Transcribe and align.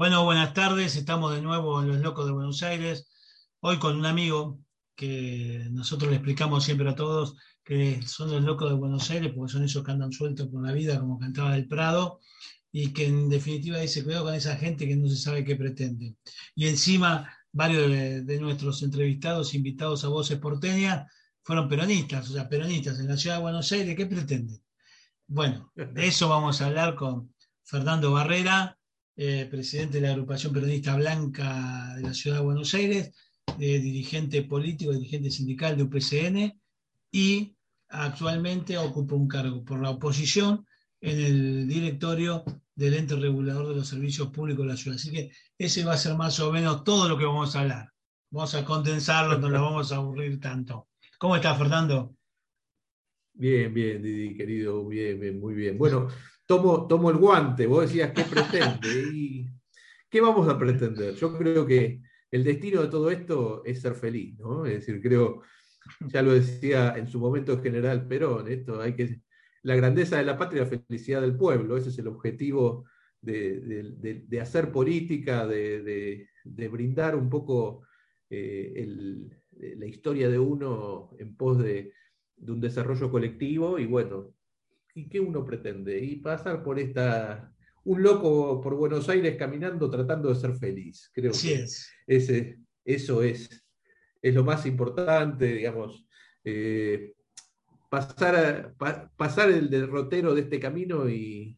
Bueno, 0.00 0.24
buenas 0.24 0.54
tardes. 0.54 0.96
Estamos 0.96 1.34
de 1.34 1.42
nuevo 1.42 1.82
en 1.82 1.88
Los 1.88 1.98
Locos 1.98 2.24
de 2.24 2.32
Buenos 2.32 2.62
Aires. 2.62 3.06
Hoy 3.60 3.78
con 3.78 3.98
un 3.98 4.06
amigo 4.06 4.58
que 4.96 5.66
nosotros 5.72 6.08
le 6.08 6.16
explicamos 6.16 6.64
siempre 6.64 6.88
a 6.88 6.94
todos 6.94 7.36
que 7.62 8.00
son 8.06 8.30
los 8.30 8.42
locos 8.42 8.70
de 8.70 8.76
Buenos 8.76 9.10
Aires 9.10 9.30
porque 9.36 9.52
son 9.52 9.62
esos 9.62 9.84
que 9.84 9.90
andan 9.90 10.10
sueltos 10.10 10.48
por 10.48 10.66
la 10.66 10.72
vida 10.72 10.98
como 10.98 11.18
cantaba 11.18 11.52
del 11.52 11.68
Prado 11.68 12.20
y 12.72 12.94
que 12.94 13.08
en 13.08 13.28
definitiva 13.28 13.76
dice 13.76 14.02
cuidado 14.02 14.24
con 14.24 14.34
esa 14.34 14.56
gente 14.56 14.88
que 14.88 14.96
no 14.96 15.06
se 15.06 15.16
sabe 15.16 15.44
qué 15.44 15.54
pretende. 15.54 16.16
Y 16.54 16.68
encima 16.68 17.30
varios 17.52 17.90
de, 17.90 18.40
nuestros 18.40 18.82
entrevistados, 18.82 19.52
invitados 19.52 20.02
a 20.04 20.08
Voces 20.08 20.38
Porteñas, 20.38 21.12
fueron 21.42 21.68
peronistas, 21.68 22.30
o 22.30 22.32
sea, 22.32 22.48
peronistas 22.48 22.98
en 23.00 23.08
la 23.08 23.18
ciudad 23.18 23.36
de 23.36 23.42
Buenos 23.42 23.70
Aires, 23.70 23.94
¿qué 23.94 24.06
pretenden? 24.06 24.62
Bueno, 25.26 25.70
de 25.74 26.06
eso 26.06 26.26
vamos 26.30 26.62
a 26.62 26.68
hablar 26.68 26.94
con 26.94 27.34
Fernando 27.64 28.12
Barrera, 28.12 28.79
eh, 29.16 29.46
presidente 29.50 30.00
de 30.00 30.06
la 30.06 30.12
agrupación 30.12 30.52
peronista 30.52 30.96
blanca 30.96 31.94
de 31.96 32.02
la 32.02 32.14
ciudad 32.14 32.38
de 32.38 32.44
Buenos 32.44 32.74
Aires, 32.74 33.12
eh, 33.58 33.78
dirigente 33.78 34.42
político, 34.42 34.92
dirigente 34.92 35.30
sindical 35.30 35.76
de 35.76 35.82
UPCN 35.82 36.60
y 37.12 37.54
actualmente 37.88 38.78
ocupa 38.78 39.14
un 39.14 39.28
cargo 39.28 39.64
por 39.64 39.82
la 39.82 39.90
oposición 39.90 40.64
en 41.00 41.20
el 41.20 41.68
directorio 41.68 42.44
del 42.74 42.94
ente 42.94 43.16
regulador 43.16 43.68
de 43.68 43.76
los 43.76 43.88
servicios 43.88 44.28
públicos 44.28 44.64
de 44.64 44.72
la 44.72 44.76
ciudad. 44.76 44.96
Así 44.96 45.10
que 45.10 45.30
ese 45.58 45.84
va 45.84 45.94
a 45.94 45.98
ser 45.98 46.16
más 46.16 46.38
o 46.40 46.52
menos 46.52 46.84
todo 46.84 47.08
lo 47.08 47.18
que 47.18 47.24
vamos 47.24 47.54
a 47.56 47.60
hablar. 47.60 47.90
Vamos 48.30 48.54
a 48.54 48.64
condensarlo, 48.64 49.38
no 49.38 49.50
lo 49.50 49.60
vamos 49.60 49.92
a 49.92 49.96
aburrir 49.96 50.38
tanto. 50.38 50.88
¿Cómo 51.18 51.36
está, 51.36 51.54
Fernando? 51.54 52.14
Bien, 53.34 53.72
bien, 53.72 54.02
Didi, 54.02 54.36
querido, 54.36 54.86
bien, 54.86 55.18
bien, 55.18 55.40
muy 55.40 55.54
bien. 55.54 55.76
Bueno, 55.76 56.08
tomo, 56.50 56.88
tomo 56.88 57.10
el 57.10 57.16
guante, 57.16 57.64
vos 57.68 57.82
decías, 57.82 58.10
¿qué 58.10 58.24
pretende? 58.24 58.88
¿Y 59.14 59.46
qué 60.10 60.20
vamos 60.20 60.48
a 60.48 60.58
pretender? 60.58 61.14
Yo 61.14 61.38
creo 61.38 61.64
que 61.64 62.02
el 62.28 62.42
destino 62.42 62.82
de 62.82 62.88
todo 62.88 63.08
esto 63.08 63.62
es 63.64 63.80
ser 63.80 63.94
feliz, 63.94 64.36
¿no? 64.36 64.66
Es 64.66 64.80
decir, 64.80 65.00
creo, 65.00 65.42
ya 66.08 66.22
lo 66.22 66.32
decía 66.32 66.94
en 66.96 67.06
su 67.06 67.20
momento 67.20 67.62
general 67.62 68.08
Perón, 68.08 68.48
esto 68.48 68.80
hay 68.80 68.96
que, 68.96 69.20
la 69.62 69.76
grandeza 69.76 70.16
de 70.16 70.24
la 70.24 70.36
patria 70.36 70.64
la 70.64 70.82
felicidad 70.88 71.20
del 71.20 71.36
pueblo, 71.36 71.76
ese 71.76 71.90
es 71.90 71.98
el 72.00 72.08
objetivo 72.08 72.84
de, 73.20 74.40
hacer 74.42 74.72
política, 74.72 75.46
de, 75.46 76.26
brindar 76.44 77.14
un 77.14 77.30
poco 77.30 77.86
eh, 78.28 78.88
la 79.76 79.86
historia 79.86 80.28
de 80.28 80.38
uno 80.40 81.10
en 81.16 81.36
pos 81.36 81.58
de, 81.58 81.92
un 82.38 82.60
desarrollo 82.60 83.08
colectivo 83.08 83.78
y 83.78 83.86
bueno, 83.86 84.34
¿y 85.00 85.08
qué 85.08 85.20
uno 85.20 85.44
pretende? 85.44 85.98
Y 85.98 86.16
pasar 86.16 86.62
por 86.62 86.78
esta, 86.78 87.52
un 87.84 88.02
loco 88.02 88.60
por 88.60 88.74
Buenos 88.74 89.08
Aires 89.08 89.36
caminando 89.36 89.90
tratando 89.90 90.28
de 90.28 90.34
ser 90.34 90.54
feliz. 90.54 91.10
Creo 91.12 91.32
que 91.32 91.54
es. 91.54 91.90
Ese, 92.06 92.58
eso 92.84 93.22
es, 93.22 93.64
es 94.20 94.34
lo 94.34 94.44
más 94.44 94.66
importante, 94.66 95.54
digamos. 95.54 96.06
Eh, 96.44 97.14
pasar, 97.88 98.74
pasar 99.16 99.50
el 99.50 99.68
derrotero 99.70 100.34
de 100.34 100.42
este 100.42 100.60
camino 100.60 101.08
y, 101.08 101.56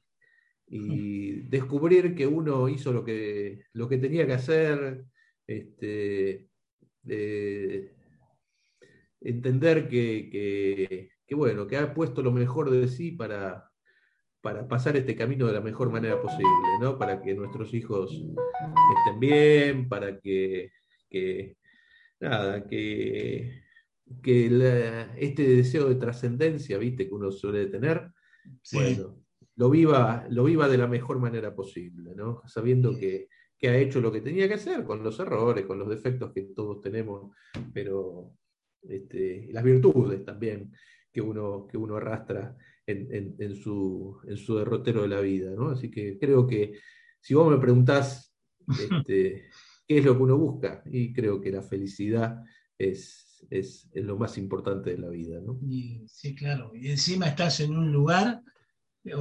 descubrir 1.49 2.15
que 2.15 2.27
uno 2.27 2.67
hizo 2.67 2.95
lo 2.95 3.05
que, 3.05 3.61
lo 3.75 3.87
que 3.91 3.99
tenía 3.99 4.27
que 4.27 4.33
hacer, 4.33 5.05
este, 5.47 6.49
entender 9.21 9.87
que, 9.87 11.11
bueno, 11.33 11.67
que 11.67 11.77
ha 11.77 11.95
puesto 11.95 12.23
lo 12.23 12.33
mejor 12.33 12.71
de 12.71 12.89
sí 12.89 13.13
para, 13.13 13.71
para 14.43 14.67
pasar 14.67 14.97
este 14.97 15.15
camino 15.15 15.47
de 15.47 15.53
la 15.53 15.61
mejor 15.61 15.91
manera 15.91 16.21
posible, 16.21 16.69
¿no? 16.81 16.99
Para 16.99 17.23
que 17.23 17.33
nuestros 17.33 17.73
hijos 17.73 18.11
estén 18.11 19.21
bien, 19.21 19.89
para 19.89 20.19
que, 20.19 20.73
nada, 22.21 22.67
que, 22.67 23.63
que 24.21 24.47
este 25.17 25.43
deseo 25.47 25.89
de 25.89 25.95
trascendencia, 25.95 26.77
¿viste? 26.77 27.09
Que 27.09 27.15
uno 27.15 27.31
suele 27.31 27.67
tener, 27.67 28.11
bueno, 28.73 29.23
lo 29.55 29.71
viva, 29.71 30.27
lo 30.29 30.45
viva 30.45 30.69
de 30.69 30.79
la 30.79 30.89
mejor 30.89 31.21
manera 31.21 31.55
posible, 31.55 32.15
¿no? 32.17 32.43
Sabiendo 32.47 32.99
que, 32.99 33.29
ha 33.65 33.77
hecho 33.77 34.01
lo 34.01 34.11
que 34.11 34.21
tenía 34.21 34.49
que 34.49 34.55
hacer, 34.55 34.83
con 34.83 35.05
los 35.05 35.21
errores, 35.21 35.67
con 35.67 35.79
los 35.79 35.89
defectos 35.89 36.33
que 36.33 36.43
todos 36.53 36.81
tenemos, 36.81 37.31
pero 37.73 38.33
este, 38.83 39.51
las 39.53 39.63
virtudes 39.63 40.25
también 40.25 40.73
que 41.13 41.21
uno, 41.21 41.67
que 41.67 41.77
uno 41.77 41.97
arrastra 41.97 42.57
en, 42.87 43.57
su, 43.57 44.19
derrotero 44.27 45.03
de 45.03 45.09
la 45.09 45.21
vida. 45.21 45.53
¿no? 45.55 45.71
Así 45.71 45.91
que 45.91 46.19
creo 46.19 46.47
que 46.47 46.79
si 47.21 47.35
vos 47.35 47.51
me 47.51 47.61
preguntás 47.61 48.35
este, 48.69 49.49
qué 49.87 49.99
es 49.99 50.05
lo 50.05 50.17
que 50.17 50.23
uno 50.23 50.37
busca, 50.37 50.83
y 50.87 51.13
creo 51.13 51.41
que 51.41 51.53
la 51.53 51.63
felicidad 51.63 52.43
es, 52.79 53.45
es, 53.51 53.89
lo 53.95 54.17
más 54.17 54.39
importante 54.39 54.91
de 54.91 54.99
la 54.99 55.09
vida. 55.09 55.41
¿no? 55.41 55.59
sí, 56.07 56.35
claro. 56.35 56.73
Y 56.75 56.91
encima 56.91 57.29
estás 57.29 57.61
en 57.61 57.77
un 57.77 57.93
lugar, 57.93 58.43
eh, 59.05 59.13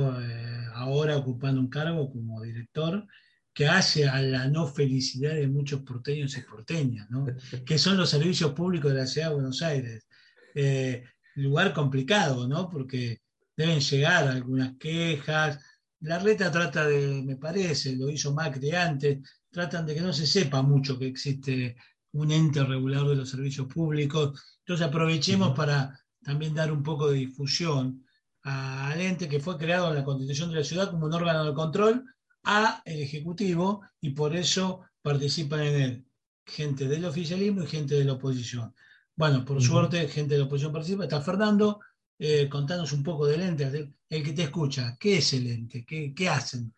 ahora 0.73 1.17
ocupando 1.17 1.59
un 1.59 1.69
cargo 1.69 2.11
como 2.11 2.41
director, 2.41 3.05
que 3.53 3.67
hace 3.67 4.07
a 4.07 4.21
la 4.21 4.47
no 4.47 4.65
felicidad 4.65 5.35
de 5.35 5.47
muchos 5.47 5.81
porteños 5.81 6.37
y 6.37 6.41
porteñas, 6.41 7.09
¿no? 7.09 7.25
que 7.65 7.77
son 7.77 7.97
los 7.97 8.09
servicios 8.09 8.53
públicos 8.53 8.91
de 8.91 8.97
la 8.97 9.07
ciudad 9.07 9.27
de 9.27 9.33
Buenos 9.33 9.61
Aires. 9.61 10.07
Eh, 10.55 11.03
lugar 11.35 11.73
complicado, 11.73 12.47
¿no? 12.47 12.69
porque 12.69 13.21
deben 13.55 13.79
llegar 13.79 14.27
algunas 14.27 14.77
quejas. 14.77 15.59
La 16.01 16.19
reta 16.19 16.51
trata 16.51 16.85
de, 16.85 17.21
me 17.23 17.37
parece, 17.37 17.95
lo 17.95 18.09
hizo 18.09 18.33
Macri 18.33 18.71
antes, 18.71 19.19
tratan 19.49 19.85
de 19.85 19.95
que 19.95 20.01
no 20.01 20.13
se 20.13 20.25
sepa 20.25 20.61
mucho 20.61 20.97
que 20.97 21.07
existe 21.07 21.75
un 22.13 22.31
ente 22.31 22.63
regulador 22.63 23.09
de 23.09 23.15
los 23.17 23.29
servicios 23.29 23.67
públicos. 23.67 24.39
Entonces 24.59 24.87
aprovechemos 24.87 25.55
para 25.55 25.97
también 26.23 26.53
dar 26.53 26.71
un 26.71 26.83
poco 26.83 27.09
de 27.09 27.17
difusión 27.17 28.05
al 28.43 28.99
ente 28.99 29.29
que 29.29 29.39
fue 29.39 29.57
creado 29.57 29.89
en 29.89 29.95
la 29.95 30.03
Constitución 30.03 30.49
de 30.49 30.57
la 30.57 30.63
Ciudad 30.63 30.89
como 30.89 31.05
un 31.05 31.13
órgano 31.13 31.45
de 31.45 31.53
control 31.53 32.03
a 32.43 32.81
el 32.85 33.01
Ejecutivo 33.01 33.81
y 33.99 34.11
por 34.11 34.35
eso 34.35 34.81
participan 35.03 35.61
en 35.61 35.81
él 35.81 36.05
gente 36.45 36.87
del 36.87 37.05
oficialismo 37.05 37.63
y 37.63 37.67
gente 37.67 37.95
de 37.95 38.05
la 38.05 38.13
oposición. 38.13 38.73
Bueno, 39.21 39.45
por 39.45 39.61
suerte, 39.61 40.07
gente 40.07 40.33
de 40.33 40.39
la 40.39 40.45
oposición 40.45 40.73
participa. 40.73 41.03
Está 41.03 41.21
Fernando, 41.21 41.79
eh, 42.17 42.49
contanos 42.49 42.91
un 42.91 43.03
poco 43.03 43.27
del 43.27 43.43
ente, 43.43 43.93
el 44.09 44.23
que 44.23 44.33
te 44.33 44.41
escucha. 44.41 44.97
¿Qué 44.99 45.19
es 45.19 45.33
el 45.33 45.45
ente? 45.45 45.85
¿Qué, 45.85 46.27
hacen? 46.27 46.73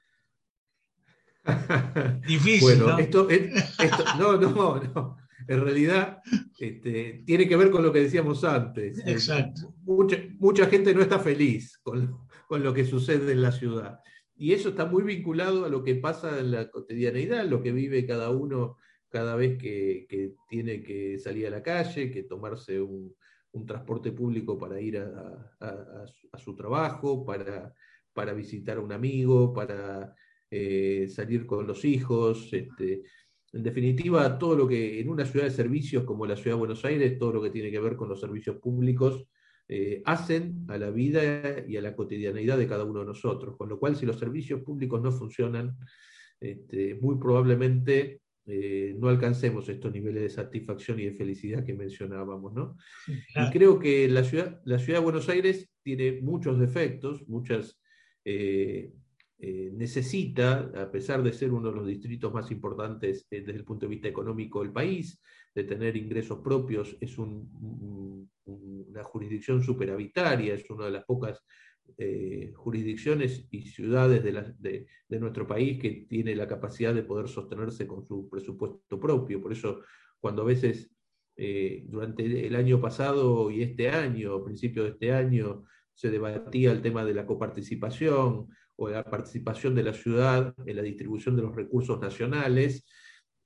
Difícil. 2.27 2.81
Bueno, 2.81 2.87
¿no? 2.87 2.99
Esto, 2.99 3.27
no, 4.19 4.35
no, 4.35 4.75
no. 4.93 5.17
En 5.47 5.61
realidad 5.61 6.17
este, 6.59 7.23
tiene 7.25 7.47
que 7.47 7.55
ver 7.55 7.71
con 7.71 7.81
lo 7.81 7.93
que 7.93 8.01
decíamos 8.01 8.43
antes. 8.43 9.01
Exacto. 9.07 9.73
Mucha, 9.83 10.17
mucha 10.37 10.65
gente 10.65 10.93
no 10.93 11.01
está 11.01 11.19
feliz 11.19 11.79
con, 11.81 12.27
con, 12.49 12.61
lo 12.61 12.73
que 12.73 12.83
sucede 12.83 13.31
en 13.31 13.41
la 13.41 13.53
ciudad. 13.53 14.01
Y 14.35 14.51
eso 14.51 14.67
está 14.67 14.85
muy 14.85 15.03
vinculado 15.03 15.63
a 15.63 15.69
lo 15.69 15.81
que 15.81 15.95
pasa 15.95 16.41
en 16.41 16.51
la 16.51 16.69
cotidianeidad, 16.69 17.45
lo 17.45 17.63
que 17.63 17.71
vive 17.71 18.05
cada 18.05 18.31
uno 18.31 18.79
cada 19.13 19.35
vez 19.35 19.59
que, 19.59 20.33
tiene 20.49 20.81
que 20.81 21.19
salir 21.19 21.45
a 21.45 21.51
la 21.51 21.61
calle, 21.61 22.09
que 22.09 22.23
tomarse 22.23 22.81
un, 22.81 23.15
transporte 23.67 24.11
público 24.11 24.57
para 24.57 24.81
ir 24.81 24.97
a, 24.97 26.05
su, 26.37 26.55
trabajo, 26.55 27.23
para, 27.23 27.71
para, 28.11 28.33
visitar 28.33 28.77
a 28.77 28.81
un 28.81 28.91
amigo, 28.91 29.53
para 29.53 30.15
eh, 30.49 31.07
salir 31.07 31.45
con 31.45 31.67
los 31.67 31.85
hijos. 31.85 32.51
Este, 32.51 33.03
en 33.51 33.61
definitiva, 33.61 34.39
todo 34.39 34.55
lo 34.55 34.67
que 34.67 34.99
en 34.99 35.07
una 35.07 35.25
ciudad 35.25 35.45
de 35.45 35.51
servicios 35.51 36.05
como 36.05 36.25
la 36.25 36.35
ciudad 36.35 36.55
de 36.55 36.61
Buenos 36.61 36.83
Aires, 36.83 37.19
todo 37.19 37.33
lo 37.33 37.43
que 37.43 37.51
tiene 37.51 37.69
que 37.69 37.79
ver 37.79 37.95
con 37.95 38.09
los 38.09 38.19
servicios 38.19 38.55
públicos, 38.55 39.27
eh, 39.67 40.01
hacen 40.05 40.65
a 40.69 40.79
la 40.79 40.89
vida 40.89 41.63
y 41.67 41.77
a 41.77 41.81
la 41.83 41.95
cotidianeidad 41.95 42.57
de 42.57 42.67
cada 42.67 42.83
uno 42.83 43.01
de 43.01 43.05
nosotros. 43.05 43.55
Con 43.57 43.69
lo 43.69 43.77
cual, 43.77 43.95
si 43.95 44.07
los 44.07 44.17
servicios 44.17 44.61
públicos 44.61 44.99
no 44.99 45.11
funcionan, 45.11 45.77
este, 46.39 46.95
muy 46.95 47.19
probablemente 47.19 48.22
eh, 48.45 48.95
no 48.97 49.09
alcancemos 49.09 49.69
estos 49.69 49.91
niveles 49.91 50.23
de 50.23 50.29
satisfacción 50.29 50.99
y 50.99 51.05
de 51.05 51.13
felicidad 51.13 51.63
que 51.63 51.73
mencionábamos. 51.73 52.53
¿no? 52.53 52.77
Y 53.07 53.51
creo 53.51 53.79
que 53.79 54.07
la 54.09 54.23
ciudad, 54.23 54.61
la 54.65 54.79
ciudad 54.79 54.99
de 54.99 55.03
Buenos 55.05 55.29
Aires 55.29 55.69
tiene 55.81 56.21
muchos 56.21 56.59
defectos, 56.59 57.27
muchas... 57.27 57.79
Eh, 58.25 58.93
eh, 59.45 59.71
necesita, 59.73 60.71
a 60.73 60.89
pesar 60.89 61.21
de 61.21 61.33
ser 61.33 61.51
uno 61.51 61.69
de 61.69 61.75
los 61.75 61.85
distritos 61.85 62.33
más 62.33 62.49
importantes 62.49 63.27
desde 63.29 63.51
el 63.51 63.65
punto 63.65 63.85
de 63.85 63.89
vista 63.89 64.07
económico 64.07 64.61
del 64.61 64.71
país, 64.71 65.21
de 65.53 65.65
tener 65.65 65.97
ingresos 65.97 66.39
propios, 66.39 66.95
es 67.01 67.17
una 67.17 68.23
jurisdicción 69.03 69.61
superavitaria, 69.61 70.53
es 70.53 70.69
una 70.69 70.85
de 70.85 70.91
las 70.91 71.03
pocas 71.03 71.43
eh, 71.97 72.51
jurisdicciones 72.55 73.47
y 73.51 73.61
ciudades 73.63 74.23
de, 74.23 74.87
nuestro 75.19 75.47
país 75.47 75.79
que 75.79 76.05
tiene 76.09 76.35
la 76.35 76.47
capacidad 76.47 76.93
de 76.93 77.03
poder 77.03 77.27
sostenerse 77.27 77.85
con 77.85 78.05
su 78.05 78.29
presupuesto 78.29 78.99
propio. 78.99 79.41
Por 79.41 79.51
eso, 79.51 79.81
cuando 80.19 80.41
a 80.41 80.45
veces 80.45 80.91
eh, 81.35 81.83
durante 81.87 82.47
el 82.47 82.55
año 82.55 82.81
pasado 82.81 83.49
y 83.51 83.61
este 83.61 83.89
año, 83.89 84.35
a 84.35 84.45
principio 84.45 84.83
de 84.83 84.89
este 84.89 85.11
año, 85.11 85.63
se 85.93 86.09
debatía 86.09 86.71
el 86.71 86.81
tema 86.81 87.05
de 87.05 87.13
la 87.13 87.25
coparticipación 87.25 88.47
o 88.75 88.89
la 88.89 89.03
participación 89.03 89.75
de 89.75 89.83
la 89.83 89.93
ciudad 89.93 90.53
en 90.65 90.75
la 90.75 90.81
distribución 90.81 91.35
de 91.35 91.43
los 91.43 91.55
recursos 91.55 91.99
nacionales, 92.01 92.85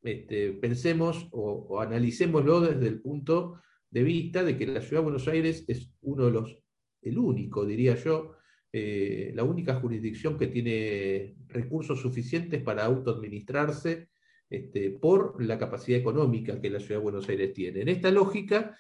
este, 0.08 0.54
pensemos 0.54 1.28
o, 1.32 1.82
analicémoslo 1.82 2.62
desde 2.62 2.88
el 2.88 3.02
punto 3.02 3.60
de 3.90 4.04
vista 4.04 4.44
de 4.44 4.58
que 4.58 4.68
la 4.68 4.82
Ciudad 4.82 5.02
de 5.02 5.06
Buenos 5.06 5.28
Aires 5.28 5.66
es 5.68 5.92
uno 6.02 6.26
de 6.26 6.32
los, 6.32 6.58
el 7.02 7.18
único, 7.18 7.66
diría 7.66 7.96
yo, 7.96 8.37
eh, 8.80 9.32
la 9.34 9.44
única 9.44 9.74
jurisdicción 9.80 10.38
que 10.38 10.46
tiene 10.46 11.36
recursos 11.48 12.00
suficientes 12.00 12.62
para 12.62 12.86
autoadministrarse 12.86 14.10
este, 14.48 14.92
por 14.92 15.44
la 15.44 15.58
capacidad 15.58 15.98
económica 15.98 16.62
que 16.62 16.70
la 16.70 16.80
Ciudad 16.80 17.00
de 17.00 17.04
Buenos 17.04 17.28
Aires 17.28 17.54
tiene. 17.54 17.82
En 17.82 17.88
esta 17.88 18.12
lógica, 18.12 18.78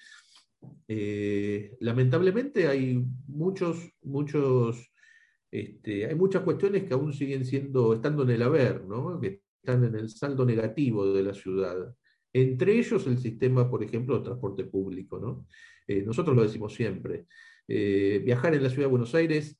eh, 0.87 1.75
lamentablemente 1.79 2.67
hay 2.67 3.03
muchos, 3.25 3.89
muchos, 4.03 4.93
este, 5.49 6.05
hay 6.05 6.13
muchas 6.13 6.43
cuestiones 6.43 6.83
que 6.83 6.93
aún 6.93 7.11
siguen 7.11 7.43
siendo, 7.43 7.95
estando 7.95 8.21
en 8.21 8.29
el 8.29 8.43
haber, 8.43 8.83
que 9.19 9.41
están 9.63 9.83
en 9.83 9.95
el 9.95 10.09
saldo 10.09 10.45
negativo 10.45 11.11
de 11.11 11.23
la 11.23 11.33
ciudad. 11.33 11.95
Entre 12.31 12.77
ellos 12.77 13.07
el 13.07 13.17
sistema, 13.17 13.67
por 13.67 13.83
ejemplo, 13.83 14.19
de 14.19 14.25
transporte 14.25 14.63
público. 14.65 15.47
Eh, 15.87 16.03
nosotros 16.03 16.35
lo 16.35 16.43
decimos 16.43 16.75
siempre. 16.75 17.25
Viajar 17.67 18.53
en 18.53 18.63
la 18.63 18.69
ciudad 18.69 18.85
de 18.85 18.91
Buenos 18.91 19.15
Aires 19.15 19.59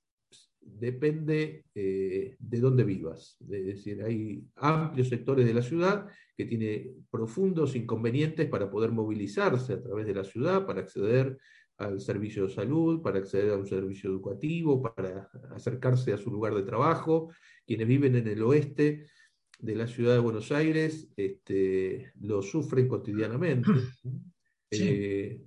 depende 0.67 1.65
de 1.73 2.59
dónde 2.59 2.83
vivas. 2.83 3.37
Es 3.49 3.65
decir, 3.65 4.03
hay 4.03 4.43
amplios 4.55 5.09
sectores 5.09 5.45
de 5.45 5.53
la 5.53 5.61
ciudad 5.61 6.07
que 6.35 6.45
tiene 6.45 6.91
profundos 7.09 7.75
inconvenientes 7.75 8.47
para 8.47 8.69
poder 8.69 8.91
movilizarse 8.91 9.73
a 9.73 9.81
través 9.81 10.05
de 10.05 10.13
la 10.13 10.23
ciudad, 10.23 10.65
para 10.65 10.81
acceder 10.81 11.37
al 11.77 12.01
servicio 12.01 12.47
de 12.47 12.53
salud, 12.53 13.01
para 13.01 13.19
acceder 13.19 13.51
a 13.51 13.57
un 13.57 13.65
servicio 13.65 14.09
educativo, 14.09 14.81
para 14.81 15.29
acercarse 15.51 16.13
a 16.13 16.17
su 16.17 16.31
lugar 16.31 16.55
de 16.55 16.63
trabajo. 16.63 17.31
Quienes 17.65 17.87
viven 17.87 18.15
en 18.15 18.27
el 18.27 18.41
oeste 18.43 19.05
de 19.59 19.75
la 19.75 19.87
ciudad 19.87 20.13
de 20.13 20.19
Buenos 20.19 20.51
Aires 20.51 21.09
este, 21.15 22.11
lo 22.21 22.41
sufren 22.41 22.87
cotidianamente. 22.87 23.69
Eh, 24.69 25.41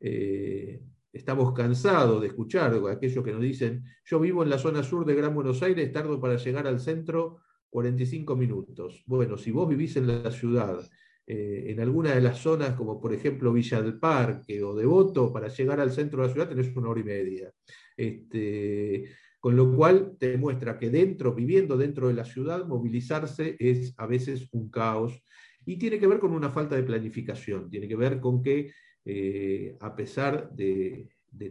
eh, 0.00 0.82
estamos 1.12 1.52
cansados 1.52 2.20
de 2.20 2.28
escuchar 2.28 2.80
aquellos 2.90 3.24
que 3.24 3.32
nos 3.32 3.42
dicen, 3.42 3.84
yo 4.04 4.18
vivo 4.18 4.42
en 4.42 4.50
la 4.50 4.58
zona 4.58 4.82
sur 4.82 5.04
de 5.04 5.14
Gran 5.14 5.34
Buenos 5.34 5.62
Aires, 5.62 5.92
tardo 5.92 6.20
para 6.20 6.36
llegar 6.36 6.66
al 6.66 6.80
centro 6.80 7.40
45 7.70 8.36
minutos. 8.36 9.02
Bueno, 9.06 9.36
si 9.36 9.50
vos 9.50 9.68
vivís 9.68 9.96
en 9.96 10.06
la 10.06 10.30
ciudad, 10.30 10.78
eh, 11.26 11.66
en 11.68 11.80
alguna 11.80 12.14
de 12.14 12.20
las 12.20 12.38
zonas, 12.38 12.74
como 12.74 13.00
por 13.00 13.14
ejemplo 13.14 13.52
Villa 13.52 13.80
del 13.80 13.98
Parque 13.98 14.62
o 14.62 14.74
Devoto, 14.74 15.32
para 15.32 15.48
llegar 15.48 15.80
al 15.80 15.92
centro 15.92 16.22
de 16.22 16.28
la 16.28 16.32
ciudad 16.32 16.48
tenés 16.48 16.74
una 16.76 16.88
hora 16.88 17.00
y 17.00 17.04
media. 17.04 17.52
Este, 17.96 19.04
con 19.40 19.56
lo 19.56 19.74
cual 19.74 20.16
te 20.18 20.36
muestra 20.36 20.78
que 20.78 20.90
dentro, 20.90 21.34
viviendo 21.34 21.76
dentro 21.76 22.08
de 22.08 22.14
la 22.14 22.24
ciudad, 22.24 22.66
movilizarse 22.66 23.56
es 23.58 23.94
a 23.96 24.06
veces 24.06 24.48
un 24.52 24.70
caos 24.70 25.22
y 25.64 25.76
tiene 25.78 25.98
que 25.98 26.06
ver 26.06 26.18
con 26.18 26.32
una 26.32 26.50
falta 26.50 26.76
de 26.76 26.82
planificación, 26.82 27.70
tiene 27.70 27.88
que 27.88 27.96
ver 27.96 28.20
con 28.20 28.42
que 28.42 28.72
eh, 29.04 29.76
a 29.80 29.94
pesar 29.96 30.50
de, 30.52 31.08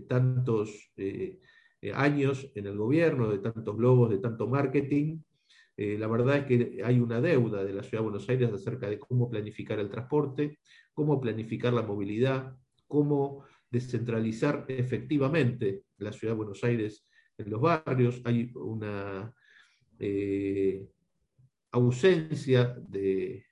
tantos 0.07 0.91
eh, 0.97 1.39
años 1.93 2.51
en 2.55 2.67
el 2.67 2.77
gobierno, 2.77 3.29
de 3.29 3.39
tantos 3.39 3.75
globos, 3.75 4.09
de 4.09 4.19
tanto 4.19 4.47
marketing, 4.47 5.19
eh, 5.77 5.97
la 5.97 6.07
verdad 6.07 6.37
es 6.37 6.45
que 6.45 6.83
hay 6.83 6.99
una 6.99 7.21
deuda 7.21 7.63
de 7.63 7.73
la 7.73 7.81
Ciudad 7.81 8.03
de 8.03 8.09
Buenos 8.09 8.29
Aires 8.29 8.51
acerca 8.53 8.87
de 8.87 8.99
cómo 8.99 9.29
planificar 9.29 9.79
el 9.79 9.89
transporte, 9.89 10.59
cómo 10.93 11.19
planificar 11.19 11.73
la 11.73 11.81
movilidad, 11.81 12.55
cómo 12.87 13.45
descentralizar 13.69 14.65
efectivamente 14.67 15.85
la 15.97 16.11
Ciudad 16.11 16.33
de 16.33 16.37
Buenos 16.37 16.63
Aires 16.63 17.07
en 17.37 17.49
los 17.49 17.61
barrios. 17.61 18.21
Hay 18.25 18.51
una 18.53 19.33
eh, 19.97 20.87
ausencia 21.71 22.77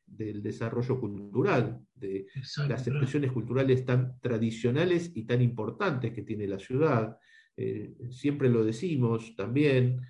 del 0.09 0.41
desarrollo 0.41 0.99
cultural, 0.99 1.79
de 1.95 2.27
las 2.67 2.87
expresiones 2.87 3.31
culturales 3.31 3.85
tan 3.85 4.19
tradicionales 4.19 5.11
y 5.15 5.25
tan 5.25 5.41
importantes 5.41 6.13
que 6.13 6.23
tiene 6.23 6.47
la 6.47 6.59
ciudad. 6.59 7.17
Eh, 7.55 7.93
siempre 8.09 8.49
lo 8.49 8.63
decimos 8.63 9.35
también, 9.35 10.01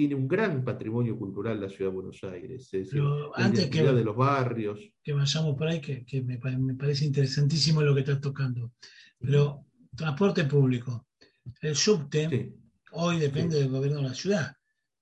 tiene 0.00 0.14
un 0.14 0.28
gran 0.28 0.64
patrimonio 0.64 1.18
cultural 1.18 1.60
la 1.60 1.68
ciudad 1.68 1.90
de 1.90 1.94
Buenos 1.94 2.24
Aires. 2.24 2.72
Es 2.72 2.92
la 2.92 3.30
antes 3.34 3.68
que, 3.68 3.82
de 3.82 4.04
los 4.04 4.16
barrios. 4.16 4.80
Que 5.02 5.12
vayamos 5.12 5.56
por 5.56 5.66
ahí, 5.66 5.80
que, 5.80 6.22
me, 6.22 6.38
parece 6.38 7.04
interesantísimo 7.04 7.82
lo 7.82 7.94
que 7.94 8.00
estás 8.00 8.20
tocando. 8.20 8.72
Pero 9.18 9.66
transporte 9.94 10.44
público. 10.44 11.08
El 11.60 11.76
subte 11.76 12.54
hoy 12.92 13.18
depende 13.18 13.58
del 13.58 13.68
gobierno 13.68 13.98
de 13.98 14.08
la 14.08 14.14
ciudad 14.14 14.56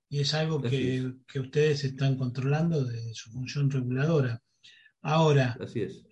y 0.09 0.21
es 0.21 0.35
algo 0.35 0.61
que, 0.63 1.13
ustedes 1.39 1.85
están 1.85 2.17
controlando 2.17 2.85
de 2.85 3.15
su 3.15 3.31
función 3.31 3.71
reguladora. 3.71 4.43
Ahora, 5.03 5.57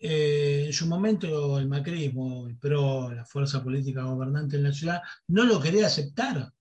eh, 0.01 0.65
en 0.67 0.73
su 0.73 0.87
momento 0.87 1.59
el 1.59 1.67
macrismo, 1.67 2.47
el 2.47 2.57
PRO, 2.57 3.13
la 3.13 3.25
fuerza 3.25 3.63
política 3.63 4.05
gobernante 4.05 4.57
en 4.57 4.63
la 4.63 4.73
ciudad, 4.73 5.03
no 5.29 5.45
lo 5.45 5.61
quería 5.61 5.87
aceptar 5.87 6.53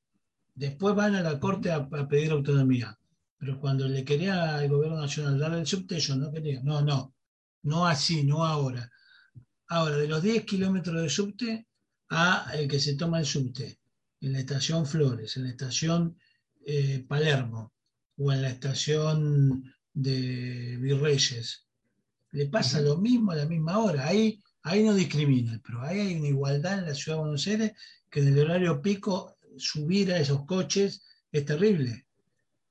Después 0.56 0.96
van 0.96 1.16
a 1.16 1.22
la 1.22 1.38
Corte 1.38 1.70
a, 1.70 1.88
pedir 2.08 2.32
autonomía. 2.32 2.98
Pero 3.38 3.60
cuando 3.60 3.88
le 3.88 4.06
quería 4.06 4.56
al 4.56 4.70
gobierno 4.70 5.02
nacional 5.02 5.38
dar 5.38 5.54
el 5.54 5.68
subte, 5.68 5.98
ellos 5.98 6.18
no 6.18 6.32
querían. 6.32 6.64
No, 6.64 6.82
no. 6.82 7.14
No 7.64 7.86
así, 7.86 8.24
no 8.24 8.46
ahora. 8.46 8.90
Ahora, 9.68 9.98
de 9.98 10.08
los 10.08 10.24
10 10.24 10.46
kilómetros 10.46 11.02
de 11.02 11.10
subte 11.10 11.68
a 12.10 12.52
el 12.54 12.70
que 12.70 12.80
se 12.80 12.96
toma 12.96 13.20
el 13.20 13.26
subte, 13.26 13.80
en 14.22 14.32
la 14.32 14.40
estación 14.40 14.86
Flores, 14.86 15.36
en 15.36 15.44
la 15.44 15.50
estación 15.50 16.18
eh, 16.66 17.06
Palermo 17.08 17.74
o 18.18 18.32
en 18.32 18.42
la 18.42 18.50
estación 18.50 19.74
de 19.94 20.78
Virreyes, 20.82 21.66
le 22.32 22.48
pasa 22.48 22.82
lo 22.82 22.98
mismo 22.98 23.32
a 23.32 23.36
la 23.36 23.46
misma 23.46 23.80
hora. 23.80 24.08
Ahí, 24.08 24.42
ahí 24.64 24.84
no 24.84 24.94
discrimina, 24.94 25.62
pero 25.66 25.82
ahí 25.82 26.00
hay 26.00 26.16
una 26.16 26.28
igualdad 26.28 26.80
en 26.80 26.86
la 26.86 26.96
ciudad 26.96 27.18
de 27.18 27.24
Buenos 27.24 27.48
Aires 27.48 27.72
que 28.10 28.20
en 28.22 28.30
el 28.30 28.40
horario 28.40 28.82
pico 28.82 29.38
subir 29.58 30.12
a 30.12 30.20
esos 30.20 30.46
coches 30.46 31.04
es 31.32 31.46
terrible. 31.46 32.06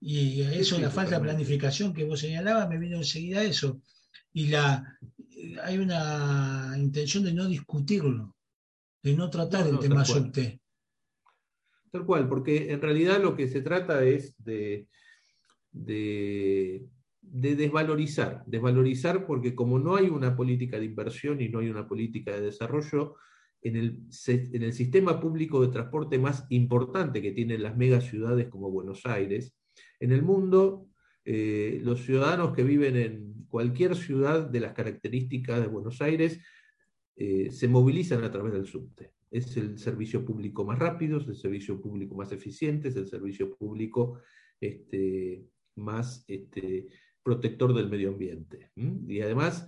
Y 0.01 0.43
eso, 0.43 0.79
la 0.79 0.91
falta 0.91 1.17
de 1.17 1.23
planificación 1.23 1.95
que 1.95 2.05
vos 2.05 2.21
señalabas, 2.21 2.69
me 2.69 2.79
vino 2.79 2.99
enseguida 2.99 3.43
eso. 3.43 3.81
Y 4.35 4.49
la, 4.49 4.99
hay 5.63 5.79
una 5.79 6.75
intención 6.77 7.25
de 7.25 7.33
no 7.33 7.47
discutirlo, 7.47 8.37
de 9.03 9.15
no 9.15 9.31
tratar 9.31 9.67
el 9.67 9.79
tema 9.79 10.05
subte. 10.05 10.61
Tal 11.95 12.07
cual, 12.07 12.29
porque 12.29 12.73
en 12.73 12.81
realidad 12.81 13.23
lo 13.23 13.37
que 13.37 13.47
se 13.47 13.61
trata 13.61 14.03
es 14.03 14.35
de, 14.43 14.89
de, 15.71 16.89
de, 17.21 17.55
desvalorizar, 17.55 18.43
desvalorizar 18.47 19.25
porque 19.25 19.55
como 19.55 19.79
no 19.79 19.95
hay 19.95 20.09
una 20.09 20.35
política 20.35 20.77
de 20.77 20.87
inversión 20.87 21.41
y 21.41 21.49
no 21.49 21.61
hay 21.61 21.69
una 21.69 21.87
política 21.87 22.33
de 22.33 22.41
desarrollo, 22.41 23.15
en 23.63 23.77
el, 23.77 24.73
sistema 24.73 25.21
público 25.21 25.63
de 25.63 25.69
transporte 25.69 26.19
más 26.19 26.45
importante 26.49 27.23
que 27.23 27.31
tienen 27.31 27.63
las 27.63 27.77
megaciudades 27.77 28.49
como 28.49 28.73
Buenos 28.73 29.07
Aires. 29.07 29.55
En 30.01 30.11
el 30.11 30.23
mundo, 30.23 30.89
eh, 31.25 31.79
los 31.81 32.01
ciudadanos 32.05 32.57
que 32.57 32.65
viven 32.65 32.97
en 32.97 33.47
cualquier 33.47 33.95
ciudad 33.95 34.51
de 34.51 34.59
las 34.59 34.73
características 34.73 35.61
de 35.61 35.69
Buenos 35.69 36.03
Aires 36.03 36.41
eh, 37.15 37.53
se 37.53 37.69
movilizan 37.69 38.25
a 38.25 38.33
través 38.33 38.53
del 38.53 38.67
subte. 38.67 39.13
Es 39.35 39.57
el 39.57 39.79
servicio 39.79 40.25
público 40.25 40.65
más 40.65 40.79
rápido, 40.79 41.19
es 41.19 41.27
el 41.27 41.35
servicio 41.35 41.81
público 41.81 42.15
más 42.15 42.31
eficiente, 42.31 42.89
es 42.89 42.97
el 42.97 43.07
servicio 43.07 43.57
público 43.57 44.21
este, 44.61 45.45
más 45.75 46.25
este, 46.29 46.87
protector 47.21 47.75
del 47.75 47.89
medio 47.89 48.11
ambiente. 48.11 48.71
Y 48.77 49.21
además 49.21 49.67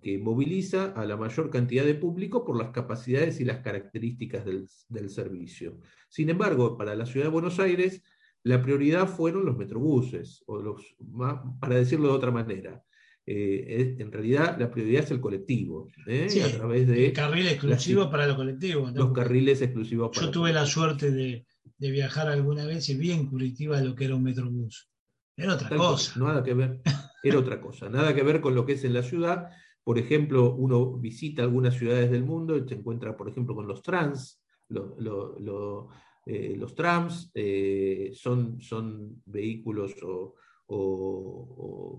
que, 0.00 0.18
moviliza 0.18 0.92
a 0.92 1.04
la 1.04 1.16
mayor 1.16 1.50
cantidad 1.50 1.84
de 1.84 1.94
público 1.94 2.44
por 2.44 2.56
las 2.56 2.70
capacidades 2.70 3.40
y 3.40 3.44
las 3.44 3.58
características 3.58 4.44
del, 4.44 5.10
servicio. 5.10 5.80
Sin 6.08 6.30
embargo, 6.30 6.76
para 6.76 6.94
la 6.94 7.04
ciudad 7.04 7.26
de 7.26 7.32
Buenos 7.32 7.58
Aires, 7.58 8.02
la 8.44 8.62
prioridad 8.62 9.08
fueron 9.08 9.44
los 9.44 9.56
metrobuses, 9.56 10.42
o 10.46 10.62
los, 10.62 10.96
para 11.60 11.74
decirlo 11.74 12.08
de 12.08 12.14
otra 12.14 12.30
manera. 12.30 12.82
Eh, 13.26 13.96
en 13.98 14.10
realidad, 14.10 14.56
la 14.58 14.70
prioridad 14.70 15.04
es 15.04 15.10
el 15.10 15.20
colectivo, 15.20 15.88
¿eh? 16.06 16.28
a 16.44 16.56
través 16.56 16.88
de... 16.88 17.06
El 17.06 17.12
carril 17.12 17.46
exclusivo 17.46 18.10
para 18.10 18.26
los 18.26 18.36
colectivos. 18.36 18.92
Los 18.92 19.12
carriles 19.12 19.62
exclusivos 19.62 20.10
para 20.12 20.26
Yo 20.26 20.32
tuve 20.32 20.52
la 20.52 20.66
suerte 20.66 21.10
de, 21.10 21.46
viajar 21.78 22.28
alguna 22.28 22.66
vez 22.66 22.88
y 22.88 22.96
vi 22.96 23.12
en 23.12 23.26
Curitiba 23.26 23.80
lo 23.80 23.94
que 23.94 24.06
era 24.06 24.16
un 24.16 24.22
metrobús. 24.22 24.90
Era 25.36 25.54
otra 25.54 25.76
cosa. 25.76 26.18
Nada 26.18 26.42
que 26.42 26.54
ver. 26.54 26.80
Era 27.22 27.38
otra 27.38 27.60
cosa. 27.60 27.88
Nada 27.88 28.14
que 28.14 28.22
ver 28.22 28.40
con 28.40 28.54
lo 28.54 28.66
que 28.66 28.72
es 28.72 28.84
en 28.84 28.94
la 28.94 29.02
ciudad. 29.02 29.48
Por 29.84 29.98
ejemplo, 29.98 30.54
uno 30.54 30.98
visita 30.98 31.42
algunas 31.42 31.74
ciudades 31.74 32.10
del 32.10 32.24
mundo 32.24 32.56
y 32.56 32.68
se 32.68 32.74
encuentra, 32.74 33.16
por 33.16 33.28
ejemplo, 33.28 33.54
con 33.54 33.66
los 33.66 33.82
trans. 33.82 34.42
Eh, 36.26 36.54
los 36.56 36.74
trams 36.74 37.30
eh, 37.34 38.10
son, 38.14 38.60
son 38.60 39.22
vehículos 39.24 39.94
o, 40.02 40.34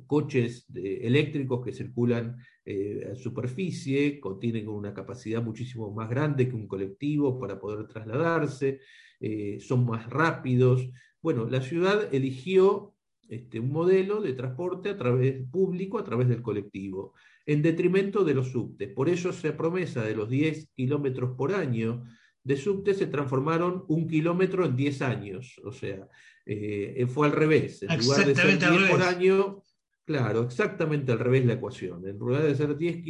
coches 0.07 0.65
eléctricos 0.73 1.63
que 1.63 1.73
circulan 1.73 2.37
eh, 2.63 3.09
a 3.11 3.15
superficie, 3.15 4.19
contienen 4.19 4.67
una 4.67 4.93
capacidad 4.93 5.41
muchísimo 5.41 5.91
más 5.91 6.09
grande 6.09 6.47
que 6.47 6.55
un 6.55 6.67
colectivo 6.67 7.39
para 7.39 7.59
poder 7.59 7.87
trasladarse. 7.87 8.79
eh, 9.19 9.59
son 9.59 9.85
más 9.85 10.09
rápidos. 10.09 10.89
Bueno, 11.21 11.47
la 11.47 11.61
ciudad 11.61 12.13
eligió 12.13 12.95
este, 13.29 13.59
un 13.59 13.71
modelo 13.71 14.21
de 14.21 14.33
transporte 14.33 14.89
a 14.89 14.97
través, 14.97 15.47
público 15.49 15.99
a 15.99 16.03
través 16.03 16.27
del 16.27 16.41
colectivo, 16.41 17.13
en 17.45 17.61
detrimento 17.61 18.23
de 18.23 18.33
los 18.33 18.51
subtes. 18.51 18.89
Por 18.89 19.09
eso 19.09 19.29
esa 19.29 19.55
promesa 19.55 20.03
de 20.03 20.15
los 20.15 20.29
10 20.29 20.69
kilómetros 20.73 21.35
por 21.37 21.53
año 21.53 22.03
de 22.43 22.57
subte 22.57 22.93
se 22.93 23.07
transformaron 23.07 23.85
un 23.87 24.07
kilómetro 24.07 24.65
en 24.65 24.75
10 24.75 25.01
años. 25.01 25.59
O 25.63 25.71
sea, 25.71 26.07
eh, 26.45 27.05
fue 27.07 27.27
al 27.27 27.33
revés. 27.33 27.83
En 27.83 27.99
lugar 27.99 28.25
de 28.25 28.35
ser 28.35 28.59
10 28.59 28.89
por 28.89 29.01
año, 29.03 29.63
claro, 30.05 30.43
exactamente 30.43 31.11
al 31.11 31.19
revés 31.19 31.45
la 31.45 31.53
ecuación. 31.53 32.07
En 32.07 32.17
lugar 32.17 32.43
de 32.43 32.55
ser 32.55 32.77
10, 32.77 33.03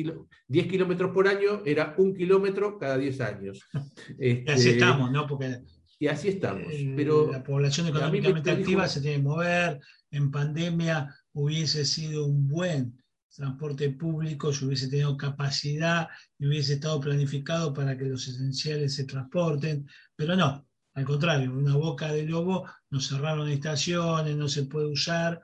kilómetros 0.67 1.11
por 1.11 1.27
año, 1.27 1.61
era 1.65 1.95
un 1.97 2.13
kilómetro 2.13 2.77
cada 2.77 2.97
10 2.97 3.21
años. 3.21 3.67
y 4.19 4.49
así 4.49 4.69
este, 4.69 4.71
estamos, 4.71 5.11
¿no? 5.11 5.27
Porque 5.27 5.61
y 6.01 6.07
así 6.07 6.29
estamos. 6.29 6.73
Pero 6.95 7.31
la 7.31 7.43
población 7.43 7.87
económicamente 7.87 8.49
activa 8.49 8.87
se 8.87 9.01
tiene 9.01 9.17
que 9.17 9.23
mover. 9.23 9.79
En 10.09 10.31
pandemia 10.31 11.15
hubiese 11.31 11.85
sido 11.85 12.25
un 12.25 12.47
buen 12.47 13.00
transporte 13.35 13.89
público, 13.91 14.53
si 14.53 14.65
hubiese 14.65 14.89
tenido 14.89 15.15
capacidad 15.17 16.09
y 16.37 16.47
hubiese 16.47 16.73
estado 16.73 16.99
planificado 16.99 17.73
para 17.73 17.97
que 17.97 18.05
los 18.05 18.27
esenciales 18.27 18.95
se 18.95 19.05
transporten, 19.05 19.87
pero 20.15 20.35
no, 20.35 20.65
al 20.93 21.05
contrario, 21.05 21.51
una 21.51 21.75
boca 21.75 22.11
de 22.11 22.23
lobo 22.23 22.65
nos 22.89 23.07
cerraron 23.07 23.49
estaciones, 23.49 24.35
no 24.35 24.47
se 24.47 24.63
puede 24.63 24.87
usar 24.87 25.41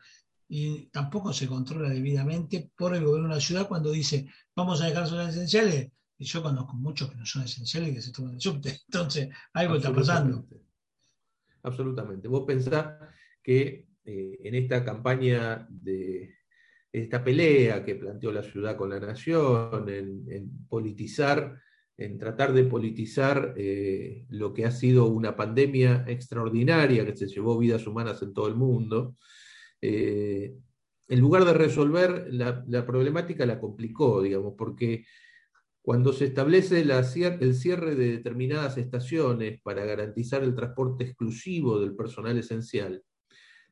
y 0.49 0.87
tampoco 0.87 1.33
se 1.33 1.47
controla 1.47 1.89
debidamente 1.89 2.71
por 2.75 2.95
el 2.95 3.03
gobierno 3.05 3.29
de 3.29 3.35
la 3.35 3.41
ciudad 3.41 3.67
cuando 3.67 3.91
dice 3.91 4.27
vamos 4.55 4.81
a 4.81 4.87
dejar 4.87 5.07
zonas 5.07 5.35
esenciales. 5.35 5.91
Y 6.19 6.25
yo 6.25 6.41
conozco 6.41 6.73
muchos 6.73 7.09
que 7.09 7.15
no 7.15 7.25
son 7.25 7.43
esenciales 7.43 7.91
y 7.91 7.93
que 7.93 8.01
se 8.01 8.11
toman 8.11 8.33
el 8.33 8.41
subte. 8.41 8.79
Entonces, 8.87 9.29
algo 9.53 9.75
está 9.75 9.93
pasando. 9.93 10.47
Absolutamente. 11.61 12.27
Vos 12.27 12.43
pensás 12.45 12.95
que 13.43 13.87
eh, 14.03 14.39
en 14.43 14.55
esta 14.55 14.83
campaña 14.83 15.67
de 15.69 16.36
esta 16.91 17.23
pelea 17.23 17.83
que 17.83 17.95
planteó 17.95 18.31
la 18.31 18.43
ciudad 18.43 18.75
con 18.75 18.89
la 18.89 18.99
nación, 18.99 19.87
en 19.89 20.67
politizar 20.67 21.59
en 21.97 22.19
tratar 22.19 22.53
de 22.53 22.63
politizar 22.63 23.55
eh, 23.57 24.25
lo 24.29 24.53
que 24.53 24.65
ha 24.65 24.71
sido 24.71 25.07
una 25.07 25.35
pandemia 25.35 26.05
extraordinaria 26.07 27.05
que 27.05 27.15
se 27.15 27.27
llevó 27.27 27.57
vidas 27.57 27.87
humanas 27.87 28.21
en 28.21 28.33
todo 28.33 28.47
el 28.47 28.55
mundo. 28.55 29.15
Eh, 29.81 30.55
en 31.09 31.19
lugar 31.19 31.43
de 31.45 31.53
resolver 31.53 32.27
la, 32.31 32.85
problemática, 32.85 33.45
la 33.45 33.59
complicó, 33.59 34.21
digamos, 34.21 34.53
porque 34.55 35.05
cuando 35.81 36.13
se 36.13 36.25
establece 36.25 36.81
el 36.81 37.55
cierre 37.55 37.95
de 37.95 38.11
determinadas 38.11 38.77
estaciones 38.77 39.59
para 39.61 39.85
garantizar 39.85 40.43
el 40.43 40.53
transporte 40.53 41.05
exclusivo 41.05 41.79
del 41.79 41.95
personal 41.95 42.37
esencial, 42.37 43.01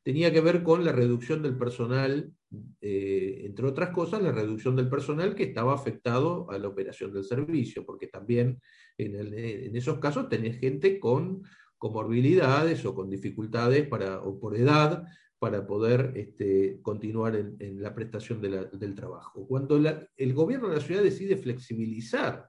tenía 0.06 0.32
que 0.32 0.40
ver 0.40 0.62
con 0.62 0.84
la 0.84 0.92
reducción 0.92 1.42
del 1.42 1.58
personal, 1.58 2.32
eh, 2.80 3.42
entre 3.44 3.66
otras 3.66 3.90
cosas, 3.90 4.22
la 4.22 4.30
reducción 4.30 4.76
del 4.76 4.88
personal 4.88 5.34
que 5.34 5.42
estaba 5.42 5.74
afectado 5.74 6.48
a 6.48 6.58
la 6.58 6.68
operación 6.68 7.12
del 7.12 7.24
servicio, 7.24 7.84
porque 7.84 8.06
también 8.06 8.60
en, 8.98 9.74
esos 9.74 9.98
casos 9.98 10.28
tenés 10.28 10.60
gente 10.60 11.00
con 11.00 11.42
comorbilidades 11.76 12.86
o 12.86 12.94
con 12.94 13.10
dificultades 13.10 13.88
para, 13.88 14.22
o 14.22 14.38
por 14.38 14.56
edad 14.56 15.02
para 15.40 15.66
poder 15.66 16.12
este, 16.14 16.78
continuar 16.82 17.34
en, 17.34 17.82
la 17.82 17.92
prestación 17.92 18.40
del 18.40 18.94
trabajo. 18.94 19.44
Cuando 19.48 19.76
el 20.16 20.34
gobierno 20.34 20.68
de 20.68 20.76
la 20.76 20.82
ciudad 20.82 21.02
decide 21.02 21.36
flexibilizar 21.36 22.48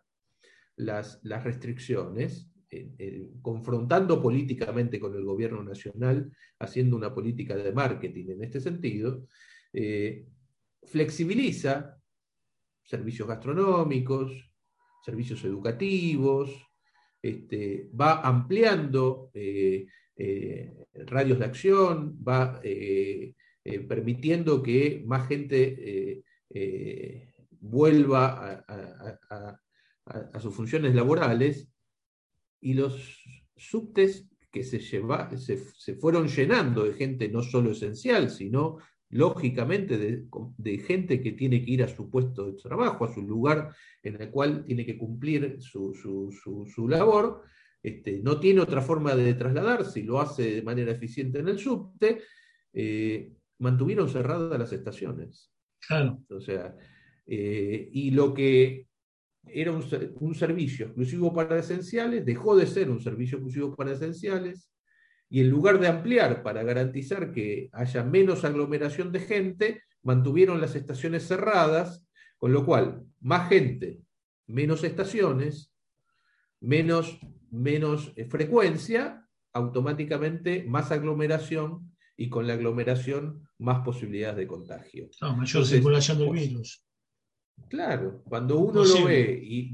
las, 0.76 1.20
las 1.24 1.44
restricciones, 1.44 2.52
confrontando 3.42 4.22
políticamente 4.22 5.00
con 5.00 5.16
el 5.16 5.24
gobierno 5.24 5.64
nacional, 5.64 6.32
haciendo 6.60 6.96
una 6.98 7.14
política 7.14 7.56
de 7.56 7.72
marketing 7.72 8.32
en 8.32 8.44
este 8.44 8.60
sentido, 8.60 9.26
eh, 9.74 10.26
flexibiliza 10.84 11.98
servicios 12.84 13.28
gastronómicos, 13.28 14.32
servicios 15.04 15.44
educativos, 15.44 16.52
este, 17.22 17.90
va 18.00 18.22
ampliando 18.22 19.30
eh, 19.34 19.86
eh, 20.16 20.86
radios 21.06 21.40
de 21.40 21.46
acción, 21.46 22.18
va 22.26 22.62
permitiendo 23.88 24.64
que 24.64 25.04
más 25.06 25.28
gente 25.28 26.24
vuelva 27.60 28.66
a 30.06 30.40
sus 30.40 30.56
funciones 30.56 30.96
laborales 30.96 31.70
y 32.68 32.74
los 32.74 33.24
subtes 33.56 34.28
que 34.52 34.62
se, 34.62 34.80
lleva, 34.80 35.32
se, 35.38 35.58
fueron 35.96 36.28
llenando 36.28 36.84
de 36.84 36.96
gente 36.96 37.30
no 37.30 37.42
solo 37.42 37.72
esencial, 37.72 38.30
sino 38.30 38.80
lógicamente 39.10 39.98
de, 39.98 40.78
gente 40.80 41.22
que 41.22 41.32
tiene 41.32 41.64
que 41.64 41.72
ir 41.72 41.84
a 41.84 41.88
su 41.88 42.10
puesto 42.10 42.46
de 42.46 42.62
trabajo, 42.62 43.06
a 43.06 43.14
su 43.14 43.22
lugar 43.22 43.74
en 44.04 44.22
el 44.22 44.30
cual 44.30 44.66
tiene 44.66 44.86
que 44.86 44.98
cumplir 44.98 45.60
su, 45.62 46.88
labor, 46.90 47.44
este, 47.82 48.20
no 48.22 48.38
tiene 48.38 48.60
otra 48.60 48.82
forma 48.82 49.16
de 49.16 49.34
trasladarse 49.36 50.02
y 50.02 50.04
lo 50.04 50.20
hace 50.20 50.56
de 50.56 50.62
manera 50.62 50.92
eficiente 50.92 51.40
en 51.40 51.48
el 51.48 51.60
subte, 51.60 52.20
eh, 52.74 53.32
mantuvieron 53.60 54.10
cerradas 54.10 54.60
las 54.60 54.74
estaciones. 54.74 55.54
Claro. 55.88 56.22
O 56.32 56.42
sea, 56.42 56.76
eh, 57.26 57.88
y 57.94 58.12
lo 58.12 58.34
que 58.34 58.88
era 59.54 59.72
un, 59.72 60.36
servicio 60.36 60.88
exclusivo 60.88 61.34
para 61.34 61.60
esenciales, 61.60 62.26
dejó 62.26 62.56
de 62.56 62.68
ser 62.68 62.90
un 62.90 63.02
servicio 63.02 63.38
exclusivo 63.38 63.76
para 63.76 63.94
esenciales, 63.94 64.70
y 65.30 65.42
en 65.42 65.50
lugar 65.50 65.80
de 65.80 65.88
ampliar 65.88 66.42
para 66.44 66.64
garantizar 66.64 67.32
que 67.32 67.70
haya 67.74 68.04
menos 68.04 68.46
aglomeración 68.46 69.12
de 69.12 69.20
gente, 69.20 69.84
mantuvieron 70.04 70.62
las 70.62 70.76
estaciones 70.76 71.28
cerradas, 71.28 72.06
con 72.38 72.54
lo 72.54 72.66
cual 72.66 73.04
más 73.20 73.50
gente, 73.50 74.00
menos 74.46 74.84
estaciones, 74.84 75.74
menos, 76.62 77.20
menos 77.52 78.14
eh, 78.16 78.26
frecuencia, 78.26 79.28
automáticamente 79.54 80.64
más 80.64 80.92
aglomeración 80.92 81.94
y 82.16 82.30
con 82.30 82.48
la 82.48 82.54
aglomeración 82.54 83.48
más 83.60 83.84
posibilidades 83.84 84.38
de 84.38 84.48
contagio. 84.48 85.10
mayor 85.22 85.66
circulación 85.66 86.20
del 86.20 86.32
virus. 86.32 86.87
Claro, 87.70 88.24
cuando 88.28 88.60
uno 88.60 88.84
lo 88.84 89.06
ve 89.06 89.40
y 89.44 89.72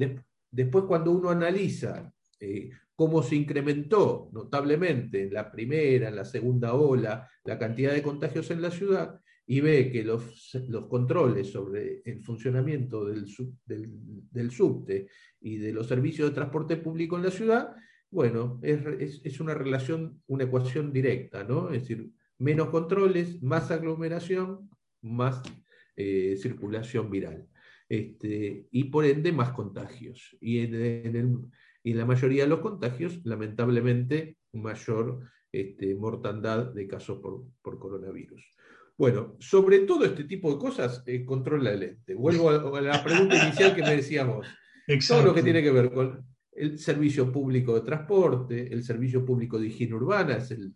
después 0.50 0.86
cuando 0.86 1.12
uno 1.12 1.30
analiza 1.30 2.12
eh, 2.40 2.72
cómo 2.96 3.22
se 3.22 3.36
incrementó 3.36 4.30
notablemente 4.32 5.24
en 5.24 5.34
la 5.34 5.52
primera, 5.52 6.10
en 6.10 6.16
la 6.16 6.25
segunda 6.25 6.74
ola, 6.74 7.30
la 7.44 7.58
cantidad 7.58 7.94
de 7.94 8.04
contagios 8.04 8.50
en 8.52 8.62
la 8.62 8.72
ciudad, 8.72 9.20
y 9.46 9.60
ve 9.60 9.92
que 9.92 10.04
los, 10.04 10.54
los 10.70 10.88
controles 10.88 11.52
sobre 11.52 12.02
el 12.06 12.24
funcionamiento 12.24 13.06
del, 13.06 13.25
del, 13.66 14.52
subte 14.52 15.08
y 15.42 15.58
de 15.58 15.74
los 15.74 15.88
servicios 15.88 16.30
de 16.30 16.36
transporte 16.36 16.78
público 16.78 17.18
en 17.18 17.24
la 17.24 17.32
ciudad, 17.32 17.75
bueno, 18.10 18.60
es, 18.62 19.22
es, 19.24 19.40
una 19.40 19.54
relación, 19.54 20.22
una 20.28 20.46
ecuación 20.46 20.94
directa, 20.94 21.44
¿no? 21.44 21.72
Es 21.72 21.82
decir, 21.82 22.12
menos 22.38 22.70
controles, 22.70 23.42
más 23.42 23.72
aglomeración, 23.72 24.70
más 25.02 25.42
eh, 25.96 26.38
circulación 26.38 27.10
viral. 27.10 27.48
Este, 27.90 28.68
y 28.72 28.86
por 28.86 29.06
ende 29.06 29.32
más 29.32 29.52
contagios. 29.52 30.36
Y 30.40 30.60
en, 30.60 31.52
la 31.84 32.06
mayoría 32.06 32.44
de 32.44 32.50
los 32.50 32.60
contagios, 32.60 33.22
lamentablemente, 33.25 34.38
mayor 34.54 35.30
este, 35.52 35.96
mortandad 35.96 36.74
de 36.74 36.88
casos 36.88 37.20
por, 37.20 37.80
coronavirus. 37.80 38.44
Bueno, 38.98 39.36
sobre 39.40 39.80
todo 39.80 40.06
este 40.06 40.24
tipo 40.24 40.54
de 40.54 40.60
cosas, 40.60 41.04
eh, 41.06 41.25
controla 41.25 41.72
el 41.72 41.84
ente. 41.84 42.16
Vuelvo 42.16 42.50
a, 42.50 42.82
la 42.82 43.04
pregunta 43.04 43.44
inicial 43.44 43.75
que 43.75 43.82
me 43.82 43.96
decíamos. 43.96 44.48
Todo 45.08 45.24
lo 45.24 45.34
que 45.34 45.44
tiene 45.44 45.63
que 45.63 45.72
ver 45.72 45.92
con 45.92 46.25
el 46.52 46.78
servicio 46.78 47.32
público 47.32 47.74
de 47.74 47.82
transporte, 47.82 48.72
el 48.72 48.84
servicio 48.84 49.25
público 49.25 49.60
de 49.60 49.68
higiene 49.68 49.96
urbana, 49.96 50.38
es 50.38 50.52
el, 50.52 50.74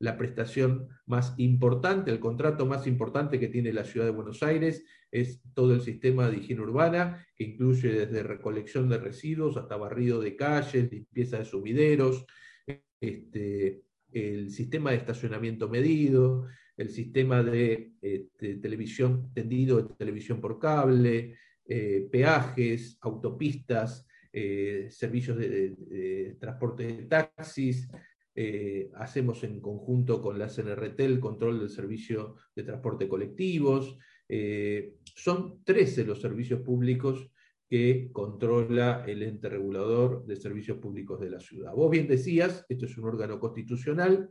la 0.00 0.16
prestación 0.16 0.88
más 1.06 1.34
importante, 1.36 2.10
el 2.10 2.20
contrato 2.20 2.66
más 2.66 2.86
importante 2.86 3.38
que 3.38 3.48
tiene 3.48 3.72
la 3.72 3.84
ciudad 3.84 4.06
de 4.06 4.12
Buenos 4.12 4.42
Aires 4.42 4.82
es 5.12 5.42
todo 5.54 5.74
el 5.74 5.82
sistema 5.82 6.28
de 6.28 6.38
higiene 6.38 6.62
urbana, 6.62 7.26
que 7.36 7.44
incluye 7.44 7.92
desde 7.92 8.22
recolección 8.22 8.88
de 8.88 8.98
residuos 8.98 9.58
hasta 9.58 9.76
barrido 9.76 10.20
de 10.20 10.36
calles, 10.36 10.90
limpieza 10.90 11.38
de 11.38 11.44
sumideros, 11.44 12.24
este, 12.98 13.82
el 14.10 14.50
sistema 14.50 14.90
de 14.90 14.96
estacionamiento 14.96 15.68
medido, 15.68 16.46
el 16.78 16.88
sistema 16.88 17.42
de, 17.42 17.92
este, 18.00 18.56
televisión 18.56 19.30
tendido, 19.34 19.82
de 19.82 19.94
televisión 19.96 20.40
por 20.40 20.58
cable, 20.58 21.36
eh, 21.66 22.08
peajes, 22.10 22.96
autopistas, 23.02 24.06
eh, 24.32 24.86
servicios 24.90 25.36
de 25.36 26.36
transporte 26.40 26.86
de 26.86 27.02
taxis, 27.02 27.86
eh, 28.42 28.90
hacemos 28.94 29.44
en 29.44 29.60
conjunto 29.60 30.22
con 30.22 30.38
la 30.38 30.48
CNRT 30.48 31.00
el 31.00 31.20
control 31.20 31.58
del 31.60 31.68
servicio 31.68 32.36
de 32.56 32.62
transporte 32.62 33.06
colectivos. 33.06 33.98
Eh, 34.26 34.94
son 35.04 35.62
13 35.62 36.06
los 36.06 36.22
servicios 36.22 36.62
públicos 36.62 37.30
que 37.68 38.08
controla 38.10 39.04
el 39.06 39.24
ente 39.24 39.50
regulador 39.50 40.24
de 40.24 40.36
servicios 40.36 40.78
públicos 40.78 41.20
de 41.20 41.28
la 41.28 41.38
ciudad. 41.38 41.74
Vos 41.74 41.90
bien 41.90 42.08
decías, 42.08 42.64
esto 42.66 42.86
es 42.86 42.96
un 42.96 43.04
órgano 43.04 43.38
constitucional, 43.38 44.30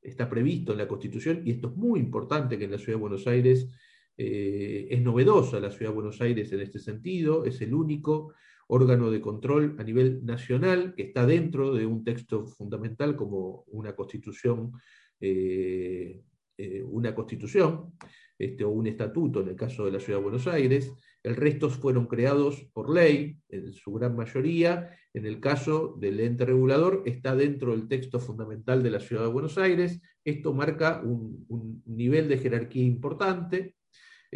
está 0.00 0.30
previsto 0.30 0.72
en 0.72 0.78
la 0.78 0.88
Constitución, 0.88 1.42
y 1.44 1.50
esto 1.50 1.68
es 1.68 1.76
muy 1.76 2.00
importante 2.00 2.56
que 2.56 2.64
en 2.64 2.70
la 2.70 2.78
Ciudad 2.78 2.96
de 2.96 3.02
Buenos 3.02 3.26
Aires 3.26 3.68
eh, 4.16 4.86
es 4.88 5.02
novedosa 5.02 5.60
la 5.60 5.70
Ciudad 5.70 5.90
de 5.90 5.96
Buenos 5.96 6.18
Aires 6.22 6.50
en 6.50 6.60
este 6.60 6.78
sentido, 6.78 7.44
es 7.44 7.60
el 7.60 7.74
único 7.74 8.32
órgano 8.68 9.10
de 9.10 9.20
control 9.20 9.76
a 9.78 9.82
nivel 9.82 10.24
nacional 10.24 10.94
que 10.94 11.04
está 11.04 11.26
dentro 11.26 11.74
de 11.74 11.86
un 11.86 12.04
texto 12.04 12.46
fundamental 12.46 13.16
como 13.16 13.64
una 13.68 13.94
constitución, 13.94 14.72
eh, 15.20 16.22
eh, 16.56 16.82
una 16.82 17.14
constitución 17.14 17.92
este, 18.38 18.64
o 18.64 18.70
un 18.70 18.86
estatuto 18.86 19.40
en 19.40 19.48
el 19.48 19.56
caso 19.56 19.84
de 19.84 19.92
la 19.92 20.00
Ciudad 20.00 20.18
de 20.18 20.24
Buenos 20.24 20.46
Aires. 20.46 20.92
El 21.22 21.36
resto 21.36 21.70
fueron 21.70 22.06
creados 22.06 22.68
por 22.72 22.92
ley, 22.92 23.38
en 23.48 23.72
su 23.72 23.92
gran 23.92 24.14
mayoría. 24.16 24.90
En 25.14 25.24
el 25.24 25.40
caso 25.40 25.96
del 25.98 26.20
ente 26.20 26.44
regulador, 26.44 27.02
está 27.06 27.34
dentro 27.34 27.70
del 27.70 27.88
texto 27.88 28.18
fundamental 28.18 28.82
de 28.82 28.90
la 28.90 29.00
Ciudad 29.00 29.22
de 29.22 29.32
Buenos 29.32 29.56
Aires. 29.56 30.00
Esto 30.24 30.52
marca 30.52 31.00
un, 31.02 31.82
nivel 31.86 32.28
de 32.28 32.38
jerarquía 32.38 32.84
importante. 32.84 33.76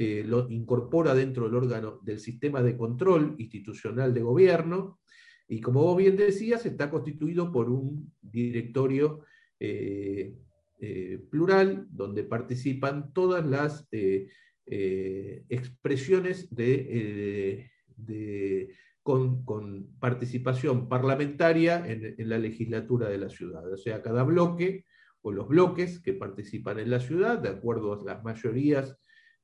Eh, 0.00 0.22
lo 0.24 0.48
incorpora 0.48 1.12
dentro 1.12 1.46
del 1.46 1.56
órgano 1.56 1.98
del 2.04 2.20
sistema 2.20 2.62
de 2.62 2.76
control 2.76 3.34
institucional 3.38 4.14
de 4.14 4.22
gobierno. 4.22 5.00
Y 5.48 5.60
como 5.60 5.82
vos 5.82 5.96
bien 5.96 6.16
decías, 6.16 6.64
está 6.66 6.88
constituido 6.88 7.50
por 7.50 7.68
un 7.68 8.12
directorio 8.22 9.24
eh, 9.58 10.36
eh, 10.78 11.20
plural, 11.28 11.88
donde 11.90 12.22
participan 12.22 13.12
todas 13.12 13.44
las 13.44 13.88
expresiones 14.70 16.48
de, 16.54 17.68
con, 19.02 19.96
participación 19.98 20.88
parlamentaria 20.88 21.84
en, 21.88 22.14
la 22.28 22.38
legislatura 22.38 23.08
de 23.08 23.18
la 23.18 23.30
ciudad. 23.30 23.68
O 23.72 23.76
sea, 23.76 24.00
cada 24.00 24.22
bloque 24.22 24.84
o 25.22 25.32
los 25.32 25.48
bloques 25.48 25.98
que 25.98 26.12
participan 26.12 26.78
en 26.78 26.90
la 26.90 27.00
ciudad, 27.00 27.40
de 27.40 27.48
acuerdo 27.48 27.94
a 27.94 28.04
las 28.04 28.22
mayorías 28.22 28.96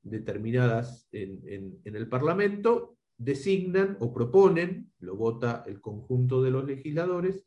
determinadas 0.05 1.09
en 1.11 1.81
el 1.83 2.07
Parlamento, 2.07 2.97
designan 3.17 3.97
o 3.99 4.13
proponen, 4.13 4.91
lo 4.99 5.15
vota 5.15 5.63
el 5.67 5.81
conjunto 5.81 6.41
de 6.41 6.51
los 6.51 6.65
legisladores, 6.65 7.45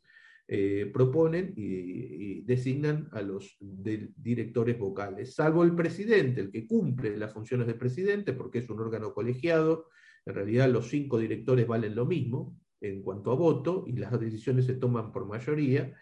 eh, 0.51 0.89
proponen 0.91 1.53
y, 1.55 2.41
designan 2.41 3.07
a 3.11 3.21
los 3.21 3.55
directores 3.59 4.79
vocales, 4.79 5.35
salvo 5.35 5.63
el 5.63 5.75
presidente, 5.75 6.41
el 6.41 6.49
que 6.49 6.65
cumple 6.65 7.15
las 7.17 7.31
funciones 7.31 7.67
del 7.67 7.77
presidente, 7.77 8.33
porque 8.33 8.57
es 8.57 8.69
un 8.71 8.79
órgano 8.79 9.13
colegiado, 9.13 9.89
en 10.25 10.33
realidad 10.33 10.67
los 10.67 10.89
cinco 10.89 11.19
directores 11.19 11.67
valen 11.67 11.93
lo 11.93 12.07
mismo 12.07 12.57
en 12.81 13.03
cuanto 13.03 13.31
a 13.31 13.35
voto 13.35 13.83
y 13.85 13.93
las 13.93 14.19
decisiones 14.19 14.65
se 14.65 14.73
toman 14.73 15.11
por 15.11 15.27
mayoría. 15.27 15.93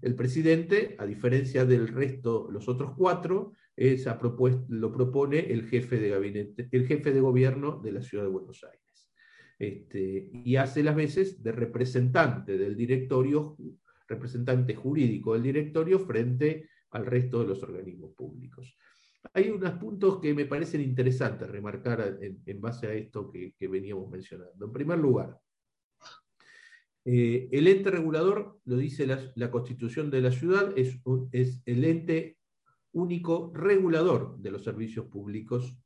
El 0.00 0.14
presidente, 0.14 0.96
a 0.98 1.04
diferencia 1.04 1.66
del 1.66 1.88
resto, 1.88 2.48
los 2.50 2.70
otros 2.70 2.94
cuatro, 2.96 3.52
esa 3.80 4.18
lo 4.68 4.92
propone 4.92 5.38
el 5.50 5.66
jefe 5.66 5.98
de 5.98 6.10
gabinete, 6.10 6.68
el 6.70 6.86
jefe 6.86 7.12
de 7.12 7.20
gobierno 7.20 7.80
de 7.82 7.92
la 7.92 8.02
ciudad 8.02 8.24
de 8.24 8.30
Buenos 8.30 8.62
Aires. 8.62 9.10
Este, 9.58 10.30
y 10.32 10.56
hace 10.56 10.82
las 10.82 10.94
veces 10.94 11.42
de 11.42 11.52
representante 11.52 12.58
del 12.58 12.76
directorio 12.76 13.56
representante 14.10 14.74
jurídico 14.74 15.32
del 15.32 15.44
directorio 15.44 15.98
frente 16.00 16.68
al 16.90 17.06
resto 17.06 17.40
de 17.40 17.46
los 17.46 17.62
organismos 17.62 18.12
públicos. 18.12 18.76
Hay 19.32 19.48
unos 19.48 19.72
puntos 19.74 20.18
que 20.20 20.34
me 20.34 20.46
parecen 20.46 20.80
interesantes 20.80 21.48
remarcar 21.48 22.18
en, 22.20 22.60
base 22.60 22.86
a 22.86 22.92
esto 22.92 23.30
que, 23.30 23.68
veníamos 23.68 24.10
mencionando. 24.10 24.66
En 24.66 24.72
primer 24.72 24.98
lugar, 24.98 25.38
eh, 27.04 27.48
el 27.52 27.68
ente 27.68 27.90
regulador, 27.90 28.58
lo 28.64 28.76
dice 28.76 29.06
la, 29.06 29.50
constitución 29.50 30.10
de 30.10 30.20
la 30.20 30.32
ciudad, 30.32 30.72
es, 30.76 30.98
es, 31.32 31.62
el 31.66 31.84
ente 31.84 32.39
único 32.92 33.52
regulador 33.54 34.38
de 34.38 34.50
los 34.50 34.64
servicios 34.64 35.06
públicos 35.06 35.76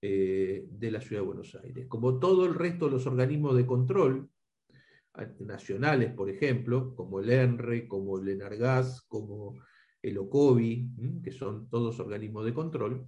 eh, 0.00 0.66
de 0.70 0.90
la 0.90 1.00
ciudad 1.00 1.22
de 1.22 1.26
Buenos 1.26 1.54
Aires. 1.54 1.86
Como 1.88 2.18
todo 2.18 2.44
el 2.46 2.54
resto 2.54 2.86
de 2.86 2.92
los 2.92 3.06
organismos 3.06 3.56
de 3.56 3.66
control, 3.66 4.28
nacionales, 5.40 6.12
por 6.12 6.28
ejemplo, 6.28 6.94
como 6.94 7.20
el 7.20 7.30
ENRE, 7.30 7.86
como 7.86 8.18
el 8.18 8.28
ENARGAS, 8.28 9.02
como 9.02 9.60
el 10.02 10.18
OCOBI, 10.18 10.90
que 11.22 11.30
son 11.30 11.68
todos 11.68 12.00
organismos 12.00 12.44
de 12.44 12.54
control, 12.54 13.06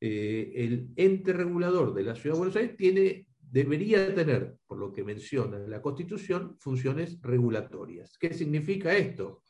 eh, 0.00 0.52
el 0.54 0.88
ente 0.96 1.32
regulador 1.32 1.94
de 1.94 2.02
la 2.02 2.14
Ciudad 2.14 2.34
de 2.34 2.38
Buenos 2.38 2.56
Aires 2.56 2.76
tiene, 2.76 3.26
debería 3.38 4.14
tener, 4.14 4.56
por 4.66 4.78
lo 4.78 4.92
que 4.92 5.04
menciona 5.04 5.58
la 5.58 5.80
Constitución, 5.80 6.56
funciones 6.58 7.20
regulatorias. 7.22 8.16
¿Qué 8.18 8.32
significa 8.34 8.96
esto? 8.96 9.42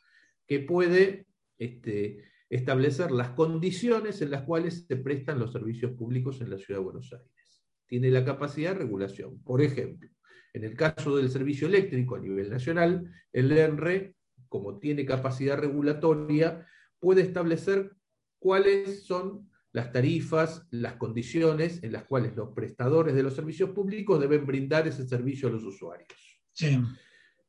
Que 0.46 0.60
puede 0.60 1.26
este, 1.58 2.22
establecer 2.50 3.10
las 3.10 3.30
condiciones 3.30 4.22
en 4.22 4.30
las 4.30 4.42
cuales 4.42 4.86
se 4.86 4.96
prestan 4.96 5.38
los 5.38 5.52
servicios 5.52 5.92
públicos 5.92 6.40
en 6.40 6.50
la 6.50 6.58
Ciudad 6.58 6.80
de 6.80 6.84
Buenos 6.84 7.12
Aires. 7.12 7.62
Tiene 7.86 8.10
la 8.10 8.24
capacidad 8.24 8.72
de 8.72 8.78
regulación. 8.78 9.42
Por 9.42 9.62
ejemplo, 9.62 10.08
en 10.54 10.64
el 10.64 10.74
caso 10.74 11.16
del 11.16 11.30
servicio 11.30 11.68
eléctrico 11.68 12.16
a 12.16 12.20
nivel 12.20 12.50
nacional, 12.50 13.10
el 13.32 13.52
ENRE, 13.52 14.14
como 14.48 14.78
tiene 14.78 15.04
capacidad 15.04 15.58
regulatoria, 15.58 16.66
puede 16.98 17.22
establecer 17.22 17.92
cuáles 18.38 19.04
son 19.04 19.48
las 19.72 19.92
tarifas, 19.92 20.66
las 20.70 20.94
condiciones 20.94 21.82
en 21.82 21.92
las 21.92 22.04
cuales 22.04 22.34
los 22.34 22.54
prestadores 22.54 23.14
de 23.14 23.22
los 23.22 23.34
servicios 23.34 23.70
públicos 23.70 24.18
deben 24.20 24.46
brindar 24.46 24.88
ese 24.88 25.06
servicio 25.06 25.48
a 25.48 25.52
los 25.52 25.64
usuarios. 25.64 26.08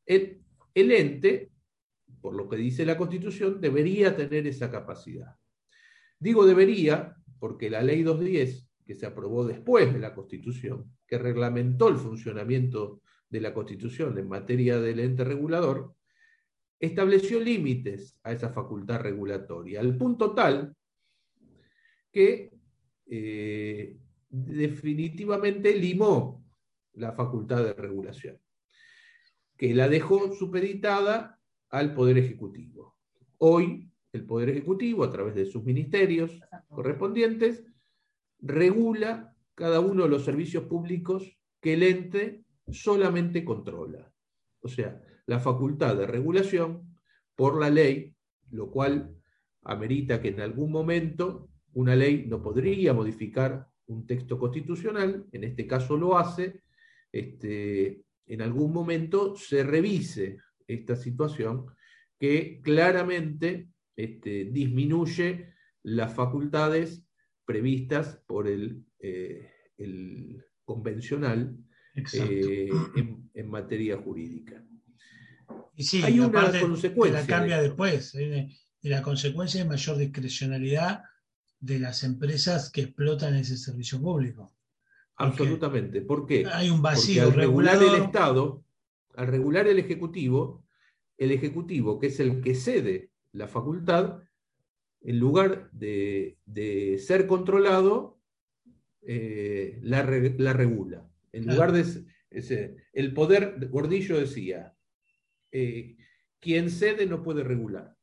El, 0.05 0.41
el 0.73 0.91
ente, 0.91 1.51
por 2.21 2.35
lo 2.35 2.49
que 2.49 2.57
dice 2.57 2.85
la 2.85 2.97
Constitución, 2.97 3.61
debería 3.61 4.15
tener 4.15 4.47
esa 4.47 4.69
capacidad. 4.69 5.35
Digo 6.19 6.45
debería 6.45 7.15
porque 7.39 7.69
la 7.69 7.81
ley 7.81 8.03
210 8.03 8.69
que 8.85 8.95
se 8.95 9.05
aprobó 9.05 9.45
después 9.45 9.93
de 9.93 9.99
la 9.99 10.15
Constitución, 10.15 10.91
que 11.07 11.17
reglamentó 11.17 11.89
el 11.89 11.97
funcionamiento 11.97 13.01
de 13.29 13.41
la 13.41 13.53
Constitución 13.53 14.17
en 14.17 14.27
materia 14.27 14.79
del 14.79 14.99
ente 14.99 15.23
regulador, 15.23 15.93
estableció 16.79 17.39
límites 17.39 18.17
a 18.23 18.31
esa 18.31 18.49
facultad 18.49 19.01
regulatoria, 19.01 19.79
al 19.79 19.95
punto 19.95 20.33
tal 20.33 20.75
que 22.11 22.51
eh, 23.05 23.97
definitivamente 24.29 25.75
limó 25.75 26.43
la 26.93 27.11
facultad 27.11 27.63
de 27.63 27.73
regulación, 27.73 28.39
que 29.57 29.73
la 29.73 29.87
dejó 29.87 30.33
supeditada 30.33 31.38
al 31.69 31.93
Poder 31.93 32.17
Ejecutivo. 32.17 32.97
Hoy, 33.37 33.91
el 34.11 34.25
Poder 34.25 34.49
Ejecutivo, 34.49 35.03
a 35.03 35.11
través 35.11 35.35
de 35.35 35.45
sus 35.45 35.63
ministerios 35.63 36.39
correspondientes, 36.67 37.63
regula 38.39 39.35
cada 39.55 39.79
uno 39.79 40.03
de 40.03 40.09
los 40.09 40.25
servicios 40.25 40.63
públicos 40.65 41.37
que 41.61 41.73
el 41.73 41.83
ente 41.83 42.43
solamente 42.67 43.43
controla. 43.43 44.11
O 44.61 44.67
sea, 44.67 45.01
la 45.25 45.39
facultad 45.39 45.95
de 45.95 46.07
regulación 46.07 46.95
por 47.35 47.59
la 47.59 47.69
ley, 47.69 48.15
lo 48.51 48.71
cual 48.71 49.15
amerita 49.63 50.21
que 50.21 50.29
en 50.29 50.41
algún 50.41 50.71
momento 50.71 51.49
una 51.73 51.95
ley 51.95 52.25
no 52.27 52.41
podría 52.41 52.93
modificar 52.93 53.67
un 53.87 54.05
texto 54.05 54.39
constitucional, 54.39 55.25
en 55.31 55.43
este 55.43 55.67
caso 55.67 55.97
lo 55.97 56.17
hace, 56.17 56.63
este, 57.11 58.03
en 58.25 58.41
algún 58.41 58.71
momento 58.71 59.35
se 59.35 59.63
revise 59.63 60.37
esta 60.69 60.95
situación 60.95 61.65
que 62.19 62.61
claramente 62.61 63.69
este, 63.95 64.45
disminuye 64.45 65.53
las 65.83 66.13
facultades 66.13 67.03
previstas 67.45 68.21
por 68.27 68.47
el, 68.47 68.85
eh, 68.99 69.49
el 69.77 70.45
convencional 70.63 71.57
eh, 71.95 72.69
en, 73.33 73.49
materia 73.49 73.97
jurídica. 73.97 74.63
Y 75.75 75.83
sí, 75.83 76.03
Hay 76.03 76.19
una 76.19 76.51
consecuencia. 76.59 77.21
la 77.21 77.25
cambia 77.25 77.61
después. 77.61 78.13
¿eh? 78.15 78.49
Y 78.81 78.89
la 78.89 79.01
consecuencia 79.01 79.61
es 79.61 79.67
mayor 79.67 79.97
discrecionalidad 79.97 81.03
de 81.59 81.79
las 81.79 82.03
empresas 82.03 82.69
que 82.71 82.81
explotan 82.81 83.35
ese 83.35 83.57
servicio 83.57 83.99
público. 83.99 84.53
Absolutamente. 85.15 86.01
¿Por 86.01 86.25
qué? 86.25 86.45
Hay 86.45 86.69
un 86.69 86.81
vacío. 86.81 87.23
Porque 87.23 87.39
al 87.39 87.45
regular 87.45 87.83
el 87.83 88.03
Estado, 88.03 88.63
al 89.19 89.27
regular 89.27 89.67
el 89.67 89.79
Ejecutivo, 89.79 90.65
el 91.17 91.31
Ejecutivo, 91.31 91.99
que 91.99 92.07
es 92.07 92.21
el 92.21 92.39
que 92.39 92.55
cede 92.55 93.11
la 93.33 93.49
facultad, 93.49 94.23
en 95.01 95.19
lugar 95.19 95.69
de, 95.73 96.37
ser 97.05 97.27
controlado, 97.27 98.17
eh, 99.01 99.77
la, 99.83 100.03
regula. 100.03 101.05
En 101.33 101.47
lugar 101.47 101.73
de 101.73 102.05
el 102.93 103.13
poder, 103.13 103.67
Gordillo 103.69 104.17
decía, 104.17 104.73
eh, 105.51 105.97
quien 106.39 106.69
cede 106.69 107.05
no 107.05 107.21
puede 107.21 107.43
regular. 107.43 107.97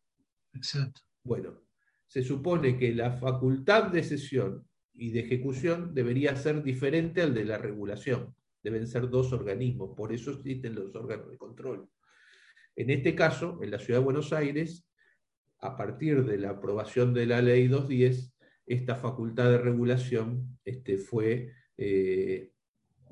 Exacto. 0.53 1.01
Bueno, 1.25 1.63
se 2.07 2.23
supone 2.23 2.77
que 2.77 2.95
la 2.95 3.13
facultad 3.13 3.85
de 3.85 4.03
cesión 4.03 4.69
y 4.93 5.13
de 5.13 5.21
ejecución 5.21 5.95
debería 5.95 6.37
ser 6.37 6.63
diferente 6.63 7.23
al 7.23 7.33
de 7.33 7.47
la 7.47 7.57
regulación. 7.57 8.35
Deben 8.67 8.89
ser 8.89 9.09
dos 9.09 9.33
organismos, 9.33 9.97
por 9.97 10.13
eso 10.13 10.33
existen 10.33 10.75
los 10.75 10.93
órganos 10.97 11.31
de 11.31 11.39
control. 11.39 11.89
En 12.75 12.91
este 12.91 13.15
caso, 13.15 13.61
en 13.63 13.71
la 13.71 13.79
Ciudad 13.79 14.01
de 14.01 14.05
Buenos 14.05 14.33
Aires, 14.33 14.89
a 15.61 15.77
partir 15.77 16.25
de 16.25 16.37
la 16.37 16.51
aprobación 16.51 17.15
de 17.15 17.27
la 17.27 17.41
Ley 17.41 17.69
210, 17.69 18.35
esta 18.67 18.97
facultad 18.97 19.53
de 19.53 19.59
regulación 19.59 20.59
este, 20.65 20.99
fue 20.99 21.53
eh, 21.79 22.51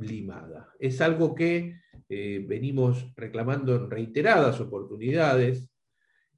limada. 0.00 0.72
Es 0.80 1.00
algo 1.00 1.36
que 1.36 1.76
eh, 2.08 2.44
venimos 2.48 3.14
reclamando 3.14 3.76
en 3.76 3.88
reiteradas 3.88 4.60
oportunidades, 4.60 5.70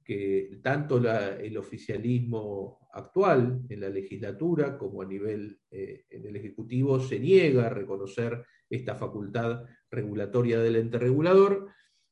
que 0.03 0.59
tanto 0.61 0.99
el 0.99 1.57
oficialismo 1.57 2.87
actual 2.93 3.63
en 3.67 3.81
la 3.81 3.89
legislatura 3.89 4.77
como 4.77 5.01
a 5.01 5.05
nivel 5.05 5.59
eh, 5.69 6.05
en 6.09 6.25
el 6.27 6.35
Ejecutivo 6.37 6.99
se 6.99 7.19
niega 7.19 7.65
a 7.65 7.69
reconocer 7.69 8.45
esta 8.69 8.95
facultad 8.95 9.63
regulatoria 9.89 10.59
del 10.59 10.75
ente 10.75 10.99
regulador. 10.99 11.69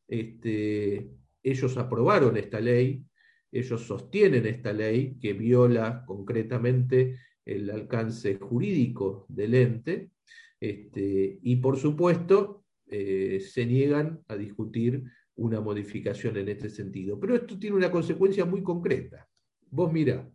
Este, 0.08 1.10
ellos 1.44 1.78
aprobaron 1.78 2.38
esta 2.38 2.60
ley, 2.60 3.04
ellos 3.52 3.82
sostienen 3.86 4.46
esta 4.46 4.74
ley 4.74 5.18
que 5.20 5.34
viola 5.34 6.04
concretamente 6.06 7.20
el 7.46 7.70
alcance 7.70 8.36
jurídico 8.36 9.26
del 9.30 9.54
ente 9.54 10.12
este, 10.60 11.39
y 11.41 11.58
por 11.58 11.78
supuesto 11.78 12.65
eh, 12.88 13.39
se 13.39 13.65
niegan 13.65 14.24
a 14.28 14.36
discutir 14.36 15.04
una 15.36 15.62
modificación 15.62 16.38
en 16.38 16.50
este 16.50 16.70
sentido. 16.70 17.20
Pero 17.20 17.36
esto 17.36 17.60
tiene 17.60 17.76
una 17.76 17.91
consecuencia 17.91 18.46
muy 18.46 18.63
concreta. 18.63 19.28
Vos 19.70 19.91
mirá, 19.91 20.30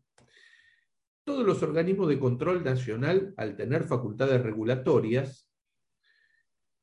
todos 1.24 1.44
los 1.46 1.62
organismos 1.62 2.08
de 2.08 2.18
control 2.18 2.64
nacional, 2.64 3.34
al 3.36 3.56
tener 3.56 3.84
facultades 3.84 4.42
regulatorias, 4.42 5.49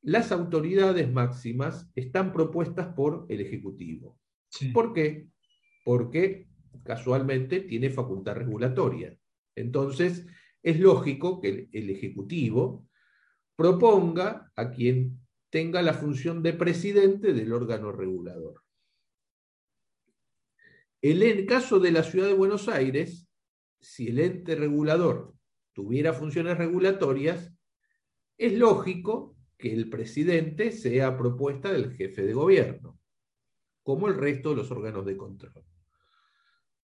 las 0.02 0.32
autoridades 0.32 1.12
máximas 1.12 1.90
están 1.96 2.32
propuestas 2.32 2.88
por 2.94 3.26
el 3.30 3.42
Ejecutivo. 3.42 4.20
¿Por 4.74 4.94
qué? 4.94 5.28
Porque 5.84 6.48
casualmente 6.84 7.62
tiene 7.62 7.90
facultad 7.90 8.36
regulatoria. 8.36 9.18
Entonces, 9.56 10.26
es 10.64 10.80
lógico 10.80 11.40
que 11.42 11.70
el, 11.72 11.90
Ejecutivo 11.90 12.88
proponga 13.56 14.52
a 14.56 14.72
quien 14.72 15.20
tenga 15.50 15.82
la 15.82 15.94
función 15.94 16.44
de 16.44 16.54
presidente 16.54 17.34
del 17.34 17.54
órgano 17.54 17.92
regulador. 17.92 18.62
En 21.02 21.22
el 21.22 21.46
caso 21.46 21.80
de 21.80 21.92
la 21.92 22.04
ciudad 22.04 22.28
de 22.28 22.34
Buenos 22.34 22.68
Aires, 22.68 23.30
si 23.80 24.08
el 24.08 24.20
ente 24.20 24.56
regulador 24.56 25.34
tuviera 25.74 26.14
funciones 26.14 26.58
regulatorias, 26.58 27.54
es 28.38 28.54
lógico 28.54 29.37
que 29.58 29.74
el 29.74 29.90
presidente 29.90 30.72
sea 30.72 31.18
propuesta 31.18 31.72
del 31.72 31.94
jefe 31.94 32.24
de 32.24 32.34
gobierno, 32.34 33.00
como 33.84 34.08
el 34.08 34.16
resto 34.16 34.52
de 34.52 34.58
los 34.58 34.72
órganos 34.72 35.06
de 35.06 35.18
control. 35.18 35.64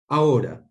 Ahora, 0.08 0.68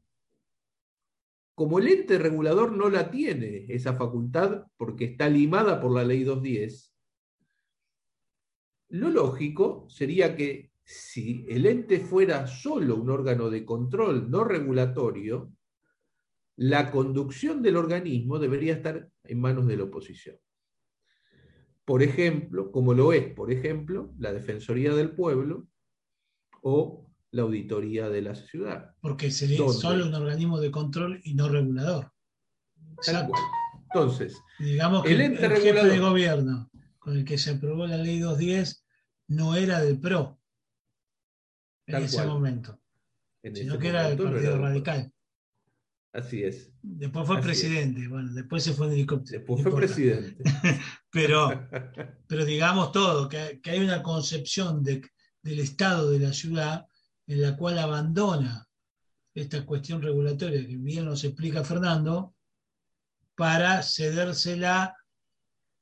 como 1.54 1.78
el 1.78 1.88
ente 1.88 2.18
regulador 2.18 2.72
no 2.72 2.88
la 2.88 3.10
tiene 3.10 3.66
esa 3.68 3.94
facultad 3.94 4.64
porque 4.76 5.04
está 5.04 5.28
limada 5.28 5.80
por 5.80 5.94
la 5.94 6.04
ley 6.04 6.24
210, 6.24 6.92
lo 8.88 9.10
lógico 9.10 9.86
sería 9.88 10.34
que 10.34 10.72
si 10.84 11.46
el 11.48 11.66
ente 11.66 12.00
fuera 12.00 12.46
solo 12.46 12.96
un 12.96 13.10
órgano 13.10 13.48
de 13.48 13.64
control 13.64 14.30
no 14.30 14.44
regulatorio, 14.44 15.52
la 16.56 16.90
conducción 16.90 17.62
del 17.62 17.76
organismo 17.76 18.38
debería 18.38 18.74
estar 18.74 19.08
en 19.24 19.40
manos 19.40 19.66
de 19.66 19.76
la 19.76 19.84
oposición 19.84 20.36
por 21.84 22.02
ejemplo, 22.02 22.70
como 22.70 22.94
lo 22.94 23.12
es, 23.12 23.32
por 23.34 23.52
ejemplo, 23.52 24.12
la 24.18 24.32
Defensoría 24.32 24.94
del 24.94 25.10
Pueblo 25.10 25.68
o 26.62 27.10
la 27.32 27.42
Auditoría 27.42 28.08
de 28.08 28.22
la 28.22 28.34
Ciudad. 28.34 28.94
Porque 29.00 29.30
sería 29.30 29.66
solo 29.68 30.06
un 30.06 30.14
organismo 30.14 30.60
de 30.60 30.70
control 30.70 31.20
y 31.24 31.34
no 31.34 31.48
regulador. 31.48 32.12
Entonces, 33.84 34.40
digamos 34.58 35.02
que 35.02 35.12
el, 35.12 35.20
ente 35.20 35.48
jefe 35.48 35.86
de 35.86 35.98
gobierno 35.98 36.70
con 36.98 37.16
el 37.16 37.24
que 37.24 37.36
se 37.36 37.50
aprobó 37.50 37.86
la 37.86 37.96
ley 37.96 38.20
210 38.20 38.86
no 39.28 39.56
era 39.56 39.80
del 39.80 39.98
PRO 39.98 40.38
en 41.86 41.96
ese 41.96 42.24
momento, 42.24 42.80
sino 43.42 43.78
que 43.78 43.88
era 43.88 44.08
del 44.08 44.18
Partido 44.18 44.58
Radical. 44.58 45.12
Así 46.12 46.42
es. 46.42 46.70
Después 46.82 47.26
fue 47.26 47.40
presidente, 47.40 48.06
bueno, 48.06 48.32
después 48.34 48.62
se 48.62 48.74
fue 48.74 48.86
en 48.86 48.92
helicóptero. 48.92 49.38
Después 49.38 49.62
fue 49.62 49.74
presidente. 49.74 50.44
pero, 51.10 51.68
pero 52.28 52.44
digamos 52.44 52.92
todo, 52.92 53.28
que, 53.28 53.60
hay 53.64 53.78
una 53.80 54.02
concepción 54.02 54.82
del 54.82 55.10
Estado 55.42 56.10
de 56.10 56.18
la 56.18 56.32
ciudad 56.34 56.86
en 57.26 57.40
la 57.40 57.56
cual 57.56 57.78
abandona 57.78 58.68
esta 59.34 59.64
cuestión 59.64 60.02
regulatoria 60.02 60.66
que 60.66 60.76
bien 60.76 61.06
nos 61.06 61.24
explica 61.24 61.64
Fernando, 61.64 62.34
para 63.34 63.82
cedérsela 63.82 64.94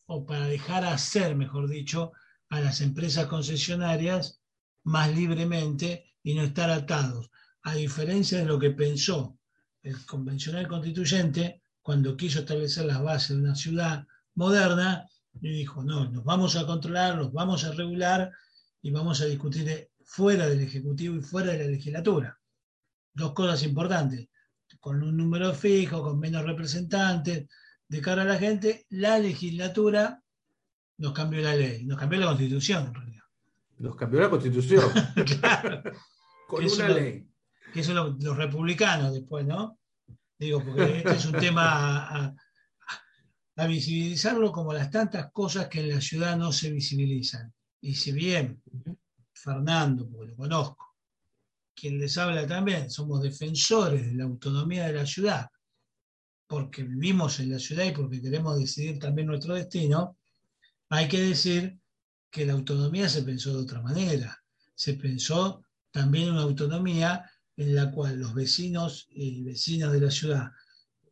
o 0.06 0.24
para 0.24 0.46
dejar 0.46 0.84
hacer, 0.84 1.34
mejor 1.34 1.68
dicho, 1.68 2.12
a 2.50 2.60
las 2.60 2.80
empresas 2.80 3.26
concesionarias 3.26 4.40
más 4.84 5.12
libremente 5.12 6.14
y 6.22 6.34
no 6.34 6.42
estar 6.42 6.70
atados. 6.70 7.30
A 7.62 7.74
diferencia 7.74 8.38
de 8.38 8.44
lo 8.44 8.60
que 8.60 8.70
pensó 8.70 9.39
el 9.82 10.04
convencional 10.06 10.68
constituyente, 10.68 11.62
cuando 11.82 12.16
quiso 12.16 12.40
establecer 12.40 12.86
las 12.86 13.02
bases 13.02 13.36
de 13.36 13.42
una 13.42 13.54
ciudad 13.54 14.06
moderna, 14.34 15.06
y 15.40 15.50
dijo, 15.50 15.82
no, 15.82 16.10
nos 16.10 16.24
vamos 16.24 16.56
a 16.56 16.66
controlar, 16.66 17.16
nos 17.16 17.32
vamos 17.32 17.64
a 17.64 17.72
regular 17.72 18.32
y 18.82 18.90
vamos 18.90 19.20
a 19.20 19.26
discutir 19.26 19.88
fuera 20.04 20.48
del 20.48 20.60
Ejecutivo 20.60 21.16
y 21.16 21.22
fuera 21.22 21.52
de 21.52 21.58
la 21.58 21.70
legislatura. 21.70 22.38
Dos 23.14 23.32
cosas 23.32 23.62
importantes, 23.62 24.28
con 24.80 25.02
un 25.02 25.16
número 25.16 25.54
fijo, 25.54 26.02
con 26.02 26.18
menos 26.18 26.44
representantes, 26.44 27.48
de 27.88 28.00
cara 28.00 28.22
a 28.22 28.24
la 28.24 28.38
gente, 28.38 28.86
la 28.90 29.18
legislatura 29.18 30.22
nos 30.98 31.12
cambió 31.12 31.40
la 31.40 31.56
ley, 31.56 31.84
nos 31.84 31.98
cambió 31.98 32.20
la 32.20 32.26
constitución 32.26 32.86
en 32.86 32.94
realidad. 32.94 33.24
Nos 33.78 33.96
cambió 33.96 34.20
la 34.20 34.30
constitución. 34.30 34.84
claro. 35.40 35.82
Con 36.46 36.64
una 36.64 36.88
ley 36.88 37.29
que 37.72 37.82
son 37.82 38.18
los, 38.18 38.36
republicanos 38.36 39.12
después, 39.12 39.46
¿no? 39.46 39.78
Digo, 40.38 40.64
porque 40.64 40.98
este 40.98 41.12
es 41.12 41.26
un 41.26 41.38
tema 41.38 42.34
a, 43.56 43.66
visibilizarlo 43.66 44.50
como 44.50 44.72
las 44.72 44.90
tantas 44.90 45.30
cosas 45.32 45.68
que 45.68 45.80
en 45.80 45.90
la 45.90 46.00
ciudad 46.00 46.34
no 46.34 46.50
se 46.50 46.70
visibilizan. 46.70 47.52
Y 47.82 47.94
si 47.94 48.10
bien 48.10 48.62
Fernando, 49.34 50.08
porque 50.08 50.30
lo 50.30 50.36
conozco, 50.36 50.96
quien 51.74 51.98
les 51.98 52.16
habla 52.16 52.46
también, 52.46 52.90
somos 52.90 53.22
defensores 53.22 54.06
de 54.06 54.14
la 54.14 54.24
autonomía 54.24 54.86
de 54.86 54.94
la 54.94 55.04
ciudad, 55.04 55.50
porque 56.46 56.84
vivimos 56.84 57.38
en 57.40 57.52
la 57.52 57.58
ciudad 57.58 57.84
y 57.84 57.92
porque 57.92 58.22
queremos 58.22 58.58
decidir 58.58 58.98
también 58.98 59.26
nuestro 59.26 59.54
destino, 59.54 60.16
hay 60.88 61.06
que 61.06 61.20
decir 61.20 61.78
que 62.30 62.46
la 62.46 62.54
autonomía 62.54 63.08
se 63.08 63.22
pensó 63.22 63.52
de 63.52 63.62
otra 63.62 63.82
manera. 63.82 64.42
Se 64.74 64.94
pensó 64.94 65.64
también 65.90 66.30
una 66.30 66.42
autonomía 66.42 67.30
en 67.60 67.74
la 67.74 67.90
cual 67.90 68.18
los 68.18 68.32
vecinos 68.32 69.06
y 69.10 69.42
vecinas 69.42 69.92
de 69.92 70.00
la 70.00 70.10
ciudad 70.10 70.50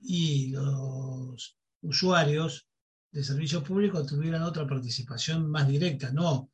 y 0.00 0.48
los 0.48 1.58
usuarios 1.82 2.66
de 3.12 3.22
servicios 3.22 3.62
públicos 3.62 4.06
tuvieran 4.06 4.42
otra 4.42 4.66
participación 4.66 5.50
más 5.50 5.68
directa, 5.68 6.10
no 6.10 6.50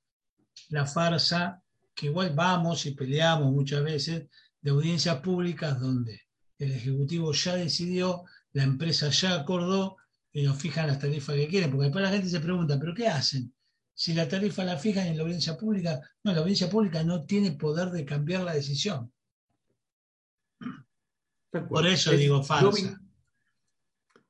la 0.71 0.85
farsa 0.85 1.63
que 1.95 2.07
igual 2.07 2.33
vamos 2.35 2.87
y 2.87 2.91
peleamos 2.91 3.53
muchas 3.53 3.85
veces 3.85 4.25
de 4.61 4.71
audiencias 4.71 5.21
públicas 5.21 5.79
donde 5.79 6.23
el 6.59 6.73
Ejecutivo 6.73 7.33
ya 7.33 7.55
decidió, 7.55 8.25
la 8.53 8.65
empresa 8.65 9.11
ya 9.11 9.35
acordó 9.41 9.97
y 10.33 10.43
nos 10.43 10.61
fijan 10.61 10.89
las 10.89 10.99
tarifas 10.99 11.37
que 11.37 11.47
quieren, 11.47 11.71
porque 11.71 11.85
después 11.85 12.03
la 12.03 12.11
gente 12.11 12.29
se 12.29 12.41
pregunta, 12.41 12.81
¿pero 12.81 12.95
qué 12.95 13.07
hacen? 13.07 13.55
Si 13.95 14.13
la 14.13 14.29
tarifa 14.29 14.65
la 14.65 14.77
fijan 14.77 15.07
en 15.07 15.17
la 15.17 15.23
audiencia 15.23 15.57
pública, 15.57 16.01
no, 16.25 16.33
la 16.33 16.41
audiencia 16.41 16.69
pública 16.69 17.05
no 17.05 17.25
tiene 17.25 17.53
poder 17.53 17.91
de 17.91 18.05
cambiar 18.05 18.43
la 18.43 18.55
decisión. 18.55 19.13
Por 21.63 21.87
eso 21.87 22.13
digo 22.13 22.43
falsa. 22.43 23.01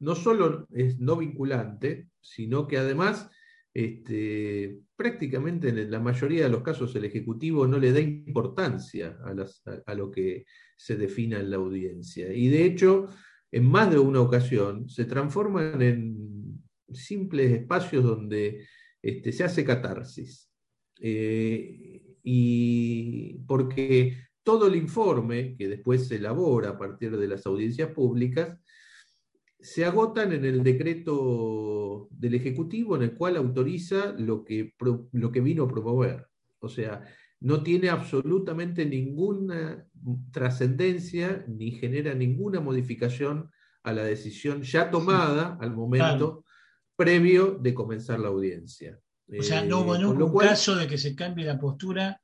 No, 0.01 0.15
solo 0.15 0.67
es 0.73 0.99
no 0.99 1.17
vinculante, 1.17 2.09
sino 2.21 2.67
que 2.67 2.79
además 2.79 3.31
este, 3.75 4.79
prácticamente 4.95 5.69
en 5.69 5.91
la 5.91 5.99
mayoría 5.99 6.45
de 6.45 6.49
los 6.49 6.63
casos 6.63 6.95
el 6.95 7.05
Ejecutivo 7.05 7.67
no 7.67 7.79
le 7.79 7.93
da 7.93 8.01
importancia 8.01 9.19
a, 9.25 9.95
lo 9.95 10.11
que 10.13 10.47
se 10.77 10.97
defina 10.97 11.41
en 11.41 11.51
la 11.51 11.57
audiencia. 11.57 12.33
Y 12.33 12.49
de 12.49 12.65
hecho, 12.65 13.09
en 13.51 13.67
más 13.67 13.91
de 13.91 13.99
una 13.99 14.21
ocasión 14.21 14.89
se 14.89 15.05
transforman 15.07 15.83
en 15.83 16.63
simples 16.93 17.51
espacios 17.51 18.05
donde 18.05 18.65
este, 19.03 19.33
se 19.33 19.43
hace 19.43 19.65
catarsis. 19.65 20.49
Eh, 21.01 22.01
y 22.23 23.35
porque 23.47 24.17
todo 24.45 24.69
el 24.69 24.77
informe 24.77 25.57
que 25.57 25.69
después 25.69 26.07
se 26.07 26.17
elabora 26.17 26.71
a 26.71 26.79
partir 26.79 27.17
de 27.17 27.27
las 27.27 27.45
audiencias 27.47 27.91
públicas 27.91 28.59
se 29.59 29.87
agotan 29.87 30.33
en 30.33 30.45
el 30.45 30.63
decreto 30.63 32.09
del 32.11 32.35
Ejecutivo 32.35 32.97
en 32.97 33.03
el 33.03 33.15
cual 33.15 33.37
autoriza 33.37 34.13
lo 34.19 34.45
que, 34.45 34.75
lo 35.13 35.33
que 35.33 35.41
vino 35.41 35.65
a 35.65 35.69
promover. 35.69 36.27
O 36.59 36.69
sea, 36.69 37.03
no 37.41 37.63
tiene 37.63 37.89
absolutamente 37.89 38.85
ninguna 38.85 39.87
trascendencia 40.31 41.45
ni 41.49 41.73
genera 41.73 42.15
ninguna 42.15 42.61
modificación 42.61 43.51
a 43.83 43.93
la 43.93 44.05
decisión 44.05 44.63
ya 44.63 44.91
tomada 44.91 45.57
al 45.61 45.75
momento 45.75 46.45
previo 46.97 47.59
de 47.61 47.75
comenzar 47.75 48.21
la 48.21 48.29
audiencia. 48.29 48.99
O 49.27 49.43
sea, 49.43 49.65
no 49.65 49.81
hubo 49.81 49.97
eh, 49.97 49.99
ningún 50.01 50.39
caso 50.39 50.77
de 50.77 50.87
que 50.87 50.99
se 50.99 51.15
cambie 51.15 51.47
la 51.47 51.59
postura 51.59 52.21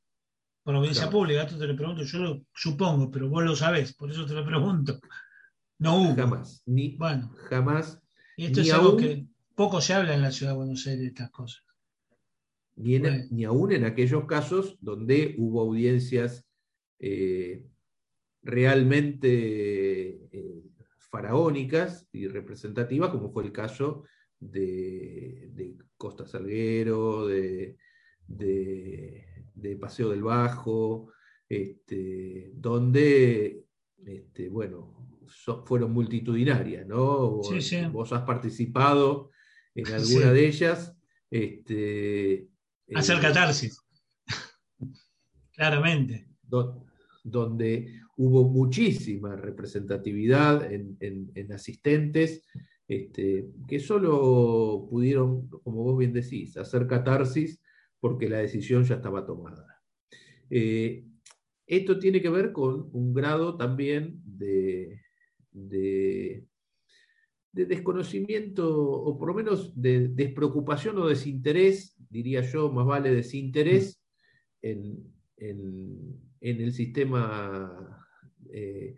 por 0.63 0.75
audiencia 0.75 1.11
pública. 1.11 1.43
Esto 1.43 1.59
te 1.59 1.67
lo 1.67 1.77
pregunto, 1.77 2.03
yo 2.03 2.19
lo 2.19 2.43
supongo, 2.55 3.11
pero 3.11 3.29
vos 3.29 3.45
lo 3.45 3.57
sabés, 3.57 3.95
por 3.95 4.11
eso 4.11 4.27
te 4.27 4.35
lo 4.35 4.45
pregunto. 4.45 5.01
No 5.79 5.97
hubo. 5.97 6.15
Jamás. 6.15 6.63
Ni, 6.67 6.97
bueno. 6.97 7.35
Jamás. 7.49 8.01
Y 8.37 8.47
esto 8.47 8.61
es 8.61 8.73
algo 8.73 8.97
que 8.97 9.27
poco 9.55 9.81
se 9.81 9.95
habla 9.95 10.15
en 10.15 10.23
la 10.23 10.33
ciudad 10.33 10.53
de 10.53 10.59
Buenos 10.59 10.87
Aires 10.87 11.01
de 11.01 11.09
estas 11.09 11.31
cosas. 11.31 11.63
Ni, 12.77 13.45
aún 13.45 13.73
en 13.73 13.85
aquellos 13.85 14.25
casos 14.25 14.79
donde 14.81 15.35
hubo 15.39 15.61
audiencias 15.61 16.47
eh, 16.99 17.67
realmente 18.43 19.29
eh, 20.33 20.63
faraónicas 21.11 22.09
y 22.13 22.29
representativas, 22.29 23.11
como 23.11 23.33
fue 23.33 23.45
el 23.45 23.53
caso 23.53 24.05
de, 24.39 25.77
Costa 25.97 26.27
Salguero, 26.27 27.27
de, 27.27 27.77
Paseo 29.81 30.11
del 30.11 30.23
Bajo, 30.23 31.13
este, 31.49 32.53
donde, 32.55 33.65
este, 34.05 34.49
bueno, 34.49 35.19
fueron 35.65 35.93
multitudinarias, 35.93 36.87
¿no? 36.87 37.41
Vos 37.93 38.13
has 38.13 38.23
participado 38.23 39.31
en 39.75 39.87
alguna 39.89 40.33
de 40.33 40.47
ellas. 40.47 40.97
Este, 41.31 42.49
Hacer 42.95 43.19
eh, 43.19 43.21
catarsis. 43.21 43.81
Claramente. 45.53 46.29
donde 47.23 48.01
hubo 48.17 48.49
muchísima 48.49 49.37
representatividad 49.37 50.71
en, 50.73 51.53
asistentes 51.53 52.45
este, 52.89 53.49
que 53.69 53.79
solo 53.79 54.87
pudieron, 54.91 55.49
como 55.49 55.85
vos 55.85 55.99
bien 55.99 56.13
decís, 56.13 56.57
hacer 56.57 56.87
catarsis 56.87 57.61
porque 58.01 58.29
la 58.29 58.39
decisión 58.39 58.85
ya 58.85 58.97
estaba 58.97 59.27
tomada. 59.27 59.81
Eh, 60.49 61.05
esto 61.67 61.99
tiene 61.99 62.21
que 62.21 62.31
ver 62.31 62.53
con 62.53 62.91
un 62.93 63.15
grado 63.15 63.57
también 63.57 64.21
de, 64.25 65.01
de, 65.53 66.45
desconocimiento 67.53 68.69
o 68.69 69.17
por 69.19 69.29
lo 69.29 69.35
menos 69.35 69.81
de 69.81 70.09
despreocupación 70.09 70.99
o 70.99 71.07
desinterés, 71.07 71.95
diría 72.09 72.41
yo, 72.43 72.73
más 72.73 72.87
vale 72.87 73.15
desinterés 73.15 74.03
en, 74.63 75.15
el 76.41 76.73
sistema 76.73 78.07
eh, 78.53 78.97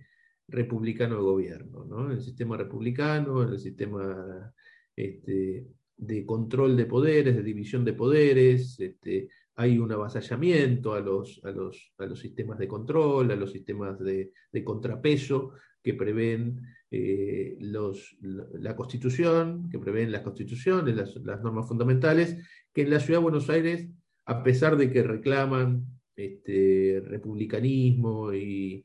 republicano 0.49 1.17
de 1.17 1.23
gobierno, 1.23 1.85
¿no? 1.85 2.07
en 2.07 2.13
el 2.13 2.23
sistema 2.23 2.57
republicano, 2.57 3.43
en 3.43 3.51
el 3.51 3.59
sistema 3.59 4.55
este, 4.97 5.67
de 6.03 6.27
control 6.27 6.77
de 6.77 6.87
poderes, 6.87 7.37
de 7.37 7.43
división 7.45 7.85
de 7.85 7.93
poderes, 7.93 8.79
este, 8.81 9.29
hay 9.55 9.79
un 9.79 9.93
avasallamiento 9.93 10.95
a 10.95 11.01
los, 11.01 11.41
a 11.45 11.53
los, 11.53 11.93
a 11.99 12.07
los, 12.07 12.19
sistemas 12.19 12.59
de 12.59 12.67
control, 12.67 13.31
a 13.31 13.37
los 13.37 13.53
sistemas 13.53 14.01
de, 14.01 14.33
contrapeso, 14.65 15.53
que 15.81 15.95
prevén 15.95 16.61
eh, 16.91 17.57
los, 17.61 18.17
la, 18.21 18.75
Constitución, 18.75 19.69
que 19.71 19.79
prevén 19.79 20.11
las 20.11 20.23
constituciones, 20.23 20.97
las, 20.97 21.43
normas 21.43 21.69
fundamentales, 21.69 22.37
que 22.73 22.83
en 22.83 22.91
la 22.91 22.99
Ciudad 22.99 23.21
de 23.21 23.25
Buenos 23.25 23.49
Aires, 23.49 23.89
a 24.27 24.43
pesar 24.43 24.77
de 24.77 24.91
que 24.91 25.05
reclaman 25.05 25.87
este, 26.17 27.01
republicanismo 27.07 28.33
y, 28.35 28.85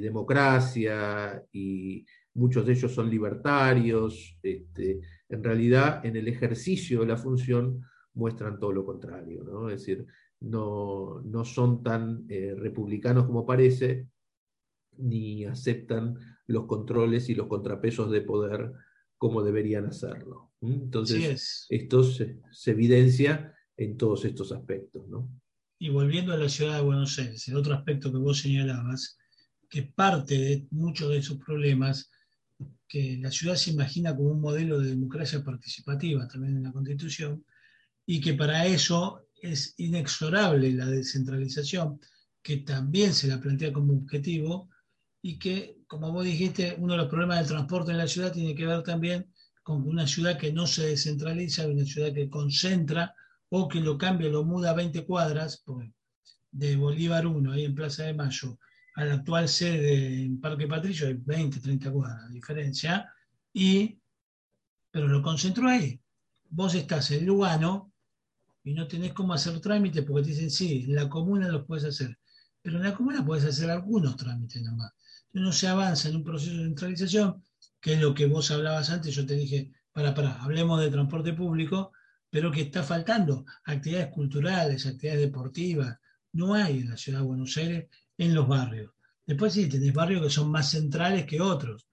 democracia, 0.00 1.42
y 1.52 2.06
muchos 2.34 2.64
de 2.64 2.72
ellos 2.74 2.92
son 2.92 3.10
libertarios, 3.10 4.38
este, 4.40 5.00
en 5.34 5.44
realidad 5.44 6.04
en 6.06 6.16
el 6.16 6.28
ejercicio 6.28 7.00
de 7.00 7.06
la 7.06 7.16
función 7.16 7.82
muestran 8.14 8.58
todo 8.58 8.72
lo 8.72 8.86
contrario, 8.86 9.42
¿no? 9.42 9.68
es 9.68 9.80
decir, 9.80 10.06
no, 10.40 11.20
no 11.24 11.44
son 11.44 11.82
tan 11.82 12.24
eh, 12.28 12.54
republicanos 12.56 13.26
como 13.26 13.44
parece, 13.44 14.08
ni 14.96 15.44
aceptan 15.44 16.16
los 16.46 16.66
controles 16.66 17.28
y 17.28 17.34
los 17.34 17.48
contrapesos 17.48 18.10
de 18.10 18.20
poder 18.20 18.72
como 19.18 19.42
deberían 19.42 19.86
hacerlo. 19.86 20.52
Entonces, 20.60 21.66
esto 21.68 22.04
se, 22.04 22.40
evidencia 22.66 23.54
en 23.76 23.96
todos 23.96 24.24
estos 24.24 24.52
aspectos. 24.52 25.04
Y 25.78 25.88
volviendo 25.88 26.32
a 26.32 26.36
la 26.36 26.48
ciudad 26.48 26.76
de 26.76 26.84
Buenos 26.84 27.18
Aires, 27.18 27.48
el 27.48 27.56
otro 27.56 27.74
aspecto 27.74 28.12
que 28.12 28.18
vos 28.18 28.38
señalabas, 28.38 29.18
que 29.68 29.82
parte 29.82 30.38
de 30.38 30.66
muchos 30.70 31.10
de 31.10 31.18
esos 31.18 31.38
problemas, 31.38 32.10
que 32.88 33.18
la 33.20 33.30
ciudad 33.30 33.56
se 33.56 33.70
imagina 33.70 34.14
como 34.14 34.30
un 34.30 34.40
modelo 34.40 34.78
de 34.78 34.90
democracia 34.90 35.42
participativa 35.42 36.28
también 36.28 36.56
en 36.56 36.62
la 36.64 36.72
Constitución, 36.72 37.44
y 38.06 38.20
que 38.20 38.34
para 38.34 38.66
eso 38.66 39.28
es 39.34 39.74
inexorable 39.78 40.72
la 40.72 40.86
descentralización, 40.86 42.00
que 42.42 42.58
también 42.58 43.14
se 43.14 43.28
la 43.28 43.40
plantea 43.40 43.72
como 43.72 43.94
objetivo, 43.94 44.68
y 45.22 45.38
que, 45.38 45.78
como 45.86 46.12
vos 46.12 46.24
dijiste, 46.24 46.76
uno 46.78 46.92
de 46.92 46.98
los 46.98 47.08
problemas 47.08 47.38
del 47.38 47.48
transporte 47.48 47.92
en 47.92 47.98
la 47.98 48.06
ciudad 48.06 48.32
tiene 48.32 48.54
que 48.54 48.66
ver 48.66 48.82
también 48.82 49.32
con 49.62 49.88
una 49.88 50.06
ciudad 50.06 50.38
que 50.38 50.52
no 50.52 50.66
se 50.66 50.86
descentraliza, 50.86 51.66
una 51.66 51.86
ciudad 51.86 52.12
que 52.12 52.28
concentra 52.28 53.14
o 53.48 53.66
que 53.66 53.80
lo 53.80 53.96
cambia, 53.96 54.28
lo 54.28 54.44
muda 54.44 54.70
a 54.70 54.74
20 54.74 55.06
cuadras, 55.06 55.64
de 56.50 56.76
Bolívar 56.76 57.26
1, 57.26 57.52
ahí 57.52 57.64
en 57.64 57.74
Plaza 57.74 58.04
de 58.04 58.12
Mayo, 58.14 58.58
a 58.94 59.04
la 59.04 59.14
actual 59.14 59.48
sede 59.48 60.24
en 60.24 60.40
Parque 60.40 60.66
Patricio, 60.66 61.06
hay 61.06 61.14
20, 61.14 61.60
30 61.60 61.90
cuadras 61.90 62.28
de 62.28 62.34
diferencia, 62.34 63.12
y, 63.52 63.98
pero 64.90 65.08
lo 65.08 65.22
concentró 65.22 65.68
ahí. 65.68 66.00
Vos 66.50 66.74
estás 66.74 67.10
en 67.10 67.26
Lugano 67.26 67.92
y 68.62 68.72
no 68.74 68.86
tenés 68.86 69.12
cómo 69.12 69.34
hacer 69.34 69.60
trámites 69.60 70.04
porque 70.04 70.22
te 70.22 70.30
dicen, 70.30 70.50
sí, 70.50 70.84
en 70.84 70.94
la 70.94 71.08
comuna 71.08 71.48
los 71.48 71.66
puedes 71.66 71.84
hacer, 71.84 72.18
pero 72.62 72.76
en 72.76 72.84
la 72.84 72.94
comuna 72.94 73.24
puedes 73.24 73.44
hacer 73.44 73.70
algunos 73.70 74.16
trámites 74.16 74.62
nomás 74.62 74.92
no 75.34 75.52
se 75.52 75.68
avanza 75.68 76.08
en 76.08 76.16
un 76.16 76.24
proceso 76.24 76.56
de 76.56 76.64
centralización, 76.64 77.42
que 77.80 77.94
es 77.94 78.00
lo 78.00 78.14
que 78.14 78.26
vos 78.26 78.50
hablabas 78.50 78.90
antes, 78.90 79.14
yo 79.14 79.26
te 79.26 79.34
dije, 79.34 79.72
para, 79.92 80.14
para, 80.14 80.42
hablemos 80.42 80.80
de 80.80 80.90
transporte 80.90 81.32
público, 81.32 81.92
pero 82.30 82.50
que 82.50 82.62
está 82.62 82.82
faltando 82.82 83.44
actividades 83.64 84.08
culturales, 84.08 84.86
actividades 84.86 85.22
deportivas, 85.22 85.98
no 86.32 86.54
hay 86.54 86.80
en 86.80 86.90
la 86.90 86.96
ciudad 86.96 87.20
de 87.20 87.26
Buenos 87.26 87.56
Aires 87.56 87.86
en 88.18 88.34
los 88.34 88.46
barrios. 88.46 88.92
Después 89.26 89.52
sí, 89.52 89.68
tenés 89.68 89.92
barrios 89.92 90.22
que 90.22 90.30
son 90.30 90.50
más 90.50 90.70
centrales 90.70 91.26
que 91.26 91.40
otros, 91.40 91.86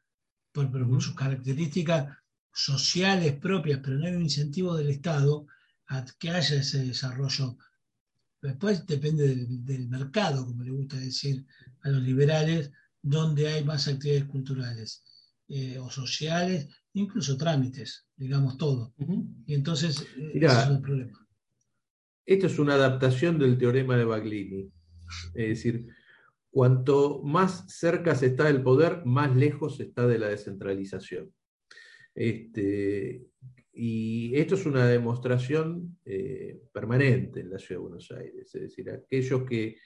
por, 0.51 0.69
por 0.71 1.01
sus 1.01 1.15
características 1.15 2.17
sociales 2.53 3.37
propias, 3.37 3.79
pero 3.83 3.97
no 3.97 4.05
hay 4.05 4.13
un 4.13 4.23
incentivo 4.23 4.75
del 4.75 4.89
Estado 4.89 5.47
a 5.87 6.05
que 6.19 6.29
haya 6.29 6.57
ese 6.57 6.85
desarrollo. 6.85 7.57
Después 8.41 8.85
depende 8.85 9.27
del, 9.27 9.65
del 9.65 9.87
mercado, 9.87 10.45
como 10.45 10.63
le 10.63 10.71
gusta 10.71 10.97
decir 10.97 11.45
a 11.83 11.89
los 11.89 12.01
liberales, 12.01 12.71
donde 13.01 13.47
hay 13.47 13.63
más 13.63 13.87
actividades 13.87 14.25
culturales 14.25 15.03
eh, 15.47 15.77
o 15.79 15.89
sociales, 15.89 16.67
incluso 16.93 17.37
trámites, 17.37 18.05
digamos 18.15 18.57
todo. 18.57 18.93
Y 19.45 19.53
entonces, 19.53 20.01
eh, 20.17 20.31
es 20.33 20.67
un 20.69 20.81
problema. 20.81 21.27
Esto 22.25 22.47
es 22.47 22.59
una 22.59 22.75
adaptación 22.75 23.37
del 23.37 23.57
teorema 23.57 23.97
de 23.97 24.05
Baglini. 24.05 24.71
Es 25.33 25.47
decir, 25.49 25.87
cuanto 26.51 27.23
más 27.23 27.65
cerca 27.67 28.13
se 28.13 28.27
está 28.27 28.45
del 28.45 28.61
poder, 28.61 29.05
más 29.05 29.35
lejos 29.35 29.77
se 29.77 29.83
está 29.83 30.05
de 30.05 30.19
la 30.19 30.27
descentralización. 30.27 31.33
Este, 32.13 33.23
y 33.73 34.35
esto 34.35 34.55
es 34.55 34.65
una 34.65 34.85
demostración 34.85 35.97
eh, 36.05 36.61
permanente 36.71 37.39
en 37.39 37.49
la 37.49 37.57
Ciudad 37.57 37.79
de 37.79 37.87
Buenos 37.87 38.11
Aires. 38.11 38.53
Es 38.53 38.61
decir, 38.61 38.89
aquellos 38.91 39.43
que 39.45 39.77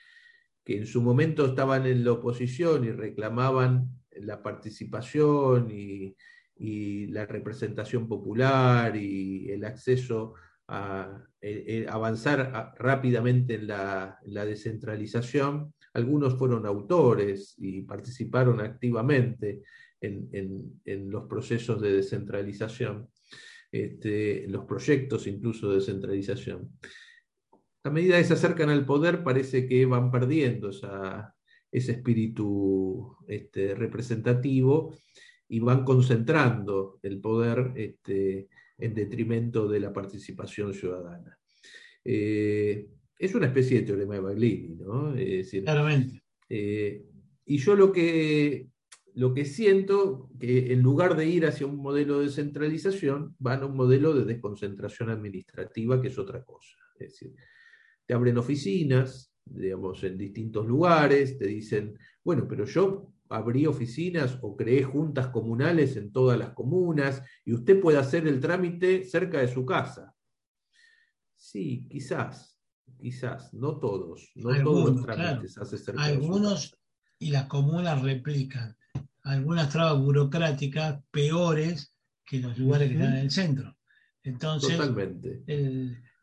que 0.65 0.77
en 0.77 0.87
su 0.87 1.01
momento 1.01 1.45
estaban 1.45 1.85
en 1.85 2.03
la 2.03 2.13
oposición 2.13 2.83
y 2.83 2.91
reclamaban 2.91 3.87
la 4.11 4.41
participación 4.41 5.69
y, 5.71 6.15
la 6.57 7.25
representación 7.25 8.07
popular 8.07 8.95
y 8.95 9.51
el 9.51 9.65
acceso 9.65 10.33
a, 10.67 11.21
avanzar 11.89 12.73
rápidamente 12.77 13.55
en 13.55 13.67
la, 13.67 14.19
descentralización. 14.23 15.73
Algunos 15.95 16.37
fueron 16.37 16.65
autores 16.65 17.55
y 17.57 17.81
participaron 17.81 18.61
activamente 18.61 19.63
en, 19.99 21.09
los 21.09 21.23
procesos 21.23 21.81
de 21.81 21.93
descentralización, 21.93 23.09
este, 23.71 24.47
los 24.47 24.65
proyectos 24.65 25.25
incluso 25.25 25.69
de 25.69 25.75
descentralización 25.75 26.69
a 27.85 27.91
medida 27.91 28.17
que 28.17 28.23
se 28.23 28.33
acercan 28.33 28.69
al 28.69 28.83
poder 28.83 29.23
parece 29.23 29.67
que 29.67 29.85
van 29.85 30.09
perdiendo 30.09 30.71
ese 31.71 31.91
espíritu 31.91 33.15
este, 33.27 33.75
representativo 33.75 34.95
y 35.47 35.59
van 35.59 35.85
concentrando 35.85 36.99
el 37.03 37.21
poder 37.21 37.73
este, 37.75 38.49
en 38.79 38.95
detrimento 38.95 39.67
de 39.67 39.79
la 39.79 39.93
participación 39.93 40.73
ciudadana. 40.73 41.37
Eh, 42.03 42.87
es 43.17 43.35
una 43.35 43.47
especie 43.47 43.79
de 43.79 43.85
teorema 43.85 44.15
de 44.15 44.21
Baglini, 44.21 44.75
¿no? 44.75 45.13
Claramente. 45.63 46.23
Eh, 46.49 47.05
y 47.45 47.57
yo 47.57 47.75
lo 47.75 47.91
que, 47.91 48.67
lo 49.13 49.33
que 49.33 49.45
siento, 49.45 50.29
que 50.39 50.73
en 50.73 50.81
lugar 50.81 51.15
de 51.15 51.27
ir 51.27 51.45
hacia 51.45 51.67
un 51.67 51.77
modelo 51.77 52.19
de 52.19 52.29
centralización, 52.29 53.35
van 53.39 53.63
a 53.63 53.65
un 53.67 53.75
modelo 53.75 54.13
de 54.13 54.25
desconcentración 54.25 55.09
administrativa, 55.09 56.01
que 56.01 56.09
es 56.09 56.17
otra 56.17 56.43
cosa. 56.43 56.77
Es 56.99 57.11
decir, 57.11 57.35
te 58.05 58.13
abren 58.13 58.37
oficinas, 58.37 59.31
digamos, 59.45 60.03
en 60.03 60.17
distintos 60.17 60.65
lugares, 60.65 61.37
te 61.37 61.47
dicen, 61.47 61.97
bueno, 62.23 62.47
pero 62.47 62.65
yo 62.65 63.13
abrí 63.29 63.65
oficinas 63.65 64.37
o 64.41 64.55
creé 64.55 64.83
juntas 64.83 65.27
comunales 65.27 65.95
en 65.97 66.11
todas 66.11 66.37
las 66.37 66.51
comunas 66.51 67.23
y 67.43 67.53
usted 67.53 67.79
puede 67.79 67.97
hacer 67.97 68.27
el 68.27 68.39
trámite 68.39 69.03
cerca 69.03 69.39
de 69.39 69.47
su 69.47 69.65
casa. 69.65 70.15
Sí, 71.35 71.87
quizás, 71.89 72.54
quizás, 72.99 73.53
no 73.53 73.77
todos, 73.77 74.31
no 74.35 74.63
todos 74.63 74.95
los 74.95 75.05
trámites 75.05 75.53
se 75.53 75.61
hacen 75.61 75.79
cerca 75.79 76.03
Algunos 76.03 76.77
y 77.19 77.29
las 77.29 77.45
comunas 77.45 78.01
replican 78.01 78.75
algunas 79.23 79.69
trabas 79.69 79.99
burocráticas 79.99 81.01
peores 81.11 81.93
que 82.25 82.39
los 82.39 82.57
lugares 82.57 82.89
que 82.89 82.95
están 82.95 83.13
en 83.13 83.19
el 83.19 83.31
centro. 83.31 83.75
Entonces, 84.23 84.79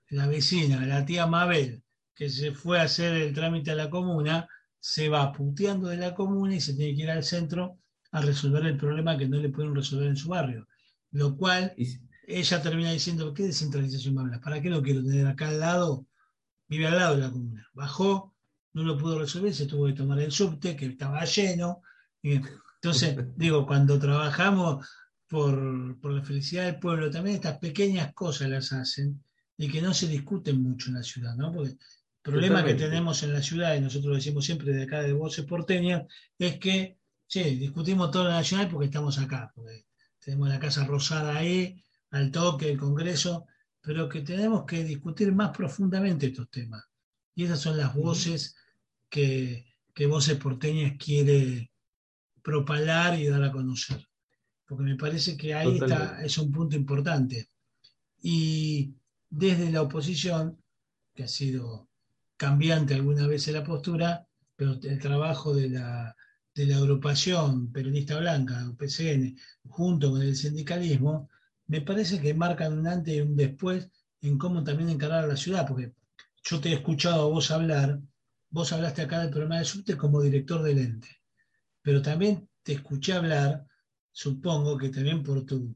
la 0.08 0.26
vecina, 0.26 0.86
la 0.86 1.04
tía 1.04 1.26
Mabel, 1.26 1.82
que 2.14 2.28
se 2.28 2.52
fue 2.52 2.78
a 2.78 2.84
hacer 2.84 3.14
el 3.14 3.32
trámite 3.32 3.70
a 3.70 3.76
la 3.76 3.90
comuna, 3.90 4.48
se 4.78 5.08
va 5.08 5.32
puteando 5.32 5.88
de 5.88 5.96
la 5.96 6.14
comuna 6.14 6.56
y 6.56 6.60
se 6.60 6.74
tiene 6.74 6.94
que 6.94 7.02
ir 7.02 7.10
al 7.10 7.24
centro 7.24 7.78
a 8.10 8.20
resolver 8.20 8.66
el 8.66 8.76
problema 8.76 9.16
que 9.16 9.28
no 9.28 9.38
le 9.38 9.48
pueden 9.48 9.74
resolver 9.74 10.08
en 10.08 10.16
su 10.16 10.28
barrio. 10.28 10.66
Lo 11.12 11.36
cual 11.36 11.74
ella 12.26 12.62
termina 12.62 12.92
diciendo, 12.92 13.32
¿qué 13.32 13.44
descentralización 13.44 14.18
hablas? 14.18 14.40
¿Para 14.40 14.60
qué 14.60 14.70
lo 14.70 14.82
quiero 14.82 15.02
tener 15.04 15.26
acá 15.26 15.48
al 15.48 15.60
lado? 15.60 16.06
Vive 16.72 16.86
al 16.86 16.96
lado 16.96 17.16
de 17.16 17.20
la 17.20 17.30
comuna. 17.30 17.68
Bajó, 17.74 18.34
no 18.72 18.82
lo 18.82 18.96
pudo 18.96 19.18
resolver, 19.18 19.52
se 19.52 19.66
tuvo 19.66 19.88
que 19.88 19.92
tomar 19.92 20.18
el 20.20 20.32
subte, 20.32 20.74
que 20.74 20.86
estaba 20.86 21.22
lleno. 21.26 21.82
Entonces, 22.22 23.14
digo, 23.36 23.66
cuando 23.66 23.98
trabajamos 23.98 24.88
por, 25.28 26.00
por 26.00 26.12
la 26.12 26.22
felicidad 26.22 26.64
del 26.64 26.78
pueblo, 26.78 27.10
también 27.10 27.36
estas 27.36 27.58
pequeñas 27.58 28.14
cosas 28.14 28.48
las 28.48 28.72
hacen 28.72 29.22
y 29.58 29.70
que 29.70 29.82
no 29.82 29.92
se 29.92 30.06
discuten 30.06 30.62
mucho 30.62 30.88
en 30.88 30.94
la 30.94 31.02
ciudad, 31.02 31.36
¿no? 31.36 31.52
Porque 31.52 31.72
el 31.72 31.78
problema 32.22 32.64
que 32.64 32.72
tenemos 32.72 33.22
en 33.22 33.34
la 33.34 33.42
ciudad, 33.42 33.76
y 33.76 33.82
nosotros 33.82 34.08
lo 34.08 34.14
decimos 34.14 34.46
siempre 34.46 34.72
de 34.72 34.84
acá 34.84 35.02
de 35.02 35.12
Voces 35.12 35.44
Porteñas, 35.44 36.04
es 36.38 36.58
que, 36.58 36.96
sí, 37.26 37.42
discutimos 37.56 38.10
todo 38.10 38.24
lo 38.24 38.30
nacional 38.30 38.70
porque 38.70 38.86
estamos 38.86 39.18
acá, 39.18 39.52
porque 39.54 39.84
tenemos 40.20 40.48
la 40.48 40.58
Casa 40.58 40.86
Rosada 40.86 41.36
ahí, 41.36 41.84
al 42.12 42.30
toque, 42.30 42.70
el 42.70 42.78
Congreso, 42.78 43.46
pero 43.82 44.08
que 44.08 44.20
tenemos 44.20 44.64
que 44.64 44.84
discutir 44.84 45.32
más 45.32 45.54
profundamente 45.54 46.26
estos 46.26 46.48
temas. 46.48 46.84
Y 47.34 47.44
esas 47.44 47.60
son 47.60 47.76
las 47.76 47.94
voces 47.94 48.54
que, 49.10 49.66
que 49.92 50.06
Voces 50.06 50.38
Porteñas 50.38 50.96
quiere 50.98 51.72
propalar 52.42 53.18
y 53.18 53.26
dar 53.26 53.42
a 53.42 53.52
conocer. 53.52 54.08
Porque 54.66 54.84
me 54.84 54.96
parece 54.96 55.36
que 55.36 55.52
ahí 55.52 55.78
está, 55.78 56.22
es 56.24 56.38
un 56.38 56.52
punto 56.52 56.76
importante. 56.76 57.48
Y 58.22 58.94
desde 59.28 59.70
la 59.70 59.82
oposición, 59.82 60.58
que 61.14 61.24
ha 61.24 61.28
sido 61.28 61.88
cambiante 62.36 62.94
algunas 62.94 63.26
veces 63.26 63.52
la 63.52 63.64
postura, 63.64 64.26
pero 64.54 64.78
el 64.80 64.98
trabajo 65.00 65.54
de 65.54 65.70
la, 65.70 66.14
de 66.54 66.66
la 66.66 66.76
agrupación 66.76 67.72
peronista 67.72 68.18
blanca, 68.18 68.72
PCN, 68.78 69.36
junto 69.68 70.12
con 70.12 70.22
el 70.22 70.36
sindicalismo, 70.36 71.28
me 71.66 71.80
parece 71.80 72.20
que 72.20 72.34
marcan 72.34 72.78
un 72.78 72.86
antes 72.86 73.14
y 73.14 73.20
un 73.20 73.36
después 73.36 73.88
en 74.20 74.38
cómo 74.38 74.62
también 74.62 74.90
encarar 74.90 75.24
a 75.24 75.28
la 75.28 75.36
ciudad, 75.36 75.66
porque 75.66 75.92
yo 76.44 76.60
te 76.60 76.70
he 76.70 76.74
escuchado 76.74 77.22
a 77.22 77.28
vos 77.28 77.50
hablar, 77.50 78.00
vos 78.50 78.72
hablaste 78.72 79.02
acá 79.02 79.20
del 79.20 79.30
problema 79.30 79.56
del 79.56 79.66
subte 79.66 79.96
como 79.96 80.20
director 80.20 80.62
del 80.62 80.78
ente, 80.78 81.08
pero 81.82 82.02
también 82.02 82.48
te 82.62 82.74
escuché 82.74 83.14
hablar, 83.14 83.66
supongo 84.12 84.76
que 84.76 84.90
también 84.90 85.22
por 85.22 85.44
tu 85.44 85.74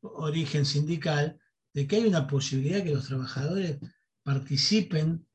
origen 0.00 0.64
sindical, 0.64 1.38
de 1.72 1.86
que 1.86 1.96
hay 1.96 2.06
una 2.06 2.26
posibilidad 2.26 2.82
que 2.82 2.94
los 2.94 3.06
trabajadores 3.06 3.78
participen 4.22 5.26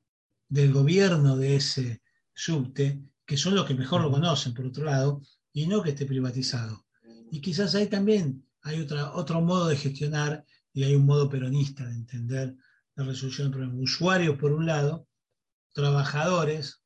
del 0.47 0.73
gobierno 0.73 1.37
de 1.37 1.57
ese 1.57 2.01
subte, 2.33 3.01
que 3.25 3.37
son 3.37 3.55
los 3.55 3.65
que 3.65 3.75
mejor 3.75 4.01
lo 4.01 4.11
conocen, 4.11 4.53
por 4.53 4.65
otro 4.65 4.85
lado, 4.85 5.21
y 5.53 5.67
no 5.67 5.83
que 5.83 5.91
esté 5.91 6.05
privatizado. 6.05 6.85
Y 7.31 7.41
quizás 7.41 7.75
ahí 7.75 7.87
también 7.87 8.48
hay 8.61 8.81
otra, 8.81 9.13
otro 9.13 9.41
modo 9.41 9.67
de 9.67 9.77
gestionar 9.77 10.45
y 10.73 10.83
hay 10.83 10.95
un 10.95 11.05
modo 11.05 11.29
peronista 11.29 11.85
de 11.85 11.95
entender 11.95 12.55
la 12.95 13.05
resolución 13.05 13.47
del 13.47 13.57
problema. 13.57 13.81
Usuarios, 13.81 14.37
por 14.37 14.51
un 14.51 14.65
lado, 14.65 15.07
trabajadores 15.73 16.83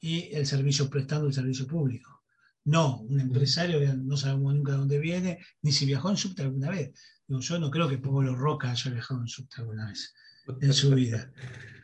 y 0.00 0.34
el 0.34 0.46
servicio 0.46 0.88
prestando 0.88 1.26
el 1.26 1.34
servicio 1.34 1.66
público. 1.66 2.22
No, 2.64 3.00
un 3.00 3.20
empresario 3.20 3.80
no 3.96 4.16
sabemos 4.16 4.54
nunca 4.54 4.72
de 4.72 4.78
dónde 4.78 4.98
viene, 4.98 5.38
ni 5.62 5.72
si 5.72 5.86
viajó 5.86 6.10
en 6.10 6.16
subte 6.16 6.42
alguna 6.42 6.70
vez 6.70 6.92
yo 7.38 7.58
no 7.58 7.70
creo 7.70 7.88
que 7.88 7.98
Pablo 7.98 8.34
Roca 8.34 8.70
haya 8.70 8.90
viajado 8.90 9.20
en 9.20 9.28
subte 9.28 9.56
alguna 9.58 9.86
vez 9.86 10.12
en 10.60 10.72
su 10.72 10.90
vida. 10.90 11.30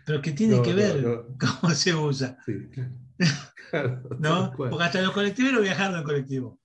Pero 0.05 0.21
que 0.21 0.33
tiene 0.33 0.61
que 0.63 0.75
ver 0.75 1.05
cómo 1.61 1.73
se 1.73 1.95
usa. 1.95 2.39
¿No? 4.19 4.53
Porque 4.57 4.85
hasta 4.85 5.03
los 5.03 5.13
colectiveros 5.13 5.63
viajaron 5.63 5.99
en 5.99 6.05
colectivo. 6.05 6.61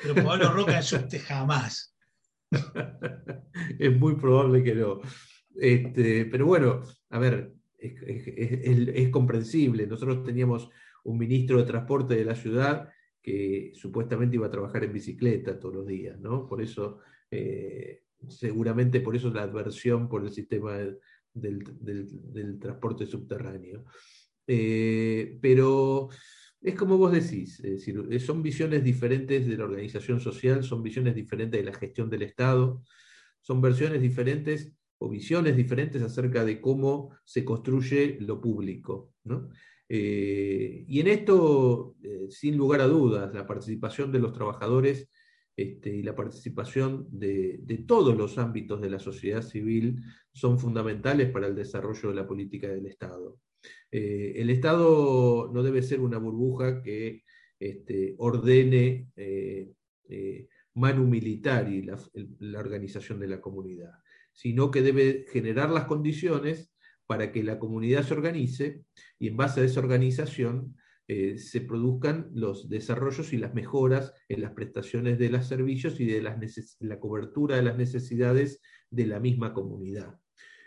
Pero 0.00 0.14
Pablo 0.24 0.52
Roca 0.52 0.80
subte 0.82 1.18
jamás. 1.18 1.94
es 3.78 3.98
muy 3.98 4.16
probable 4.16 4.62
que 4.62 4.74
no. 4.74 5.00
Este, 5.56 6.26
pero 6.26 6.46
bueno, 6.46 6.82
a 7.10 7.18
ver, 7.18 7.52
es, 7.78 9.08
comprensible. 9.10 9.86
Nosotros 9.86 10.24
teníamos 10.24 10.70
un 11.04 11.18
ministro 11.18 11.58
de 11.58 11.64
transporte 11.64 12.14
de 12.14 12.24
la 12.24 12.34
ciudad 12.34 12.88
que 13.20 13.72
supuestamente 13.74 14.36
iba 14.36 14.46
a 14.46 14.50
trabajar 14.50 14.84
en 14.84 14.92
bicicleta 14.92 15.58
todos 15.58 15.74
los 15.74 15.86
días, 15.86 16.18
¿no? 16.18 16.46
Por 16.46 16.62
eso 16.62 16.98
eh, 17.30 18.02
seguramente 18.28 19.00
por 19.00 19.16
eso 19.16 19.30
la 19.30 19.42
adversión 19.42 20.08
por 20.08 20.24
el 20.24 20.30
sistema 20.30 20.78
del, 21.32 22.58
transporte 22.60 23.06
subterráneo. 23.06 23.84
Eh, 24.46 25.38
pero 25.40 26.08
es 26.62 26.74
como 26.74 26.96
vos 26.98 27.12
decís, 27.12 27.60
decir, 27.60 28.20
son 28.20 28.42
visiones 28.42 28.84
diferentes 28.84 29.46
de 29.46 29.56
la 29.56 29.64
organización 29.64 30.20
social, 30.20 30.62
son 30.62 30.82
visiones 30.82 31.14
diferentes 31.14 31.60
de 31.60 31.70
la 31.70 31.76
gestión 31.76 32.08
del 32.08 32.22
Estado, 32.22 32.82
son 33.40 33.60
versiones 33.60 34.00
diferentes 34.00 34.72
o 34.98 35.08
visiones 35.08 35.56
diferentes 35.56 36.00
acerca 36.02 36.44
de 36.44 36.60
cómo 36.60 37.10
se 37.24 37.44
construye 37.44 38.18
lo 38.20 38.40
público. 38.40 39.12
Eh, 39.88 40.84
y 40.86 41.00
en 41.00 41.08
esto, 41.08 41.96
sin 42.28 42.56
lugar 42.56 42.80
a 42.80 42.86
dudas, 42.86 43.34
la 43.34 43.46
participación 43.46 44.12
de 44.12 44.20
los 44.20 44.32
trabajadores 44.32 45.08
este, 45.54 45.94
y 45.94 46.02
la 46.02 46.16
participación 46.16 47.06
de, 47.10 47.84
todos 47.86 48.16
los 48.16 48.38
ámbitos 48.38 48.80
de 48.80 48.88
la 48.88 48.98
sociedad 48.98 49.42
civil 49.42 50.02
son 50.32 50.58
fundamentales 50.58 51.30
para 51.30 51.46
el 51.46 51.54
desarrollo 51.54 52.08
de 52.08 52.14
la 52.14 52.26
política 52.26 52.68
del 52.68 52.86
Estado. 52.86 53.38
Eh, 53.90 54.34
el 54.36 54.50
Estado 54.50 55.50
no 55.52 55.62
debe 55.62 55.82
ser 55.82 56.00
una 56.00 56.18
burbuja 56.18 56.82
que 56.82 57.22
este, 57.58 58.14
ordene 58.18 59.10
eh, 59.16 59.72
eh, 60.08 60.48
manu 60.74 61.06
militar 61.06 61.70
y 61.70 61.82
la, 61.82 61.98
la 62.40 62.58
organización 62.58 63.20
de 63.20 63.28
la 63.28 63.40
comunidad, 63.40 63.92
sino 64.32 64.70
que 64.70 64.82
debe 64.82 65.26
generar 65.30 65.70
las 65.70 65.84
condiciones 65.84 66.72
para 67.06 67.30
que 67.30 67.42
la 67.42 67.58
comunidad 67.58 68.04
se 68.04 68.14
organice 68.14 68.84
y 69.18 69.28
en 69.28 69.36
base 69.36 69.60
a 69.60 69.64
esa 69.64 69.80
organización 69.80 70.74
eh, 71.14 71.36
se 71.36 71.60
produzcan 71.60 72.30
los 72.32 72.70
desarrollos 72.70 73.34
y 73.34 73.36
las 73.36 73.52
mejoras 73.52 74.14
en 74.28 74.40
las 74.40 74.52
prestaciones 74.52 75.18
de 75.18 75.28
los 75.28 75.46
servicios 75.46 76.00
y 76.00 76.06
de 76.06 76.22
la 76.22 77.00
cobertura 77.00 77.56
de 77.56 77.62
las 77.62 77.76
necesidades 77.76 78.62
de 78.88 79.06
la 79.06 79.20
misma 79.20 79.52
comunidad. 79.52 80.21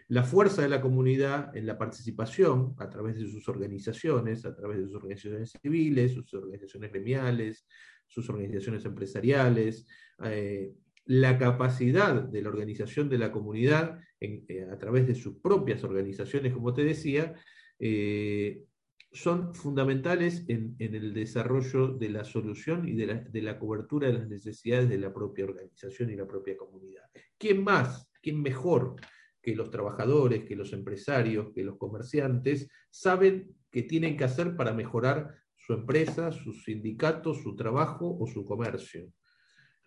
La 0.07 0.23
fuerza 0.23 0.61
de 0.61 0.69
la 0.69 0.81
comunidad 0.81 1.55
en 1.55 1.65
la 1.65 1.77
participación, 1.77 2.75
a 2.77 2.89
través 2.89 3.15
de 3.15 3.27
sus 3.27 3.47
organizaciones, 3.49 4.45
a 4.45 4.55
través 4.55 4.77
de 4.77 4.85
sus 4.85 4.95
organizaciones 4.95 5.53
civiles, 5.61 6.13
sus 6.13 6.33
organizaciones 6.33 6.91
gremiales, 6.91 7.65
sus 8.07 8.29
organizaciones 8.29 8.85
empresariales, 8.85 9.87
eh, 10.23 10.73
la 11.05 11.37
capacidad 11.37 12.21
de 12.21 12.41
la 12.41 12.49
organización 12.49 13.09
de 13.09 13.17
la 13.17 13.31
comunidad 13.31 13.99
eh, 14.19 14.67
a 14.71 14.77
través 14.77 15.07
de 15.07 15.15
sus 15.15 15.37
propias 15.37 15.83
organizaciones, 15.83 16.53
como 16.53 16.73
te 16.73 16.83
decía, 16.83 17.33
son 19.15 19.55
fundamentales 19.55 20.43
en, 20.49 20.75
el 20.77 21.13
desarrollo 21.13 21.87
de 21.87 22.09
la 22.09 22.25
solución 22.25 22.87
y 22.87 22.93
de 22.95 23.41
la, 23.41 23.57
cobertura 23.57 24.07
de 24.07 24.13
las 24.19 24.27
necesidades 24.27 24.89
de 24.89 24.97
la 24.97 25.13
propia 25.13 25.45
organización 25.45 26.09
y 26.09 26.15
la 26.15 26.27
propia 26.27 26.57
comunidad. 26.57 27.03
¿Quién 27.37 27.63
más, 27.63 28.09
quién 28.21 28.41
mejor 28.41 28.97
que 29.45 29.55
los 29.55 29.69
trabajadores, 29.69 30.43
que 30.45 30.55
los 30.55 30.73
empresarios, 30.73 31.53
que 31.53 31.63
los 31.63 31.77
comerciantes 31.77 32.67
saben 32.89 33.55
qué 33.69 33.83
tienen 33.83 34.17
que 34.17 34.23
hacer 34.23 34.55
para 34.55 34.73
mejorar 34.73 35.35
su 35.55 35.73
empresa, 35.73 36.31
su 36.31 36.51
sindicato, 36.51 37.35
su 37.35 37.55
trabajo 37.55 38.17
o 38.19 38.25
su 38.25 38.43
comercio? 38.43 39.13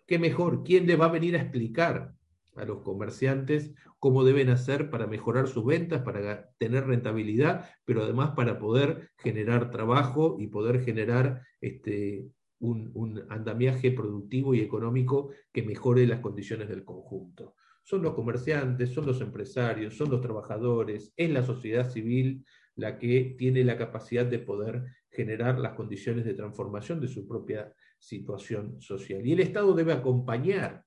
¿qué 0.09 0.17
mejor? 0.17 0.63
¿Quién 0.63 0.87
les 0.87 0.99
va 0.99 1.05
a 1.05 1.11
venir 1.11 1.35
a 1.35 1.41
explicar 1.41 2.15
a 2.55 2.65
los 2.65 2.81
comerciantes 2.81 3.75
cómo 3.99 4.23
deben 4.23 4.49
hacer 4.49 4.89
para 4.89 5.05
mejorar 5.05 5.47
sus 5.47 5.63
ventas, 5.63 6.01
para 6.01 6.49
tener 6.57 6.87
rentabilidad, 6.87 7.69
pero 7.85 8.03
además 8.03 8.31
para 8.35 8.57
poder 8.57 9.11
generar 9.17 9.69
trabajo 9.69 10.37
y 10.39 10.47
poder 10.47 10.83
generar 10.83 11.43
este, 11.61 12.25
un, 12.57 13.23
andamiaje 13.29 13.91
productivo 13.91 14.55
y 14.55 14.61
económico 14.61 15.29
que 15.53 15.61
mejore 15.61 16.07
las 16.07 16.21
condiciones 16.21 16.69
del 16.69 16.83
conjunto. 16.83 17.53
Son 17.83 18.01
los 18.01 18.13
comerciantes, 18.13 18.93
son 18.93 19.05
los 19.05 19.21
empresarios, 19.21 19.95
son 19.95 20.09
los 20.09 20.21
trabajadores, 20.21 21.13
es 21.15 21.29
la 21.29 21.43
sociedad 21.43 21.89
civil 21.89 22.45
la 22.75 22.97
que 22.97 23.35
tiene 23.37 23.63
la 23.63 23.77
capacidad 23.77 24.25
de 24.25 24.39
poder 24.39 24.85
generar 25.11 25.59
las 25.59 25.73
condiciones 25.73 26.23
de 26.23 26.33
transformación 26.33 26.99
de 27.01 27.07
su 27.07 27.27
propia 27.27 27.73
situación 27.97 28.79
social. 28.81 29.25
Y 29.25 29.33
el 29.33 29.41
Estado 29.41 29.73
debe 29.73 29.93
acompañar 29.93 30.85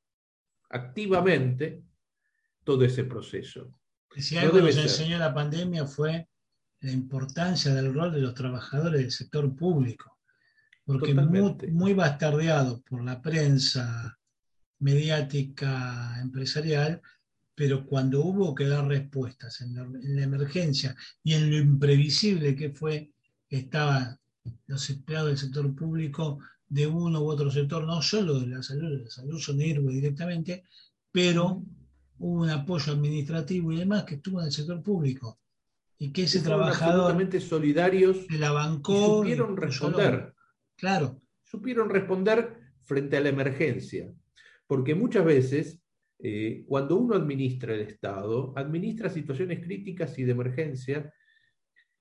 activamente 0.70 1.84
todo 2.64 2.84
ese 2.84 3.04
proceso. 3.04 3.78
Si 4.16 4.36
algo 4.36 4.58
no 4.58 4.66
nos 4.66 4.76
enseñó 4.76 5.18
la 5.18 5.34
pandemia 5.34 5.86
fue 5.86 6.28
la 6.80 6.92
importancia 6.92 7.72
del 7.74 7.94
rol 7.94 8.12
de 8.12 8.20
los 8.20 8.34
trabajadores 8.34 9.00
del 9.00 9.10
sector 9.10 9.54
público, 9.54 10.18
porque 10.84 11.14
muy, 11.14 11.56
muy, 11.70 11.94
bastardeado 11.94 12.82
por 12.82 13.04
la 13.04 13.22
prensa 13.22 14.18
mediática 14.82 16.18
empresarial, 16.20 17.00
pero 17.54 17.86
cuando 17.86 18.20
hubo 18.24 18.54
que 18.54 18.66
dar 18.66 18.86
respuestas 18.86 19.60
en 19.60 19.74
la, 19.74 19.82
en 19.82 20.16
la 20.16 20.22
emergencia 20.22 20.94
y 21.22 21.34
en 21.34 21.50
lo 21.50 21.56
imprevisible 21.56 22.54
que 22.54 22.70
fue, 22.70 23.12
estaban 23.48 24.18
los 24.66 24.90
empleados 24.90 25.28
del 25.28 25.38
sector 25.38 25.74
público 25.74 26.38
de 26.68 26.86
uno 26.86 27.20
u 27.20 27.28
otro 27.28 27.50
sector, 27.50 27.84
no 27.84 28.00
solo 28.00 28.40
de 28.40 28.46
la 28.46 28.62
salud, 28.62 28.90
de 28.90 29.04
la 29.04 29.10
salud 29.10 29.38
son 29.38 29.58
directamente, 29.58 30.64
pero 31.10 31.62
hubo 32.18 32.42
un 32.42 32.50
apoyo 32.50 32.92
administrativo 32.92 33.72
y 33.72 33.76
demás 33.76 34.04
que 34.04 34.14
estuvo 34.14 34.40
en 34.40 34.46
el 34.46 34.52
sector 34.52 34.82
público. 34.82 35.38
Y 35.98 36.10
que 36.12 36.24
ese 36.24 36.40
trabajador 36.40 37.40
solidarios 37.40 38.26
de 38.26 38.38
la 38.38 38.50
bancó 38.50 39.18
supieron 39.18 39.56
responder. 39.56 40.34
Claro. 40.76 41.20
Supieron 41.44 41.90
responder 41.90 42.58
frente 42.82 43.18
a 43.18 43.20
la 43.20 43.28
emergencia. 43.28 44.10
Porque 44.72 44.94
muchas 44.94 45.26
veces, 45.26 45.82
eh, 46.18 46.64
cuando 46.66 46.96
uno 46.96 47.14
administra 47.14 47.74
el 47.74 47.82
Estado, 47.82 48.54
administra 48.56 49.10
situaciones 49.10 49.60
críticas 49.60 50.18
y 50.18 50.24
de 50.24 50.32
emergencia 50.32 51.12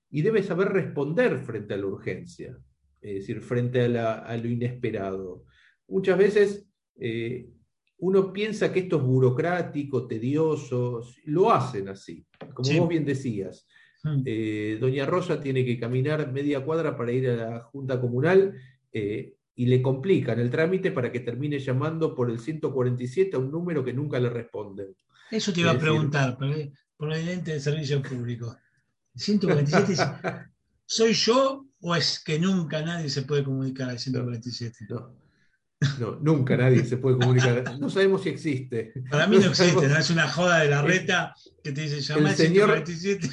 y 0.10 0.22
debe 0.22 0.42
saber 0.42 0.70
responder 0.70 1.38
frente 1.40 1.74
a 1.74 1.78
la 1.78 1.88
urgencia 1.88 2.58
es 3.02 3.16
decir, 3.16 3.42
frente 3.42 3.82
a, 3.98 4.38
lo 4.38 4.48
inesperado. 4.48 5.44
Muchas 5.90 6.18
veces 6.18 6.70
eh, 6.98 7.50
uno 7.98 8.32
piensa 8.32 8.72
que 8.72 8.80
esto 8.80 8.98
es 8.98 9.04
burocrático, 9.04 10.08
tedioso, 10.08 11.02
lo 11.26 11.52
hacen 11.52 11.90
así, 11.90 12.26
como 12.54 12.72
vos 12.80 12.88
bien 12.88 13.04
decías. 13.04 13.68
Hmm. 14.02 14.22
Eh, 14.26 14.78
doña 14.80 15.06
Rosa 15.06 15.42
tiene 15.42 15.66
que 15.66 15.78
caminar 15.78 16.32
media 16.32 16.64
cuadra 16.64 16.96
para 16.96 17.12
ir 17.12 17.30
a 17.30 17.36
la 17.36 17.60
Junta 17.66 18.00
Comunal 18.00 18.56
eh, 18.94 19.36
y 19.62 19.68
le 19.68 19.80
complican 19.80 20.40
el 20.40 20.50
trámite 20.50 20.90
para 20.90 21.12
que 21.12 21.20
termine 21.20 21.60
llamando 21.60 22.16
por 22.16 22.32
el 22.32 22.40
147 22.40 23.36
a 23.36 23.40
un 23.40 23.52
número 23.52 23.86
que 23.86 23.94
nunca 23.94 24.20
le 24.20 24.28
responden. 24.28 24.96
Eso 25.30 25.54
te 25.54 25.60
iba 25.60 25.70
a 25.70 25.78
preguntar, 25.78 26.36
por 26.98 27.14
el 27.14 27.30
ente 27.30 27.54
de 27.54 27.60
servicio 27.60 28.02
público. 28.02 28.58
147 29.16 30.02
¿soy 30.88 31.14
yo 31.14 31.68
¿O 31.80 31.96
es 31.96 32.24
que 32.24 32.40
nunca 32.40 32.82
nadie 32.82 33.08
se 33.08 33.22
puede 33.22 33.44
comunicar 33.44 33.92
al 33.92 34.00
147? 34.00 34.88
No, 34.90 35.16
no, 36.00 36.20
nunca 36.20 36.58
nadie 36.58 36.84
se 36.84 36.98
puede 36.98 37.20
comunicar. 37.20 37.80
No 37.80 37.92
sabemos 37.92 38.24
si 38.24 38.30
existe. 38.30 38.94
Para 39.12 39.28
mí 39.28 39.38
no, 39.38 39.46
existe, 39.46 39.88
¿no? 39.88 39.96
es 39.96 40.10
una 40.10 40.28
joda 40.28 40.62
de 40.62 40.70
la 40.70 40.82
reta 40.82 41.36
que 41.64 41.72
te 41.72 41.82
dice 41.82 42.02
llama 42.02 42.30
al 42.30 42.36
147. 42.36 43.30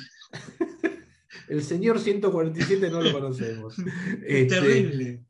El 1.49 1.63
señor 1.63 1.99
147 1.99 2.91
no 2.91 3.01
lo 3.01 3.13
conocemos. 3.13 3.77
Es 4.27 4.49
terrible. 4.49 5.28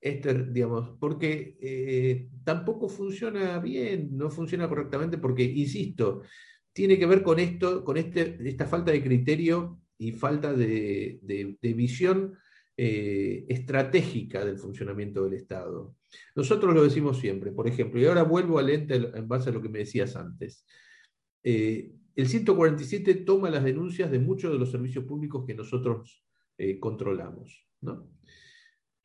Este, 0.00 0.44
digamos, 0.52 0.90
porque 1.00 1.56
eh, 1.60 2.28
tampoco 2.44 2.88
funciona 2.88 3.58
bien, 3.58 4.10
no 4.16 4.30
funciona 4.30 4.68
correctamente, 4.68 5.18
porque, 5.18 5.42
insisto, 5.42 6.22
tiene 6.72 6.98
que 6.98 7.06
ver 7.06 7.22
con 7.22 7.38
esto, 7.38 7.82
con 7.82 7.96
este, 7.96 8.38
esta 8.44 8.66
falta 8.66 8.92
de 8.92 9.02
criterio 9.02 9.80
y 9.98 10.12
falta 10.12 10.52
de, 10.52 11.18
visión 11.62 12.38
eh, 12.76 13.46
estratégica 13.48 14.44
del 14.44 14.58
funcionamiento 14.58 15.24
del 15.24 15.34
Estado. 15.34 15.96
Nosotros 16.34 16.74
lo 16.74 16.84
decimos 16.84 17.18
siempre, 17.18 17.50
por 17.50 17.66
ejemplo, 17.66 18.00
y 18.00 18.04
ahora 18.04 18.22
vuelvo 18.22 18.58
al 18.58 18.70
ente 18.70 18.94
en 18.94 19.26
base 19.26 19.48
a 19.48 19.52
lo 19.52 19.62
que 19.62 19.70
me 19.70 19.80
decías 19.80 20.14
antes. 20.14 20.66
Eh, 21.42 21.90
el 22.14 22.28
147 22.28 23.14
toma 23.14 23.50
las 23.50 23.64
denuncias 23.64 24.10
de 24.10 24.18
muchos 24.18 24.52
de 24.52 24.58
los 24.58 24.70
servicios 24.70 25.04
públicos 25.04 25.44
que 25.46 25.54
nosotros 25.54 26.22
controlamos. 26.80 27.66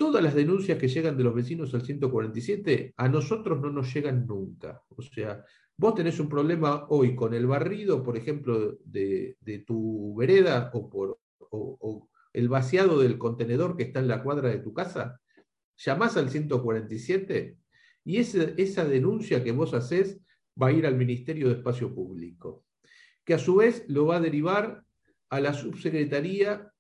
Todas 0.02 0.24
las 0.24 0.34
denuncias 0.34 0.80
que 0.80 0.88
llegan 0.88 1.16
de 1.16 1.24
los 1.24 1.36
vecinos 1.36 1.74
al 1.76 1.84
147 1.84 2.95
a 2.97 3.08
nosotros 3.08 3.62
no 3.62 3.70
nos 3.70 3.93
llegan 3.93 4.26
nunca. 4.26 4.82
O 4.89 5.02
sea, 5.02 5.45
Vos 5.82 5.95
tenés 5.95 6.20
un 6.20 6.30
problema 6.30 6.86
hoy 6.89 7.16
con 7.16 7.34
el 7.34 7.47
barrido, 7.47 8.04
por 8.04 8.16
ejemplo, 8.16 8.78
de, 8.86 9.36
tu 9.66 10.14
vereda 10.16 10.70
o, 10.76 10.88
por, 10.88 11.18
el 12.34 12.49
vaciado 12.49 12.99
del 12.99 13.18
contenedor 13.18 13.76
que 13.76 13.84
está 13.86 13.99
en 13.99 14.08
la 14.08 14.22
cuadra 14.22 14.49
de 14.49 14.60
tu 14.60 14.76
casa, 14.76 15.20
llamás 15.76 16.18
al 16.18 16.30
147 16.30 17.58
y 18.04 18.18
esa 18.18 18.86
denuncia 18.86 19.43
que 19.43 19.52
vos 19.54 19.74
haces 19.74 20.20
va 20.62 20.68
a 20.68 20.72
ir 20.72 20.86
al 20.86 20.97
Ministerio 20.97 21.47
de 21.47 21.56
Espacio 21.56 21.91
Público, 21.95 22.64
que 23.26 23.34
a 23.34 23.39
su 23.39 23.56
vez 23.56 23.84
lo 23.88 24.06
va 24.06 24.18
a 24.18 24.22
derivar 24.22 24.84
a 25.32 25.39
la 25.39 25.56
Subsecretaría 25.56 26.70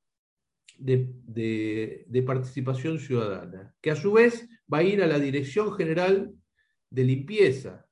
de, 0.77 2.05
de, 2.07 2.23
Participación 2.23 2.99
Ciudadana, 2.99 3.75
que 3.81 3.91
a 3.91 3.95
su 3.95 4.13
vez 4.13 4.47
va 4.71 4.79
a 4.79 4.83
ir 4.83 5.01
a 5.01 5.07
la 5.07 5.19
Dirección 5.19 5.73
General 5.73 6.33
de 6.89 7.03
Limpieza, 7.03 7.85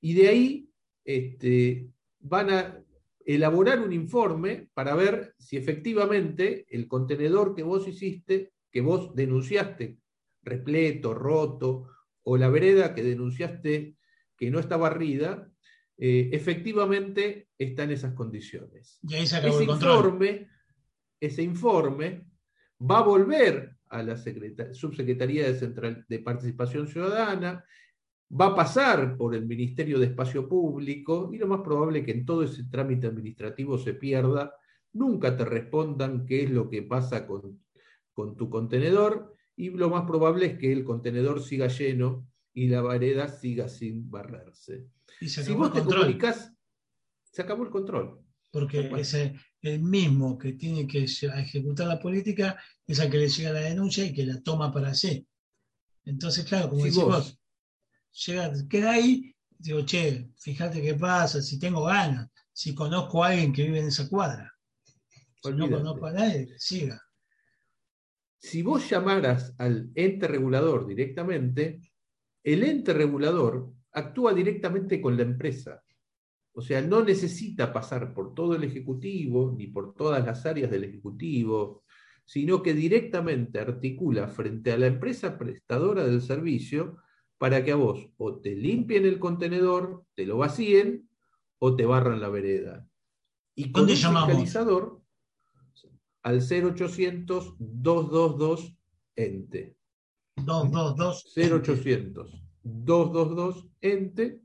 y 0.00 0.14
de 0.14 0.28
ahí 0.28 0.70
este, 1.04 1.90
van 2.20 2.50
a 2.50 2.82
elaborar 3.24 3.80
un 3.80 3.92
informe 3.92 4.68
para 4.74 4.94
ver 4.94 5.34
si 5.38 5.56
efectivamente 5.56 6.66
el 6.70 6.86
contenedor 6.86 7.54
que 7.54 7.62
vos 7.62 7.88
hiciste, 7.88 8.52
que 8.70 8.80
vos 8.80 9.14
denunciaste 9.14 9.98
repleto, 10.46 11.12
roto, 11.12 11.88
o 12.22 12.36
la 12.36 12.48
vereda 12.48 12.94
que 12.94 13.02
denunciaste 13.02 13.96
que 14.38 14.50
no 14.50 14.58
está 14.58 14.76
barrida, 14.76 15.50
eh, 15.98 16.30
efectivamente 16.32 17.48
está 17.58 17.84
en 17.84 17.90
esas 17.90 18.14
condiciones. 18.14 18.98
Y 19.02 19.14
ahí 19.14 19.26
se 19.26 19.36
acabó 19.36 19.60
ese, 19.60 19.64
el 19.64 19.70
informe, 19.70 20.48
ese 21.20 21.42
informe 21.42 22.26
va 22.80 22.98
a 22.98 23.02
volver 23.02 23.76
a 23.88 24.02
la 24.02 24.16
Subsecretaría 24.16 25.46
de, 25.46 25.58
Central, 25.58 26.04
de 26.08 26.18
Participación 26.18 26.86
Ciudadana, 26.88 27.64
va 28.28 28.46
a 28.46 28.54
pasar 28.54 29.16
por 29.16 29.34
el 29.34 29.46
Ministerio 29.46 29.98
de 29.98 30.06
Espacio 30.06 30.48
Público 30.48 31.30
y 31.32 31.38
lo 31.38 31.46
más 31.46 31.60
probable 31.60 32.00
es 32.00 32.04
que 32.04 32.12
en 32.12 32.26
todo 32.26 32.42
ese 32.42 32.64
trámite 32.64 33.06
administrativo 33.06 33.78
se 33.78 33.94
pierda, 33.94 34.52
nunca 34.92 35.36
te 35.36 35.44
respondan 35.44 36.26
qué 36.26 36.44
es 36.44 36.50
lo 36.50 36.68
que 36.68 36.82
pasa 36.82 37.26
con, 37.26 37.60
con 38.12 38.36
tu 38.36 38.50
contenedor 38.50 39.32
y 39.54 39.70
lo 39.70 39.88
más 39.88 40.04
probable 40.04 40.46
es 40.46 40.58
que 40.58 40.72
el 40.72 40.84
contenedor 40.84 41.42
siga 41.42 41.68
lleno 41.68 42.26
y 42.52 42.68
la 42.68 42.82
vareda 42.82 43.28
siga 43.28 43.68
sin 43.68 44.10
barrerse. 44.10 44.86
si 45.20 45.52
vos 45.52 45.72
te 45.72 45.82
comunicas, 45.82 46.52
se 47.22 47.42
acabó 47.42 47.64
el 47.64 47.70
control. 47.70 48.20
Porque 48.50 48.90
es 48.96 49.14
el 49.66 49.80
mismo 49.80 50.38
que 50.38 50.52
tiene 50.52 50.86
que 50.86 51.04
ejecutar 51.04 51.86
la 51.86 51.98
política 51.98 52.58
es 52.86 52.98
el 52.98 53.10
que 53.10 53.18
le 53.18 53.28
llega 53.28 53.52
la 53.52 53.60
denuncia 53.60 54.04
y 54.04 54.12
que 54.12 54.26
la 54.26 54.40
toma 54.42 54.72
para 54.72 54.94
sí. 54.94 55.26
Entonces, 56.04 56.44
claro, 56.44 56.70
como 56.70 56.84
decís 56.84 57.02
vos 57.02 57.38
llega, 58.26 58.52
queda 58.68 58.92
ahí, 58.92 59.34
digo, 59.58 59.84
che, 59.84 60.30
fíjate 60.38 60.80
qué 60.82 60.94
pasa, 60.94 61.42
si 61.42 61.58
tengo 61.58 61.84
ganas, 61.84 62.30
si 62.52 62.74
conozco 62.74 63.22
a 63.22 63.28
alguien 63.28 63.52
que 63.52 63.64
vive 63.64 63.80
en 63.80 63.88
esa 63.88 64.08
cuadra. 64.08 64.52
Si 65.42 65.52
no 65.52 65.70
conozco 65.70 66.06
a 66.06 66.12
nadie, 66.12 66.48
siga. 66.58 67.00
Si 68.38 68.62
vos 68.62 68.88
llamaras 68.88 69.54
al 69.58 69.90
ente 69.94 70.28
regulador 70.28 70.86
directamente, 70.86 71.80
el 72.42 72.62
ente 72.62 72.92
regulador 72.92 73.72
actúa 73.92 74.32
directamente 74.32 75.00
con 75.00 75.16
la 75.16 75.22
empresa. 75.22 75.82
O 76.58 76.62
sea, 76.62 76.80
no 76.80 77.04
necesita 77.04 77.70
pasar 77.70 78.14
por 78.14 78.32
todo 78.32 78.54
el 78.54 78.64
Ejecutivo 78.64 79.54
ni 79.54 79.66
por 79.66 79.94
todas 79.94 80.24
las 80.24 80.46
áreas 80.46 80.70
del 80.70 80.84
Ejecutivo, 80.84 81.84
sino 82.24 82.62
que 82.62 82.72
directamente 82.72 83.60
articula 83.60 84.26
frente 84.26 84.72
a 84.72 84.78
la 84.78 84.86
empresa 84.86 85.36
prestadora 85.36 86.06
del 86.06 86.22
servicio 86.22 86.96
para 87.36 87.62
que 87.62 87.72
a 87.72 87.76
vos 87.76 88.08
o 88.16 88.36
te 88.36 88.54
limpien 88.54 89.04
el 89.04 89.18
contenedor, 89.18 90.06
te 90.14 90.24
lo 90.24 90.38
vacíen 90.38 91.06
o 91.58 91.76
te 91.76 91.84
barran 91.84 92.22
la 92.22 92.30
vereda. 92.30 92.88
Y 93.54 93.70
con 93.70 93.90
el 93.90 93.94
fiscalizador 93.94 95.02
al 96.22 96.40
0800 96.40 97.56
222 97.58 98.78
ente. 99.14 99.76
222 100.36 101.34
0800 101.36 102.42
222 102.62 103.68
ente, 103.82 104.40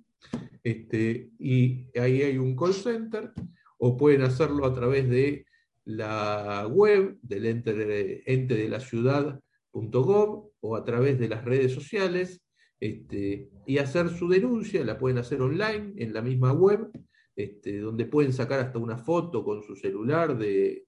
este, 0.64 1.32
y 1.40 1.88
ahí 2.00 2.22
hay 2.22 2.38
un 2.38 2.56
call 2.56 2.74
center, 2.74 3.32
o 3.78 3.98
pueden 3.98 4.22
hacerlo 4.22 4.66
a 4.66 4.74
través 4.74 5.10
de 5.10 5.46
la 5.86 6.68
web 6.68 7.18
del 7.22 7.46
ente 7.46 7.74
de, 7.74 8.70
la 8.70 8.80
ciudad.gov 8.80 10.52
o 10.60 10.76
a 10.76 10.84
través 10.84 11.20
de 11.20 11.28
las 11.28 11.44
redes 11.44 11.74
sociales 11.74 12.42
este, 12.80 13.50
y 13.66 13.78
hacer 13.80 14.10
su 14.10 14.28
denuncia, 14.28 14.86
la 14.86 15.00
pueden 15.00 15.18
hacer 15.18 15.42
online 15.42 15.94
en 15.98 16.14
la 16.14 16.22
misma 16.22 16.52
web, 16.54 16.92
este, 17.36 17.80
donde 17.80 18.06
pueden 18.06 18.34
sacar 18.34 18.60
hasta 18.60 18.78
una 18.78 18.98
foto 18.98 19.44
con 19.44 19.64
su 19.64 19.76
celular 19.76 20.38
de, 20.38 20.86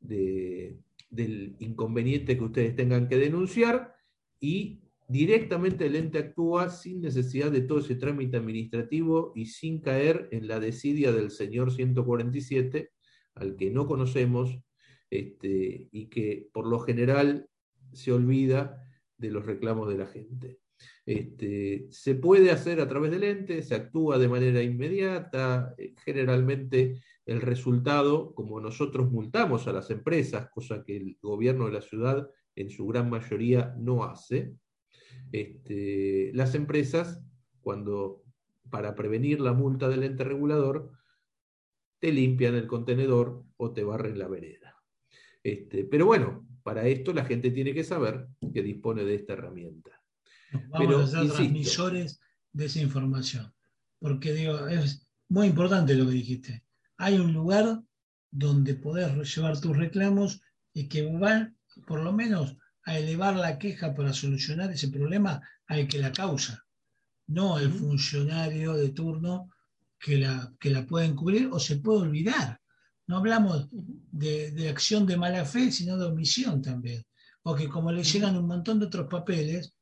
del 0.00 1.56
inconveniente 1.58 2.36
que 2.36 2.44
ustedes 2.44 2.76
tengan 2.76 3.08
que 3.08 3.16
denunciar 3.16 3.94
y 4.40 4.82
directamente 5.08 5.86
el 5.86 5.96
ente 5.96 6.18
actúa 6.18 6.68
sin 6.68 7.00
necesidad 7.00 7.50
de 7.50 7.62
todo 7.62 7.80
ese 7.80 7.96
trámite 7.96 8.36
administrativo 8.36 9.32
y 9.34 9.46
sin 9.46 9.80
caer 9.80 10.28
en 10.32 10.46
la 10.46 10.60
desidia 10.60 11.12
del 11.12 11.30
señor 11.30 11.72
147, 11.72 12.90
al 13.34 13.56
que 13.56 13.70
no 13.70 13.86
conocemos 13.86 14.58
este, 15.10 15.88
y 15.90 16.06
que 16.06 16.48
por 16.52 16.66
lo 16.66 16.78
general 16.80 17.48
se 17.92 18.12
olvida 18.12 18.84
de 19.16 19.30
los 19.30 19.46
reclamos 19.46 19.88
de 19.88 19.98
la 19.98 20.06
gente. 20.06 20.60
Este, 21.06 21.86
se 21.90 22.14
puede 22.14 22.50
hacer 22.50 22.80
a 22.80 22.88
través 22.88 23.10
del 23.10 23.24
ente, 23.24 23.62
se 23.62 23.74
actúa 23.74 24.18
de 24.18 24.28
manera 24.28 24.62
inmediata, 24.62 25.74
eh, 25.78 25.94
generalmente 26.04 27.00
el 27.24 27.40
resultado, 27.40 28.34
como 28.34 28.60
nosotros 28.60 29.10
multamos 29.10 29.66
a 29.66 29.72
las 29.72 29.90
empresas, 29.90 30.50
cosa 30.50 30.84
que 30.84 30.96
el 30.96 31.16
gobierno 31.20 31.66
de 31.66 31.72
la 31.72 31.80
ciudad 31.80 32.28
en 32.54 32.70
su 32.70 32.86
gran 32.86 33.08
mayoría 33.08 33.74
no 33.78 34.04
hace, 34.04 34.54
este, 35.32 36.30
las 36.34 36.54
empresas, 36.54 37.20
cuando 37.60 38.22
para 38.70 38.94
prevenir 38.94 39.40
la 39.40 39.52
multa 39.52 39.88
del 39.88 40.02
ente 40.02 40.24
regulador, 40.24 40.92
te 42.00 42.12
limpian 42.12 42.54
el 42.54 42.66
contenedor 42.66 43.44
o 43.56 43.72
te 43.72 43.82
barren 43.82 44.18
la 44.18 44.28
vereda. 44.28 44.76
Este, 45.42 45.84
pero 45.84 46.06
bueno, 46.06 46.46
para 46.62 46.86
esto 46.86 47.12
la 47.12 47.24
gente 47.24 47.50
tiene 47.50 47.74
que 47.74 47.84
saber 47.84 48.28
que 48.52 48.62
dispone 48.62 49.04
de 49.04 49.14
esta 49.14 49.32
herramienta. 49.32 50.02
Vamos 50.70 51.14
a 51.14 51.22
ser 51.22 51.32
transmisores 51.32 52.20
de 52.52 52.66
esa 52.66 52.80
información, 52.80 53.52
porque 53.98 54.32
digo, 54.32 54.66
es 54.68 55.06
muy 55.28 55.48
importante 55.48 55.94
lo 55.94 56.06
que 56.06 56.12
dijiste. 56.12 56.64
Hay 56.96 57.18
un 57.18 57.32
lugar 57.32 57.82
donde 58.30 58.74
podés 58.74 59.34
llevar 59.34 59.60
tus 59.60 59.76
reclamos 59.76 60.42
y 60.72 60.88
que 60.88 61.06
van, 61.06 61.56
por 61.86 62.00
lo 62.00 62.12
menos, 62.12 62.56
a 62.88 62.98
elevar 62.98 63.36
la 63.36 63.58
queja 63.58 63.94
para 63.94 64.14
solucionar 64.14 64.72
ese 64.72 64.88
problema 64.88 65.42
al 65.66 65.86
que 65.86 65.98
la 65.98 66.10
causa, 66.10 66.64
no 67.26 67.58
el 67.58 67.70
funcionario 67.70 68.72
de 68.72 68.88
turno 68.88 69.50
que 70.00 70.16
la, 70.16 70.50
que 70.58 70.70
la 70.70 70.86
puede 70.86 71.04
encubrir 71.04 71.50
o 71.52 71.60
se 71.60 71.76
puede 71.76 72.00
olvidar. 72.00 72.58
No 73.06 73.18
hablamos 73.18 73.68
de, 73.70 74.70
acción 74.70 75.06
de 75.06 75.18
mala 75.18 75.44
fe, 75.44 75.70
sino 75.70 75.98
de 75.98 76.06
omisión 76.06 76.62
también. 76.62 77.04
O 77.42 77.54
que 77.54 77.68
como 77.68 77.92
le 77.92 78.04
llegan 78.04 78.38
un 78.38 78.46
montón 78.46 78.78
de 78.78 78.86
otros 78.86 79.06
papeles, 79.06 79.74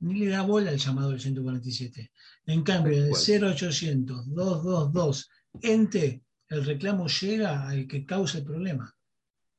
ni 0.00 0.18
le 0.18 0.30
da 0.30 0.42
bola 0.42 0.70
al 0.70 0.78
llamado 0.78 1.10
del 1.10 1.20
147. 1.20 2.10
En 2.46 2.64
cambio, 2.64 2.98
en 2.98 3.04
el 3.04 3.12
0800-222 3.12 5.28
ente, 5.62 6.24
el 6.48 6.64
reclamo 6.64 7.06
llega 7.06 7.68
al 7.68 7.86
que 7.86 8.04
causa 8.04 8.38
el 8.38 8.44
problema. 8.44 8.92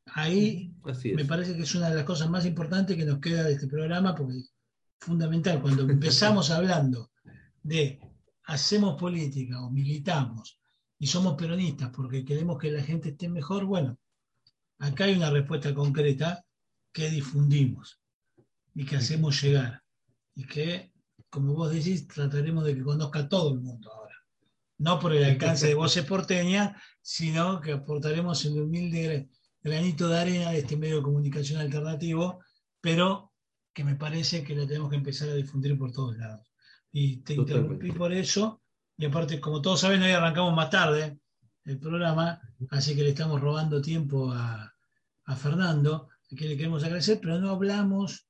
Ahí 0.05 0.73
me 1.15 1.25
parece 1.25 1.55
que 1.55 1.61
es 1.61 1.75
una 1.75 1.89
de 1.89 1.95
las 1.95 2.03
cosas 2.05 2.29
más 2.29 2.45
importantes 2.45 2.97
que 2.97 3.05
nos 3.05 3.19
queda 3.19 3.43
de 3.43 3.53
este 3.53 3.67
programa, 3.67 4.15
porque 4.15 4.37
es 4.37 4.53
fundamental. 4.99 5.61
Cuando 5.61 5.83
empezamos 5.83 6.49
hablando 6.51 7.11
de 7.63 7.99
hacemos 8.45 8.99
política 8.99 9.61
o 9.61 9.69
militamos 9.69 10.59
y 10.97 11.07
somos 11.07 11.35
peronistas 11.35 11.91
porque 11.95 12.25
queremos 12.25 12.57
que 12.57 12.71
la 12.71 12.83
gente 12.83 13.09
esté 13.09 13.29
mejor, 13.29 13.65
bueno, 13.65 13.97
acá 14.79 15.05
hay 15.05 15.15
una 15.15 15.29
respuesta 15.29 15.73
concreta 15.73 16.43
que 16.91 17.09
difundimos 17.09 18.01
y 18.73 18.85
que 18.85 18.97
hacemos 18.97 19.41
llegar 19.41 19.81
y 20.35 20.45
que, 20.45 20.91
como 21.29 21.53
vos 21.53 21.71
decís, 21.71 22.07
trataremos 22.07 22.65
de 22.65 22.75
que 22.75 22.83
conozca 22.83 23.29
todo 23.29 23.53
el 23.53 23.61
mundo 23.61 23.91
ahora. 23.91 24.15
No 24.79 24.99
por 24.99 25.13
el 25.13 25.23
alcance 25.23 25.67
de 25.67 25.75
voces 25.83 26.05
porteñas, 26.05 26.75
sino 27.01 27.61
que 27.61 27.73
aportaremos 27.73 28.43
el 28.45 28.61
humilde 28.61 29.29
granito 29.63 30.07
de 30.07 30.19
arena 30.19 30.51
de 30.51 30.59
este 30.59 30.77
medio 30.77 30.97
de 30.97 31.03
comunicación 31.03 31.61
alternativo, 31.61 32.39
pero 32.79 33.31
que 33.73 33.83
me 33.83 33.95
parece 33.95 34.43
que 34.43 34.55
lo 34.55 34.67
tenemos 34.67 34.89
que 34.89 34.97
empezar 34.97 35.29
a 35.29 35.35
difundir 35.35 35.77
por 35.77 35.91
todos 35.91 36.17
lados. 36.17 36.47
Y 36.91 37.17
te 37.17 37.35
interrumpí 37.35 37.91
por 37.91 38.11
eso, 38.11 38.61
y 38.97 39.05
aparte, 39.05 39.39
como 39.39 39.61
todos 39.61 39.79
saben, 39.79 40.01
hoy 40.01 40.11
arrancamos 40.11 40.53
más 40.53 40.69
tarde 40.69 41.19
el 41.65 41.79
programa, 41.79 42.41
así 42.69 42.95
que 42.95 43.03
le 43.03 43.09
estamos 43.09 43.39
robando 43.39 43.81
tiempo 43.81 44.31
a, 44.31 44.73
a 45.25 45.35
Fernando, 45.35 46.09
a 46.31 46.35
quien 46.35 46.49
le 46.49 46.57
queremos 46.57 46.83
agradecer, 46.83 47.19
pero 47.21 47.39
no 47.39 47.51
hablamos 47.51 48.27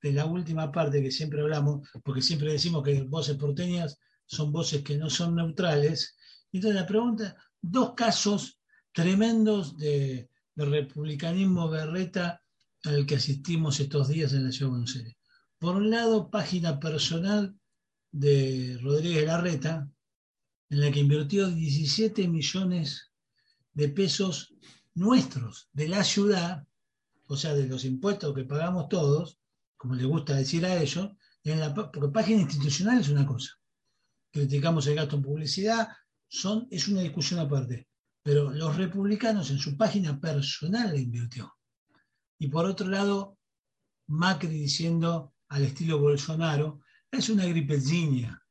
de 0.00 0.12
la 0.12 0.26
última 0.26 0.70
parte 0.70 1.02
que 1.02 1.10
siempre 1.10 1.40
hablamos, 1.40 1.88
porque 2.04 2.22
siempre 2.22 2.52
decimos 2.52 2.84
que 2.84 3.02
voces 3.02 3.36
porteñas 3.36 3.98
son 4.26 4.52
voces 4.52 4.82
que 4.82 4.96
no 4.96 5.10
son 5.10 5.34
neutrales. 5.34 6.16
Entonces 6.52 6.80
la 6.80 6.86
pregunta, 6.86 7.36
dos 7.60 7.94
casos 7.94 8.57
tremendos 8.92 9.76
de, 9.76 10.28
republicanismo 10.56 11.68
berreta 11.68 12.42
al 12.82 13.06
que 13.06 13.14
asistimos 13.14 13.78
estos 13.78 14.08
días 14.08 14.32
en 14.32 14.44
la 14.44 14.50
Ciudad 14.50 14.70
de 14.70 14.76
Buenos 14.76 14.96
Aires. 14.96 15.16
Por 15.58 15.76
un 15.76 15.90
lado, 15.90 16.30
página 16.30 16.80
personal 16.80 17.56
de 18.10 18.78
Rodríguez 18.82 19.24
Larreta, 19.24 19.88
en 20.70 20.80
la 20.80 20.90
que 20.90 21.00
invirtió 21.00 21.48
17 21.48 22.26
millones 22.26 23.12
de 23.72 23.88
pesos 23.88 24.52
nuestros, 24.94 25.68
de 25.72 25.88
la 25.88 26.02
ciudad, 26.02 26.66
o 27.28 27.36
sea, 27.36 27.54
de 27.54 27.68
los 27.68 27.84
impuestos 27.84 28.34
que 28.34 28.44
pagamos 28.44 28.88
todos, 28.88 29.38
como 29.76 29.94
le 29.94 30.04
gusta 30.04 30.34
decir 30.34 30.66
a 30.66 30.80
ellos, 30.80 31.10
en 31.44 31.60
la, 31.60 31.72
porque 31.72 32.08
página 32.08 32.42
institucional 32.42 33.00
es 33.00 33.08
una 33.08 33.24
cosa. 33.24 33.52
Criticamos 34.32 34.86
el 34.86 34.96
gasto 34.96 35.16
en 35.16 35.22
publicidad, 35.22 35.88
son, 36.26 36.66
es 36.70 36.88
una 36.88 37.00
discusión 37.00 37.40
aparte. 37.40 37.88
Pero 38.28 38.50
los 38.50 38.76
republicanos 38.76 39.50
en 39.50 39.58
su 39.58 39.74
página 39.74 40.20
personal 40.20 40.92
le 40.92 41.00
invirtió. 41.00 41.56
Y 42.38 42.48
por 42.48 42.66
otro 42.66 42.86
lado, 42.86 43.38
Macri 44.08 44.50
diciendo 44.50 45.32
al 45.48 45.64
estilo 45.64 45.98
Bolsonaro, 45.98 46.82
es 47.10 47.30
una 47.30 47.46
gripecina 47.46 48.46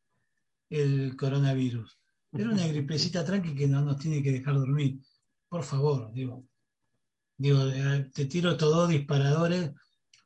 el 0.71 1.15
coronavirus. 1.15 1.95
Era 2.33 2.49
una 2.49 2.65
gripecita 2.65 3.23
tranqui 3.23 3.53
que 3.53 3.67
no 3.67 3.83
nos 3.83 3.99
tiene 3.99 4.23
que 4.23 4.31
dejar 4.31 4.55
dormir. 4.55 4.99
Por 5.47 5.63
favor, 5.63 6.11
digo. 6.11 6.47
Digo, 7.37 7.59
te 8.11 8.25
tiro 8.25 8.53
estos 8.53 8.73
dos 8.73 8.89
disparadores 8.89 9.73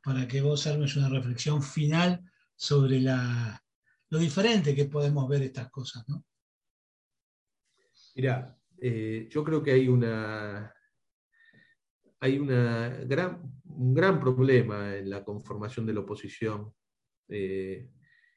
para 0.02 0.26
que 0.26 0.40
vos 0.40 0.66
armes 0.66 0.96
una 0.96 1.10
reflexión 1.10 1.62
final 1.62 2.24
sobre 2.56 3.02
la, 3.02 3.62
lo 4.08 4.18
diferente 4.18 4.74
que 4.74 4.86
podemos 4.86 5.28
ver 5.28 5.42
estas 5.42 5.70
cosas. 5.70 6.08
¿no? 6.08 6.24
Mira, 8.14 8.58
eh, 8.84 9.28
yo 9.30 9.44
creo 9.44 9.62
que 9.62 9.70
hay 9.70 9.86
una 9.86 10.74
hay 12.18 12.38
una 12.38 12.88
gran, 13.06 13.40
un 13.64 13.94
gran 13.94 14.18
problema 14.20 14.96
en 14.96 15.08
la 15.08 15.24
conformación 15.24 15.86
de 15.86 15.94
la 15.94 16.00
oposición 16.00 16.72
eh, 17.28 17.90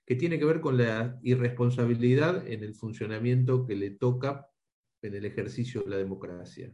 que 0.05 0.15
tiene 0.15 0.37
que 0.37 0.45
ver 0.45 0.61
con 0.61 0.77
la 0.77 1.19
irresponsabilidad 1.23 2.47
en 2.47 2.63
el 2.63 2.75
funcionamiento 2.75 3.65
que 3.65 3.75
le 3.75 3.91
toca 3.91 4.47
en 5.01 5.15
el 5.15 5.25
ejercicio 5.25 5.81
de 5.81 5.89
la 5.89 5.97
democracia. 5.97 6.71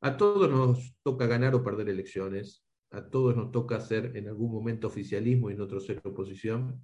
A 0.00 0.16
todos 0.16 0.50
nos 0.50 0.94
toca 1.02 1.26
ganar 1.26 1.54
o 1.54 1.62
perder 1.62 1.88
elecciones, 1.90 2.64
a 2.90 3.08
todos 3.08 3.36
nos 3.36 3.50
toca 3.50 3.76
hacer 3.76 4.16
en 4.16 4.28
algún 4.28 4.52
momento 4.52 4.88
oficialismo 4.88 5.50
y 5.50 5.54
en 5.54 5.60
otro 5.60 5.80
ser 5.80 6.00
oposición. 6.04 6.82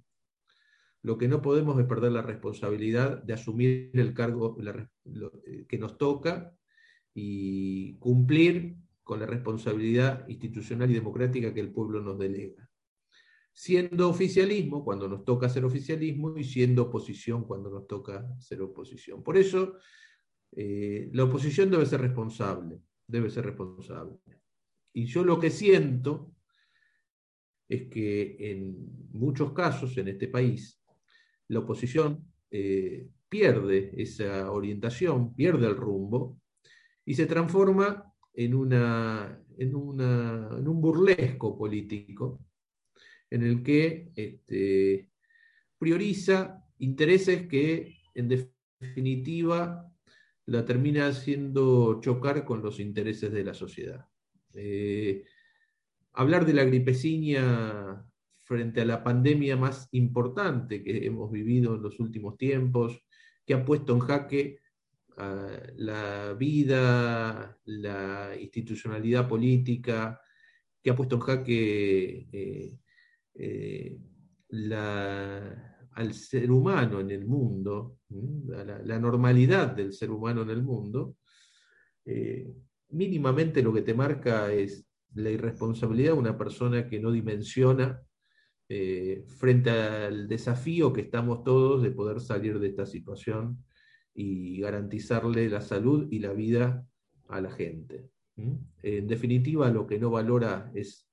Lo 1.05 1.19
que 1.19 1.27
no 1.27 1.39
podemos 1.39 1.79
es 1.79 1.85
perder 1.85 2.13
la 2.13 2.23
responsabilidad 2.23 3.21
de 3.21 3.33
asumir 3.33 3.91
el 3.93 4.11
cargo 4.15 4.57
eh, 4.59 5.67
que 5.69 5.77
nos 5.77 5.99
toca 5.99 6.57
y 7.13 7.95
cumplir 7.99 8.75
con 9.03 9.19
la 9.19 9.27
responsabilidad 9.27 10.27
institucional 10.27 10.89
y 10.89 10.95
democrática 10.95 11.53
que 11.53 11.59
el 11.59 11.71
pueblo 11.71 12.01
nos 12.01 12.17
delega. 12.17 12.67
Siendo 13.53 14.09
oficialismo 14.09 14.83
cuando 14.83 15.07
nos 15.07 15.23
toca 15.23 15.47
ser 15.47 15.63
oficialismo 15.63 16.35
y 16.39 16.43
siendo 16.43 16.81
oposición 16.81 17.43
cuando 17.43 17.69
nos 17.69 17.85
toca 17.85 18.27
ser 18.39 18.63
oposición. 18.63 19.21
Por 19.21 19.37
eso, 19.37 19.75
eh, 20.53 21.11
la 21.13 21.25
oposición 21.25 21.69
debe 21.69 21.85
ser 21.85 22.01
responsable, 22.01 22.79
debe 23.05 23.29
ser 23.29 23.45
responsable. 23.45 24.17
Y 24.91 25.05
yo 25.05 25.23
lo 25.23 25.39
que 25.39 25.51
siento 25.51 26.33
es 27.69 27.89
que 27.91 28.37
en 28.39 29.07
muchos 29.11 29.53
casos 29.53 29.95
en 29.99 30.07
este 30.07 30.29
país 30.29 30.81
la 31.47 31.59
oposición 31.59 32.25
eh, 32.51 33.07
pierde 33.29 33.91
esa 33.97 34.51
orientación, 34.51 35.35
pierde 35.35 35.67
el 35.67 35.75
rumbo 35.75 36.39
y 37.05 37.13
se 37.13 37.25
transforma 37.25 38.13
en, 38.33 38.55
una, 38.55 39.41
en, 39.57 39.75
una, 39.75 40.49
en 40.57 40.67
un 40.67 40.81
burlesco 40.81 41.57
político 41.57 42.39
en 43.29 43.43
el 43.43 43.63
que 43.63 44.11
este, 44.15 45.09
prioriza 45.77 46.63
intereses 46.79 47.47
que 47.47 47.97
en 48.13 48.47
definitiva 48.81 49.91
la 50.45 50.65
termina 50.65 51.07
haciendo 51.07 51.99
chocar 52.01 52.45
con 52.45 52.61
los 52.61 52.79
intereses 52.79 53.31
de 53.31 53.43
la 53.43 53.53
sociedad. 53.53 54.05
Eh, 54.53 55.25
hablar 56.13 56.45
de 56.45 56.53
la 56.53 56.63
gripeciña 56.63 58.05
frente 58.45 58.81
a 58.81 58.85
la 58.85 59.03
pandemia 59.03 59.57
más 59.57 59.89
importante 59.91 60.83
que 60.83 61.05
hemos 61.05 61.31
vivido 61.31 61.75
en 61.75 61.81
los 61.81 61.99
últimos 61.99 62.37
tiempos, 62.37 63.01
que 63.45 63.55
ha 63.55 63.65
puesto 63.65 63.93
en 63.93 63.99
jaque 63.99 64.59
la 65.77 66.35
vida, 66.37 67.57
la 67.65 68.35
institucionalidad 68.39 69.27
política, 69.27 70.21
que 70.81 70.89
ha 70.91 70.95
puesto 70.95 71.15
en 71.15 71.21
jaque 71.21 72.27
eh, 72.31 72.77
eh, 73.33 73.97
al 75.91 76.13
ser 76.13 76.51
humano 76.51 76.99
en 76.99 77.09
el 77.11 77.25
mundo, 77.25 77.99
la, 78.09 78.99
normalidad 78.99 79.75
del 79.75 79.93
ser 79.93 80.11
humano 80.11 80.43
en 80.43 80.49
el 80.49 80.61
mundo, 80.61 81.17
eh, 82.05 82.53
mínimamente 82.89 83.63
lo 83.63 83.73
que 83.73 83.81
te 83.81 83.93
marca 83.93 84.51
es 84.53 84.85
la 85.15 85.31
irresponsabilidad 85.31 86.13
de 86.13 86.19
una 86.19 86.37
persona 86.37 86.87
que 86.87 86.99
no 86.99 87.11
dimensiona 87.11 88.04
frente 88.67 89.69
al 89.69 90.27
desafío 90.27 90.91
que 90.91 91.01
estamos 91.01 91.43
todos 91.43 91.83
de 91.83 91.91
poder 91.91 92.19
salir 92.19 92.59
de 92.59 92.67
esta 92.67 92.85
situación 92.85 93.63
y 94.13 94.59
garantizarle 94.61 95.49
la 95.49 95.61
salud 95.61 96.07
y 96.09 96.19
la 96.19 96.33
vida 96.33 96.85
a 97.27 97.41
la 97.41 97.51
gente. 97.51 98.09
En 98.37 99.07
definitiva, 99.07 99.69
lo 99.69 99.87
que 99.87 99.99
no 99.99 100.09
valora 100.09 100.71
es 100.73 101.09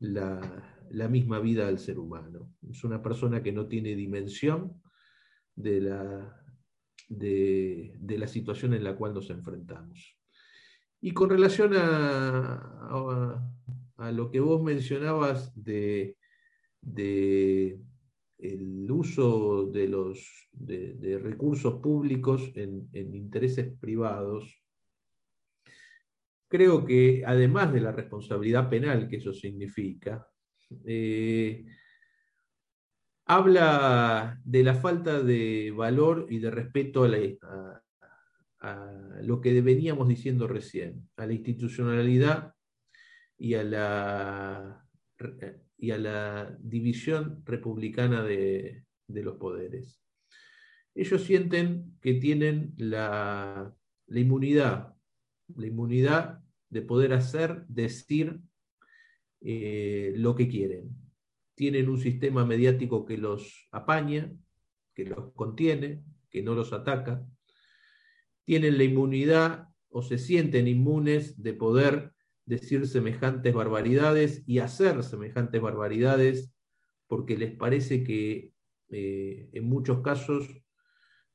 la, 0.00 1.08
misma 1.08 1.40
vida 1.40 1.66
del 1.66 1.78
ser 1.78 1.98
humano. 1.98 2.52
Es 2.68 2.84
una 2.84 3.02
persona 3.02 3.42
que 3.42 3.52
no 3.52 3.66
tiene 3.66 3.96
dimensión 3.96 4.80
de 5.54 5.80
la, 5.80 6.42
de, 7.08 7.94
la 8.06 8.26
situación 8.26 8.74
en 8.74 8.84
la 8.84 8.96
cual 8.96 9.14
nos 9.14 9.30
enfrentamos. 9.30 10.16
Y 11.00 11.12
con 11.12 11.30
relación 11.30 11.72
a, 11.74 12.88
a, 13.96 14.12
lo 14.12 14.30
que 14.30 14.40
vos 14.40 14.62
mencionabas 14.62 15.52
de, 15.54 16.17
de 16.80 17.80
el 18.38 18.90
uso 18.90 19.66
de, 19.66 19.88
los, 19.88 20.48
de, 20.52 21.18
recursos 21.18 21.80
públicos 21.80 22.52
en, 22.54 22.88
intereses 22.92 23.72
privados, 23.80 24.62
creo 26.46 26.84
que 26.86 27.24
además 27.26 27.72
de 27.72 27.80
la 27.80 27.92
responsabilidad 27.92 28.70
penal 28.70 29.08
que 29.08 29.16
eso 29.16 29.32
significa, 29.32 30.26
eh, 30.86 31.66
habla 33.26 34.40
de 34.44 34.62
la 34.62 34.74
falta 34.74 35.20
de 35.20 35.72
valor 35.76 36.26
y 36.30 36.38
de 36.38 36.50
respeto 36.50 37.04
a, 37.04 37.82
a, 38.60 39.20
lo 39.22 39.40
que 39.40 39.60
veníamos 39.60 40.08
diciendo 40.08 40.46
recién, 40.46 41.08
a 41.16 41.26
la 41.26 41.32
institucionalidad 41.32 42.54
y 43.36 43.54
a 43.54 43.64
la 43.64 44.88
y 45.78 45.92
a 45.92 45.98
la 45.98 46.56
división 46.60 47.42
republicana 47.46 48.24
de, 48.24 48.84
los 49.06 49.36
poderes. 49.36 50.02
Ellos 50.94 51.22
sienten 51.22 51.96
que 52.02 52.14
tienen 52.14 52.74
la, 52.76 53.74
inmunidad, 54.08 54.94
la 55.54 55.66
inmunidad 55.66 56.40
de 56.68 56.82
poder 56.82 57.14
hacer, 57.14 57.64
decir 57.68 58.40
eh, 59.40 60.12
lo 60.16 60.34
que 60.34 60.48
quieren. 60.48 60.90
Tienen 61.54 61.88
un 61.88 61.98
sistema 61.98 62.44
mediático 62.44 63.06
que 63.06 63.16
los 63.16 63.68
apaña, 63.70 64.32
que 64.94 65.04
los 65.04 65.32
contiene, 65.32 66.02
que 66.28 66.42
no 66.42 66.54
los 66.54 66.72
ataca. 66.72 67.24
Tienen 68.44 68.76
la 68.76 68.84
inmunidad 68.84 69.68
o 69.90 70.02
se 70.02 70.18
sienten 70.18 70.66
inmunes 70.66 71.40
de 71.40 71.54
poder 71.54 72.12
decir 72.48 72.86
semejantes 72.88 73.52
barbaridades 73.52 74.42
y 74.46 74.60
hacer 74.60 75.02
semejantes 75.04 75.60
barbaridades 75.60 76.50
porque 77.06 77.36
les 77.36 77.54
parece 77.54 78.02
que 78.02 78.54
eh, 78.90 79.50
en 79.52 79.64
muchos 79.68 80.00
casos 80.00 80.48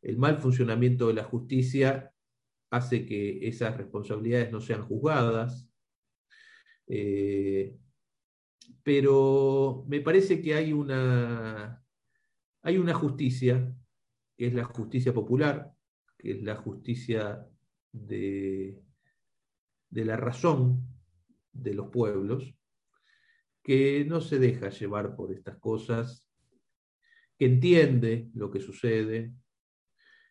el 0.02 0.18
mal 0.18 0.40
funcionamiento 0.40 1.08
de 1.08 1.14
la 1.14 1.24
justicia 1.24 2.12
hace 2.72 3.06
que 3.06 3.48
esas 3.48 3.78
responsabilidades 3.78 4.52
no 4.52 4.60
sean 4.60 4.82
juzgadas. 4.82 5.70
Eh, 6.88 7.78
pero 8.82 9.86
me 9.88 10.02
parece 10.02 10.42
que 10.42 10.56
hay 10.56 10.74
una, 10.74 11.86
hay 12.64 12.78
una 12.78 12.96
justicia, 12.96 13.72
que 14.36 14.48
es 14.48 14.54
la 14.54 14.66
justicia 14.66 15.14
popular, 15.14 15.72
que 16.18 16.32
es 16.32 16.44
la 16.44 16.56
justicia 16.56 17.48
de, 17.92 18.82
de 19.90 20.06
la 20.06 20.18
razón, 20.18 20.93
de 21.54 21.74
los 21.74 21.90
pueblos, 21.90 22.54
que 23.64 24.04
no 24.06 24.20
se 24.20 24.40
deja 24.40 24.70
llevar 24.70 25.16
por 25.16 25.32
estas 25.32 25.58
cosas, 25.58 26.28
que 27.38 27.46
entiende 27.46 28.30
lo 28.34 28.52
que 28.52 28.60
sucede, 28.60 29.34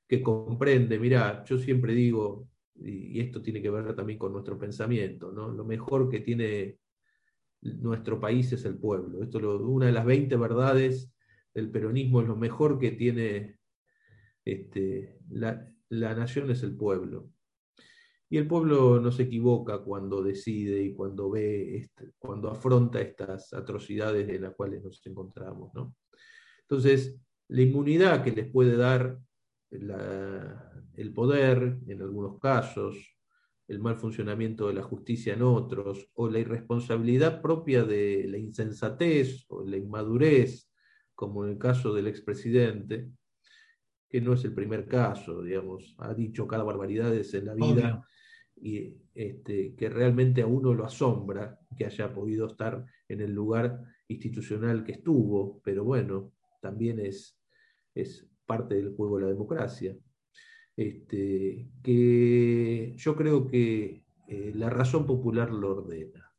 que 0.07 0.23
comprende. 0.23 0.99
Mira, 0.99 1.43
yo 1.45 1.59
siempre 1.59 1.95
digo, 1.95 2.49
y 2.75 3.21
esto 3.21 3.41
tiene 3.41 3.63
que 3.63 3.71
ver 3.71 3.95
también 3.95 4.19
con 4.19 4.33
nuestro 4.33 4.59
pensamiento, 4.59 5.33
¿no? 5.33 5.49
lo 5.49 5.65
mejor 5.65 6.11
que 6.11 6.21
tiene 6.21 6.79
nuestro 7.63 8.21
país 8.21 8.53
es 8.53 8.65
el 8.65 8.77
pueblo. 8.77 9.23
Esto 9.23 9.39
es 9.39 9.45
una 9.45 9.87
de 9.87 9.93
las 9.93 10.05
20 10.05 10.37
verdades 10.37 11.13
del 11.55 11.71
peronismo, 11.71 12.21
es 12.21 12.29
lo 12.29 12.37
mejor 12.37 12.79
que 12.79 12.91
tiene 12.93 13.59
este, 14.45 15.19
la, 15.31 15.69
la 15.89 16.15
nación 16.15 16.51
es 16.51 16.63
el 16.63 16.77
pueblo. 16.77 17.31
Y 18.33 18.39
el 18.39 18.47
pueblo 18.47 18.99
no 18.99 19.13
se 19.13 19.25
equivoca 19.25 19.81
cuando 19.81 20.23
decide 20.23 20.83
y 20.83 20.95
cuando 20.95 21.29
ve, 21.29 21.77
este, 21.77 22.13
cuando 22.19 22.51
afronta 22.51 22.99
estas 22.99 23.53
atrocidades 23.53 24.27
en 24.27 24.41
las 24.41 24.55
cuales 24.55 24.83
nos 24.83 25.07
encontramos. 25.07 25.71
Entonces, 26.63 27.21
la 27.49 27.61
inmunidad 27.61 28.25
que 28.25 28.31
les 28.31 28.51
puede 28.51 28.75
dar 28.79 29.19
el 29.69 31.13
poder 31.13 31.77
en 31.87 32.01
algunos 32.01 32.41
casos, 32.41 32.97
el 33.69 33.81
mal 33.81 33.97
funcionamiento 33.97 34.67
de 34.67 34.75
la 34.77 34.83
justicia 34.83 35.35
en 35.35 35.43
otros, 35.43 36.09
o 36.15 36.27
la 36.31 36.39
irresponsabilidad 36.39 37.43
propia 37.43 37.85
de 37.85 38.29
la 38.31 38.39
insensatez 38.39 39.45
o 39.49 39.63
la 39.63 39.77
inmadurez, 39.77 40.71
como 41.15 41.45
en 41.45 41.51
el 41.51 41.59
caso 41.59 41.93
del 41.93 42.07
expresidente, 42.07 43.11
que 44.09 44.23
no 44.23 44.33
es 44.33 44.43
el 44.47 44.55
primer 44.55 44.89
caso, 44.89 45.43
digamos, 45.43 45.95
ha 45.99 46.15
dicho 46.15 46.47
cada 46.47 46.63
barbaridad 46.65 47.15
en 47.15 47.45
la 47.45 47.55
vida 47.55 48.07
y 48.63 48.97
este, 49.13 49.75
que 49.75 49.89
realmente 49.89 50.41
a 50.41 50.47
uno 50.47 50.73
lo 50.73 50.85
asombra 50.85 51.59
que 51.77 51.85
haya 51.85 52.15
podido 52.15 52.47
estar 52.47 52.85
en 53.09 53.21
el 53.21 53.33
lugar 53.33 53.83
institucional 54.07 54.85
que 54.85 54.93
estuvo, 54.93 55.61
pero 55.65 55.83
bueno, 55.83 56.33
también 56.61 57.01
es, 57.01 57.37
es 57.93 58.31
parte 58.47 58.77
del 58.77 58.95
juego 58.95 59.17
de 59.17 59.23
la 59.25 59.31
democracia. 59.31 59.97
Este, 60.77 61.69
que 61.83 62.95
yo 62.97 63.17
creo 63.17 63.47
que 63.47 64.05
eh, 64.29 64.53
la 64.55 64.71
razón 64.71 65.07
popular 65.07 65.51
lo 65.51 65.77
ordena. 65.77 66.33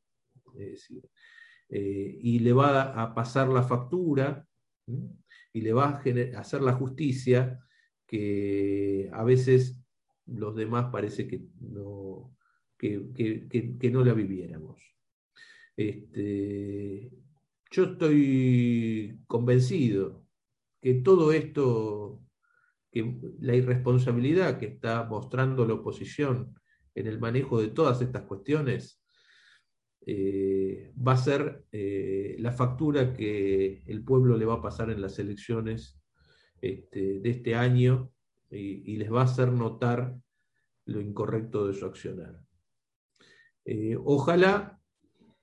Eh, 1.69 2.19
y 2.21 2.39
le 2.39 2.53
va 2.53 3.01
a 3.01 3.13
pasar 3.13 3.49
la 3.49 3.63
factura 3.63 4.47
y 5.51 5.61
le 5.61 5.73
va 5.73 5.89
a 5.89 6.39
hacer 6.39 6.61
la 6.61 6.73
justicia 6.73 7.59
que 8.05 9.09
a 9.11 9.23
veces 9.23 9.83
los 10.25 10.55
demás 10.55 10.89
parece 10.91 11.27
que 11.27 11.41
no, 11.59 11.92
que, 12.83 13.89
no 13.91 14.03
la 14.03 14.13
viviéramos. 14.13 14.81
Este, 15.75 17.11
yo 17.71 17.83
estoy 17.83 19.19
convencido 19.25 20.25
que 20.81 20.95
todo 20.95 21.31
esto, 21.31 22.21
que 22.91 23.19
la 23.39 23.55
irresponsabilidad 23.55 24.59
que 24.59 24.67
está 24.67 25.05
mostrando 25.05 25.65
la 25.65 25.75
oposición 25.75 26.53
en 26.95 27.07
el 27.07 27.19
manejo 27.19 27.61
de 27.61 27.69
todas 27.69 28.01
estas 28.01 28.23
cuestiones, 28.23 29.01
eh, 30.05 30.91
va 30.95 31.13
a 31.13 31.17
ser 31.17 31.63
eh, 31.71 32.35
la 32.39 32.51
factura 32.51 33.13
que 33.13 33.83
el 33.87 34.03
pueblo 34.03 34.37
le 34.37 34.45
va 34.45 34.55
a 34.55 34.61
pasar 34.61 34.89
en 34.89 35.01
las 35.01 35.17
elecciones 35.17 35.97
este, 36.61 37.19
de 37.21 37.29
este 37.29 37.55
año 37.55 38.11
y, 38.51 38.97
les 38.97 39.11
va 39.11 39.21
a 39.21 39.25
hacer 39.25 39.51
notar 39.51 40.15
lo 40.85 41.01
incorrecto 41.01 41.65
de 41.65 41.73
su 41.73 41.85
accionar. 41.85 42.39
Eh, 43.65 43.97
ojalá, 44.03 44.79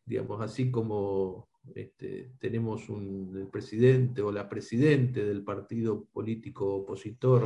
digamos, 0.04 0.40
así 0.40 0.70
como 0.70 1.48
este, 1.74 2.32
tenemos 2.38 2.88
un, 2.88 3.36
el 3.36 3.48
presidente 3.48 4.22
o 4.22 4.32
la 4.32 4.48
presidente 4.48 5.24
del 5.24 5.44
partido 5.44 6.06
político 6.12 6.76
opositor 6.76 7.44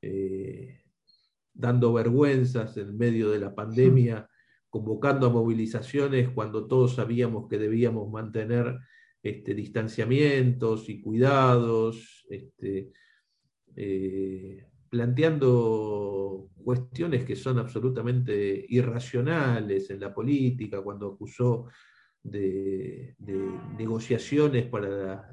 eh, 0.00 0.82
dando 1.52 1.92
vergüenzas 1.92 2.76
en 2.76 2.96
medio 2.96 3.30
de 3.30 3.38
la 3.38 3.54
pandemia, 3.54 4.28
convocando 4.68 5.26
a 5.26 5.30
movilizaciones 5.30 6.28
cuando 6.30 6.66
todos 6.66 6.96
sabíamos 6.96 7.48
que 7.48 7.58
debíamos 7.58 8.10
mantener 8.10 8.78
este, 9.22 9.54
distanciamientos 9.54 10.88
y 10.88 11.00
cuidados, 11.00 12.26
este, 12.28 12.92
eh, 13.74 14.66
planteando 14.88 16.50
cuestiones 16.62 17.24
que 17.24 17.36
son 17.36 17.58
absolutamente 17.58 18.66
irracionales 18.68 19.90
en 19.90 20.00
la 20.00 20.12
política, 20.12 20.82
cuando 20.82 21.12
acusó 21.12 21.66
de, 22.22 23.14
negociaciones 23.78 24.66
para 24.66 25.28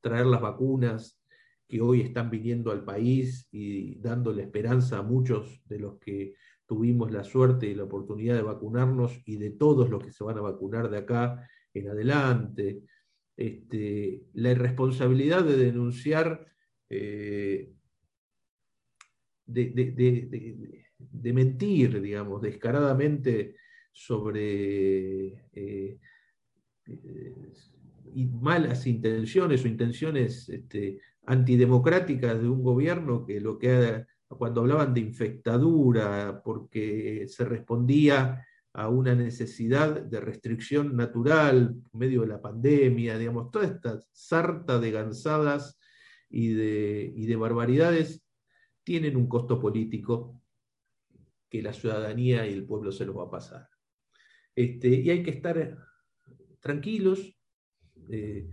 traer 0.00 0.26
las 0.26 0.40
vacunas 0.40 1.20
que 1.68 1.80
hoy 1.80 2.02
están 2.02 2.30
viniendo 2.30 2.70
al 2.70 2.84
país 2.84 3.48
y 3.50 3.98
dándole 3.98 4.42
esperanza 4.42 4.98
a 4.98 5.02
muchos 5.02 5.62
de 5.64 5.78
los 5.78 5.98
que 5.98 6.34
tuvimos 6.66 7.10
la 7.10 7.24
suerte 7.24 7.66
y 7.66 7.74
la 7.74 7.84
oportunidad 7.84 8.36
de 8.36 8.42
vacunarnos 8.42 9.20
y 9.24 9.36
de 9.36 9.50
todos 9.50 9.88
los 9.88 10.04
que 10.04 10.12
se 10.12 10.24
van 10.24 10.38
a 10.38 10.42
vacunar 10.42 10.90
de 10.90 10.98
acá 10.98 11.48
en 11.72 11.88
adelante. 11.88 12.82
Este, 13.36 14.22
la 14.34 14.50
irresponsabilidad 14.52 15.44
de 15.44 15.56
denunciar, 15.56 16.46
eh, 16.88 17.72
de, 19.46 21.32
mentir, 21.32 22.00
digamos, 22.00 22.42
descaradamente 22.42 23.56
sobre 23.92 25.28
eh, 25.52 25.98
eh, 26.86 27.34
malas 28.40 28.86
intenciones 28.86 29.64
o 29.64 29.68
intenciones 29.68 30.48
este, 30.48 31.00
antidemocráticas 31.26 32.40
de 32.40 32.48
un 32.48 32.62
gobierno 32.62 33.24
que 33.24 33.40
lo 33.40 33.58
que 33.58 34.04
cuando 34.28 34.62
hablaban 34.62 34.92
de 34.92 35.00
infectadura, 35.00 36.42
porque 36.44 37.26
se 37.28 37.44
respondía 37.44 38.44
a 38.72 38.88
una 38.88 39.14
necesidad 39.14 40.02
de 40.02 40.20
restricción 40.20 40.96
natural 40.96 41.76
en 41.92 41.98
medio 41.98 42.22
de 42.22 42.26
la 42.26 42.42
pandemia, 42.42 43.16
digamos, 43.16 43.50
toda 43.50 43.66
esta 43.66 44.00
sarta 44.12 44.78
de 44.78 44.90
gansadas 44.90 45.78
y 46.28 46.52
de, 46.52 47.14
de 47.16 47.36
barbaridades 47.36 48.25
tienen 48.86 49.16
un 49.16 49.26
costo 49.26 49.58
político 49.58 50.40
que 51.50 51.60
la 51.60 51.72
ciudadanía 51.72 52.46
y 52.46 52.52
el 52.52 52.64
pueblo 52.64 52.92
se 52.92 53.04
los 53.04 53.16
va 53.16 53.24
a 53.24 53.30
pasar. 53.30 53.68
Este, 54.54 54.88
y 54.88 55.10
hay 55.10 55.24
que 55.24 55.32
estar 55.32 55.76
tranquilos, 56.60 57.36
eh, 58.08 58.48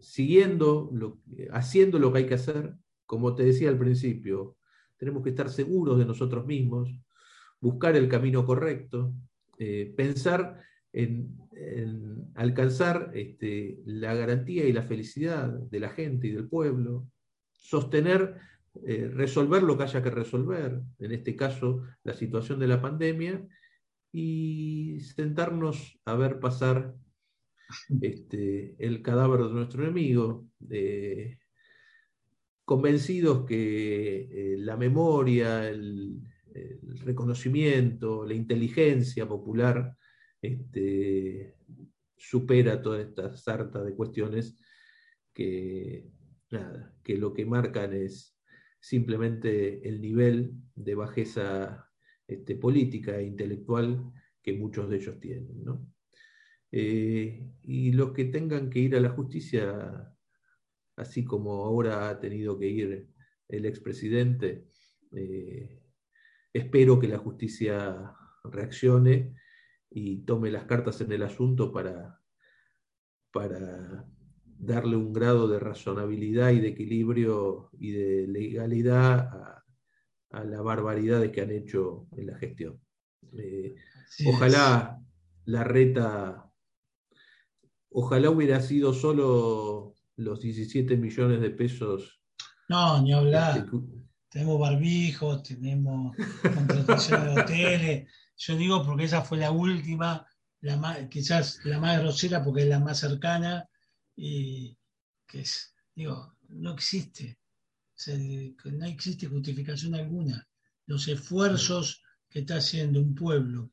siguiendo, 0.00 0.90
lo, 0.92 1.20
haciendo 1.52 2.00
lo 2.00 2.12
que 2.12 2.18
hay 2.18 2.26
que 2.26 2.34
hacer, 2.34 2.74
como 3.06 3.36
te 3.36 3.44
decía 3.44 3.68
al 3.68 3.78
principio, 3.78 4.56
tenemos 4.96 5.22
que 5.22 5.30
estar 5.30 5.48
seguros 5.48 6.00
de 6.00 6.04
nosotros 6.04 6.44
mismos, 6.46 6.92
buscar 7.60 7.94
el 7.94 8.08
camino 8.08 8.44
correcto, 8.44 9.14
eh, 9.56 9.94
pensar 9.96 10.60
en, 10.92 11.38
alcanzar 12.34 13.12
este, 13.14 13.78
la 13.84 14.14
garantía 14.14 14.64
y 14.64 14.72
la 14.72 14.82
felicidad 14.82 15.48
de 15.48 15.78
la 15.78 15.90
gente 15.90 16.26
y 16.26 16.32
del 16.32 16.48
pueblo, 16.48 17.06
sostener, 17.52 18.34
eh, 18.86 19.10
resolver 19.12 19.62
lo 19.62 19.76
que 19.76 19.84
haya 19.84 20.02
que 20.02 20.10
resolver, 20.10 20.80
en 20.98 21.12
este 21.12 21.36
caso 21.36 21.82
la 22.04 22.14
situación 22.14 22.58
de 22.58 22.68
la 22.68 22.80
pandemia, 22.80 23.46
y 24.12 25.00
sentarnos 25.00 26.00
a 26.04 26.14
ver 26.16 26.40
pasar 26.40 26.94
este, 28.00 28.74
el 28.78 29.02
cadáver 29.02 29.42
de 29.42 29.52
nuestro 29.52 29.84
enemigo, 29.84 30.48
convencidos 32.70 33.46
que 33.46 34.28
eh, 34.30 34.56
la 34.58 34.76
memoria, 34.76 35.68
el, 35.68 36.22
reconocimiento, 37.04 38.24
la 38.24 38.34
inteligencia 38.34 39.26
popular 39.26 39.96
este, 40.40 41.56
supera 42.16 42.80
toda 42.80 43.00
esta 43.00 43.36
sarta 43.36 43.82
de 43.82 43.94
cuestiones 43.94 44.56
que, 45.32 46.06
que 47.02 47.16
lo 47.16 47.32
que 47.32 47.44
marcan 47.44 47.92
es 47.92 48.29
simplemente 48.80 49.86
el 49.86 50.00
nivel 50.00 50.52
de 50.74 50.94
bajeza 50.94 51.88
este, 52.26 52.56
política 52.56 53.18
e 53.18 53.24
intelectual 53.24 54.12
que 54.42 54.54
muchos 54.54 54.88
de 54.88 54.96
ellos 54.96 55.20
tienen. 55.20 55.62
¿no? 55.64 55.86
Eh, 56.72 57.46
y 57.62 57.92
los 57.92 58.12
que 58.12 58.24
tengan 58.24 58.70
que 58.70 58.80
ir 58.80 58.96
a 58.96 59.00
la 59.00 59.10
justicia, 59.10 60.12
así 60.96 61.24
como 61.24 61.64
ahora 61.64 62.08
ha 62.08 62.20
tenido 62.20 62.58
que 62.58 62.68
ir 62.68 63.08
el 63.48 63.66
expresidente, 63.66 64.66
eh, 65.12 65.82
espero 66.52 66.98
que 66.98 67.08
la 67.08 67.18
justicia 67.18 68.14
reaccione 68.44 69.34
y 69.90 70.24
tome 70.24 70.50
las 70.50 70.64
cartas 70.64 71.00
en 71.00 71.12
el 71.12 71.22
asunto 71.22 71.72
para, 71.72 72.20
para 73.32 74.06
darle 74.60 74.96
un 74.96 75.12
grado 75.12 75.48
de 75.48 75.58
razonabilidad 75.58 76.50
y 76.50 76.60
de 76.60 76.68
equilibrio 76.68 77.70
y 77.78 77.92
de 77.92 78.26
legalidad 78.28 79.18
a, 79.18 79.64
a 80.30 80.44
la 80.44 80.60
barbaridad 80.60 81.30
que 81.30 81.40
han 81.40 81.50
hecho 81.50 82.06
en 82.16 82.26
la 82.26 82.38
gestión. 82.38 82.80
Eh, 83.36 83.74
ojalá 84.26 85.00
la 85.44 85.64
reta 85.64 86.50
Ojalá 87.92 88.30
hubiera 88.30 88.60
sido 88.60 88.94
solo 88.94 89.96
los 90.16 90.40
17 90.40 90.96
millones 90.96 91.40
de 91.40 91.50
pesos. 91.50 92.20
No, 92.68 93.02
ni 93.02 93.12
hablar. 93.12 93.58
Este, 93.58 93.76
tenemos 94.28 94.60
barbijos, 94.60 95.42
tenemos 95.42 96.16
contratación 96.42 97.24
de 97.34 97.40
hoteles. 97.40 98.12
Yo 98.36 98.56
digo 98.56 98.86
porque 98.86 99.04
esa 99.04 99.22
fue 99.22 99.38
la 99.38 99.50
última, 99.50 100.24
la 100.60 101.08
quizás 101.08 101.60
la 101.64 101.80
más 101.80 101.98
grosera 101.98 102.44
porque 102.44 102.62
es 102.62 102.68
la 102.68 102.78
más 102.78 102.98
cercana 103.00 103.68
y 104.22 104.76
que 105.26 105.40
es, 105.40 105.74
digo, 105.94 106.36
no 106.50 106.74
existe. 106.74 107.38
no 108.06 108.84
existe 108.84 109.26
justificación 109.26 109.94
alguna. 109.94 110.46
Los 110.84 111.08
esfuerzos 111.08 112.02
que 112.28 112.40
está 112.40 112.56
haciendo 112.56 113.00
un 113.00 113.14
pueblo 113.14 113.72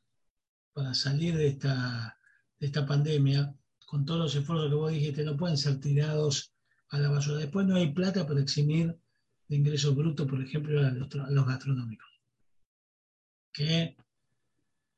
para 0.72 0.94
salir 0.94 1.36
de 1.36 1.48
esta, 1.48 2.18
de 2.58 2.66
esta 2.66 2.86
pandemia 2.86 3.54
con 3.84 4.06
todos 4.06 4.20
los 4.20 4.34
esfuerzos 4.36 4.70
que 4.70 4.74
vos 4.74 4.90
dijiste, 4.90 5.22
no 5.22 5.36
pueden 5.36 5.58
ser 5.58 5.80
tirados 5.80 6.54
a 6.88 6.98
la 6.98 7.10
basura. 7.10 7.38
Después 7.38 7.66
no 7.66 7.76
hay 7.76 7.92
plata 7.92 8.26
para 8.26 8.40
eximir 8.40 8.98
de 9.48 9.56
ingresos 9.56 9.94
brutos, 9.94 10.26
por 10.26 10.40
ejemplo, 10.40 10.80
a 10.80 10.90
los, 10.90 11.46
gastronómicos, 11.46 12.08
que 13.52 13.96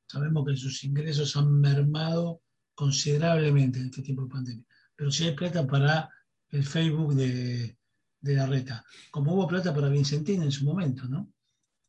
sabemos 0.07 0.47
que 0.47 0.57
sus 0.57 0.85
ingresos 0.85 1.37
han 1.37 1.61
mermado 1.61 2.41
considerablemente 2.75 3.81
en 3.81 3.87
este 3.87 4.03
tipo 4.03 4.23
de 4.23 4.29
pandemia. 4.29 4.67
Pero 5.01 5.11
sí 5.11 5.25
hay 5.25 5.35
plata 5.35 5.67
para 5.67 6.11
el 6.51 6.63
Facebook 6.63 7.15
de, 7.15 7.75
la 8.21 8.45
reta, 8.47 8.85
como 9.11 9.33
hubo 9.33 9.49
plata 9.49 9.73
para 9.75 9.89
Vincentín 9.89 10.43
en 10.43 10.53
su 10.53 10.67
momento, 10.67 11.07
¿no? 11.07 11.33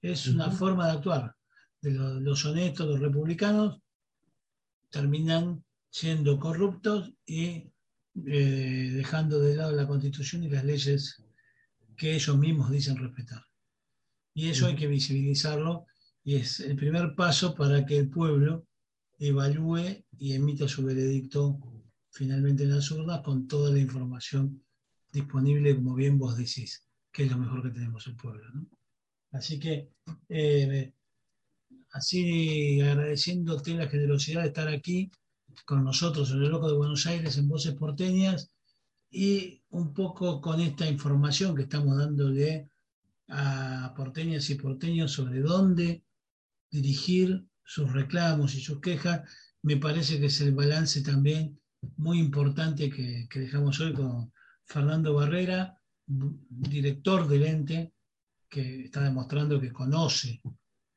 Es 0.02 0.28
una 0.28 0.50
forma 0.50 0.86
de 0.86 0.92
actuar. 0.94 1.36
De 1.82 1.92
los 1.92 2.46
honestos, 2.46 2.88
los 2.88 3.02
republicanos, 3.02 3.82
terminan 4.90 5.62
siendo 5.90 6.40
corruptos 6.40 7.12
y 7.26 7.70
eh, 8.28 8.92
dejando 8.94 9.42
de 9.42 9.58
lado 9.58 9.74
la 9.74 9.88
constitución 9.88 10.46
y 10.46 10.50
las 10.50 10.64
leyes 10.64 11.22
que 11.98 12.16
ellos 12.16 12.38
mismos 12.38 12.72
dicen 12.72 12.96
respetar. 12.96 13.44
Y 14.34 14.48
eso 14.48 14.68
hay 14.68 14.78
que 14.78 14.88
visibilizarlo 14.88 15.86
y 16.24 16.36
es 16.36 16.62
el 16.62 16.78
primer 16.78 17.14
paso 17.14 17.56
para 17.56 17.86
que 17.86 17.98
el 17.98 18.10
pueblo 18.10 18.68
evalúe 19.20 20.06
y 20.18 20.32
emita 20.32 20.70
su 20.70 20.86
veredicto 20.86 21.60
finalmente 22.12 22.64
en 22.64 22.76
las 22.76 22.92
urnas 22.92 23.22
con 23.22 23.48
toda 23.48 23.72
la 23.72 23.80
información 23.80 24.62
disponible, 25.12 25.76
como 25.76 25.96
bien 25.96 26.18
vos 26.18 26.38
decís, 26.38 26.86
que 27.12 27.24
es 27.24 27.32
lo 27.32 27.38
mejor 27.38 27.64
que 27.64 27.70
tenemos 27.70 28.06
el 28.08 28.16
pueblo. 28.16 28.44
Así 29.32 29.60
que, 29.60 29.90
eh, 30.30 30.94
así 31.92 32.82
agradeciéndote 32.82 33.74
la 33.74 33.88
generosidad 33.88 34.42
de 34.42 34.50
estar 34.50 34.68
aquí, 34.68 35.10
con 35.66 35.84
nosotros 35.84 36.32
en 36.32 36.44
el 36.44 36.50
Loco 36.50 36.70
de 36.70 36.78
Buenos 36.78 37.06
Aires 37.08 37.38
en 37.38 37.48
Voces 37.48 37.74
Porteñas 37.76 38.50
y 39.10 39.62
un 39.70 39.94
poco 39.94 40.40
con 40.40 40.62
esta 40.62 40.88
información 40.88 41.56
que 41.56 41.64
estamos 41.64 41.98
dándole 41.98 42.70
a 43.28 43.94
porteñas 43.96 44.50
y 44.50 44.56
porteños 44.56 45.12
sobre 45.12 45.40
dónde 45.40 46.04
dirigir 46.70 47.46
sus 47.64 47.92
reclamos 47.92 48.56
y 48.56 48.62
sus 48.62 48.80
quejas, 48.80 49.22
me 49.62 49.78
parece 49.78 50.20
que 50.20 50.28
es 50.28 50.42
el 50.42 50.54
balance 50.54 51.02
también 51.02 51.62
muy 51.98 52.20
importante 52.20 52.90
que, 52.90 53.28
dejamos 53.34 53.80
hoy 53.80 53.94
con 53.94 54.32
Fernando 54.66 55.14
Barrera, 55.14 55.78
director 56.06 57.28
del 57.28 57.44
ente, 57.44 57.94
que 58.50 58.86
está 58.86 59.02
demostrando 59.04 59.60
que 59.60 59.72
conoce 59.72 60.42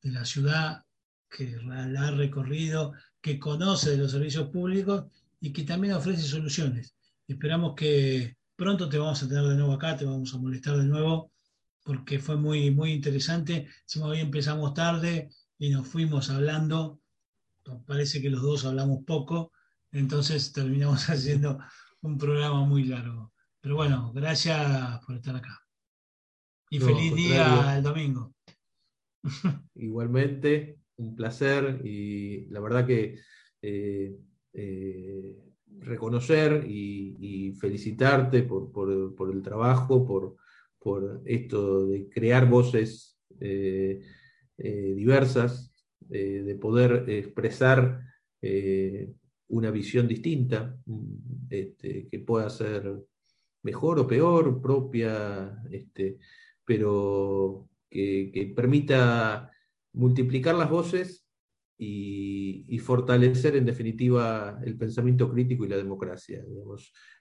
de 0.02 0.10
la 0.10 0.24
ciudad, 0.24 0.84
que 1.30 1.56
la 1.62 2.08
ha 2.08 2.10
recorrido 2.10 2.92
que 3.20 3.38
conoce 3.38 3.92
de 3.92 3.96
los 3.96 4.10
servicios 4.10 4.50
públicos 4.50 5.06
y 5.40 5.50
que 5.50 5.62
también 5.62 5.94
ofrece 5.94 6.22
soluciones. 6.22 6.94
Esperamos 7.26 7.74
que 7.74 8.36
pronto 8.54 8.86
te 8.88 8.98
vamos 8.98 9.22
a 9.22 9.28
tener 9.28 9.44
de 9.44 9.54
nuevo 9.54 9.72
acá, 9.72 9.96
te 9.96 10.04
vamos 10.04 10.34
a 10.34 10.38
molestar 10.38 10.76
de 10.76 10.84
nuevo, 10.84 11.32
porque 11.82 12.18
fue 12.18 12.36
muy, 12.36 12.70
muy 12.70 12.92
interesante. 12.92 13.68
Si 13.86 13.98
hoy 14.00 14.20
empezamos 14.20 14.74
tarde 14.74 15.30
y 15.58 15.70
nos 15.70 15.88
fuimos 15.88 16.28
hablando, 16.28 17.00
parece 17.86 18.20
que 18.20 18.28
los 18.28 18.42
dos 18.42 18.66
hablamos 18.66 19.04
poco, 19.04 19.52
entonces 19.94 20.52
terminamos 20.52 21.04
haciendo 21.08 21.58
un 22.02 22.18
programa 22.18 22.64
muy 22.64 22.84
largo. 22.84 23.32
Pero 23.60 23.76
bueno, 23.76 24.12
gracias 24.12 25.00
por 25.06 25.16
estar 25.16 25.36
acá. 25.36 25.58
Y 26.68 26.78
feliz 26.78 27.14
día 27.14 27.76
el 27.76 27.82
domingo. 27.82 28.34
Igualmente, 29.74 30.80
un 30.96 31.16
placer 31.16 31.80
y 31.84 32.46
la 32.50 32.60
verdad 32.60 32.86
que 32.86 33.18
eh, 33.62 34.16
eh, 34.52 35.36
reconocer 35.78 36.64
y, 36.68 37.52
felicitarte 37.58 38.42
por, 38.42 39.32
el 39.32 39.42
trabajo, 39.42 40.04
por, 40.04 41.22
esto 41.24 41.86
de 41.86 42.08
crear 42.10 42.48
voces 42.48 43.18
eh, 43.40 44.02
diversas, 44.58 45.72
de 46.00 46.58
poder 46.60 47.08
expresar 47.08 48.00
una 49.48 49.70
visión 49.70 50.08
distinta, 50.08 50.76
este, 51.50 52.08
que 52.08 52.18
pueda 52.20 52.48
ser 52.50 52.92
mejor 53.62 53.98
o 53.98 54.06
peor, 54.06 54.60
propia, 54.60 55.62
este, 55.70 56.18
pero 56.64 57.68
que, 57.90 58.52
permita 58.54 59.50
multiplicar 59.92 60.54
las 60.54 60.70
voces 60.70 61.26
y, 61.78 62.78
fortalecer 62.78 63.56
en 63.56 63.64
definitiva 63.64 64.60
el 64.62 64.76
pensamiento 64.76 65.30
crítico 65.30 65.64
y 65.64 65.68
la 65.68 65.76
democracia. 65.76 66.44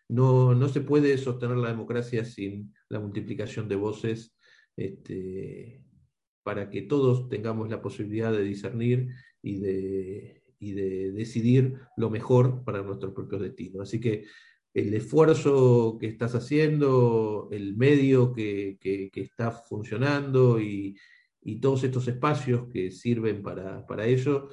No, 0.10 0.54
no, 0.54 0.68
se 0.68 0.82
puede 0.82 1.18
sostener 1.18 1.58
la 1.58 1.70
democracia 1.70 2.26
sin 2.26 2.74
la 2.90 3.00
multiplicación 3.00 3.70
de 3.70 3.78
voces 3.78 4.36
este, 4.76 5.82
para 6.44 6.70
que 6.70 6.82
todos 6.82 7.30
tengamos 7.30 7.70
la 7.70 7.82
posibilidad 7.82 8.32
de 8.34 8.44
discernir 8.44 9.08
y 9.42 9.60
de, 9.60 10.43
y 10.64 10.72
de 10.72 11.12
decidir 11.12 11.74
lo 11.98 12.10
mejor 12.10 12.64
para 12.64 12.82
nuestros 12.82 13.14
propios 13.14 13.42
destinos. 13.42 13.82
Así 13.84 14.00
que 14.00 14.26
el 14.74 14.94
esfuerzo 14.94 15.98
que 16.00 16.08
estás 16.08 16.34
haciendo, 16.36 17.50
el 17.52 17.76
medio 17.76 18.32
que, 18.34 18.78
está 19.14 19.52
funcionando 19.52 20.60
y, 20.60 20.96
todos 21.62 21.84
estos 21.84 22.08
espacios 22.08 22.70
que 22.72 22.90
sirven 22.92 23.44
para, 23.44 24.06
ello, 24.06 24.48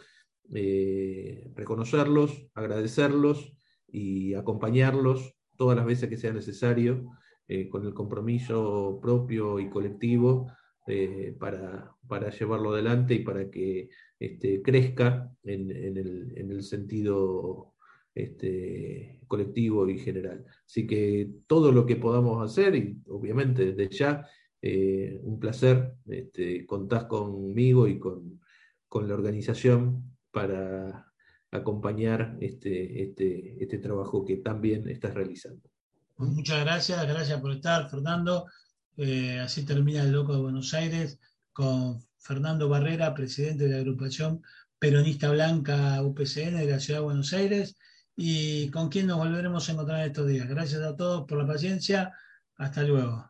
eh, 0.53 1.49
reconocerlos, 1.55 2.49
agradecerlos 2.55 3.55
y 3.87 4.35
acompañarlos 4.35 5.37
todas 5.57 5.77
las 5.77 5.87
veces 5.87 6.09
que 6.09 6.17
sea 6.17 6.33
necesario 6.33 7.09
eh, 7.47 7.69
con 7.69 7.87
el 7.87 7.95
compromiso 7.95 8.99
propio 9.01 9.61
y 9.61 9.71
colectivo 9.71 10.51
eh, 10.87 11.37
para, 11.39 11.97
llevarlo 12.31 12.73
adelante 12.73 13.15
y 13.15 13.19
para 13.21 13.49
que 13.51 13.91
este, 14.21 14.61
crezca 14.63 15.33
en, 15.43 15.71
el, 15.71 16.35
en 16.37 16.53
el 16.53 16.63
sentido 16.63 17.75
este, 18.15 19.21
colectivo 19.27 19.89
y 19.89 19.99
general. 19.99 20.45
Así 20.67 20.87
que 20.87 21.31
todo 21.47 21.73
lo 21.73 21.87
que 21.87 21.97
podamos 21.97 22.45
hacer, 22.45 22.77
y 22.77 23.01
obviamente 23.09 23.73
desde 23.73 23.89
ya, 23.89 24.27
eh, 24.61 25.19
un 25.23 25.41
placer, 25.41 25.95
este, 26.07 26.67
contás 26.67 27.05
conmigo 27.05 27.89
y 27.89 27.99
con, 27.99 28.39
la 28.93 29.15
organización 29.15 30.17
para 30.33 31.07
acompañar 31.53 32.37
este, 32.41 33.05
este, 33.05 33.57
este 33.63 33.79
trabajo 33.79 34.25
que 34.25 34.39
también 34.39 34.89
estás 34.89 35.15
realizando. 35.15 35.63
Muchas 36.19 36.61
gracias, 36.65 37.07
gracias 37.07 37.41
por 37.41 37.53
estar, 37.53 37.89
Fernando. 37.89 38.47
Eh, 38.97 39.39
así 39.39 39.65
termina 39.65 40.03
el 40.03 40.11
Loco 40.11 40.35
de 40.35 40.43
Buenos 40.43 40.75
Aires 40.75 41.21
con 41.53 42.03
Fernando 42.21 42.69
Barrera, 42.69 43.15
presidente 43.15 43.65
de 43.65 43.71
la 43.71 43.79
agrupación 43.79 44.43
peronista 44.79 45.31
blanca 45.31 46.03
UPCN 46.03 46.59
de 46.59 46.67
la 46.71 46.81
Ciudad 46.81 47.01
de 47.01 47.05
Buenos 47.05 47.33
Aires 47.33 47.77
y 48.17 48.71
con 48.71 48.89
quién 48.89 49.07
nos 49.07 49.19
volveremos 49.19 49.69
a 49.69 49.73
encontrar 49.73 50.07
estos 50.07 50.29
días. 50.29 50.49
Gracias 50.49 50.83
a 50.83 50.97
todos 50.97 51.27
por 51.27 51.39
la 51.39 51.47
paciencia. 51.47 52.13
Hasta 52.57 52.83
luego. 52.83 53.30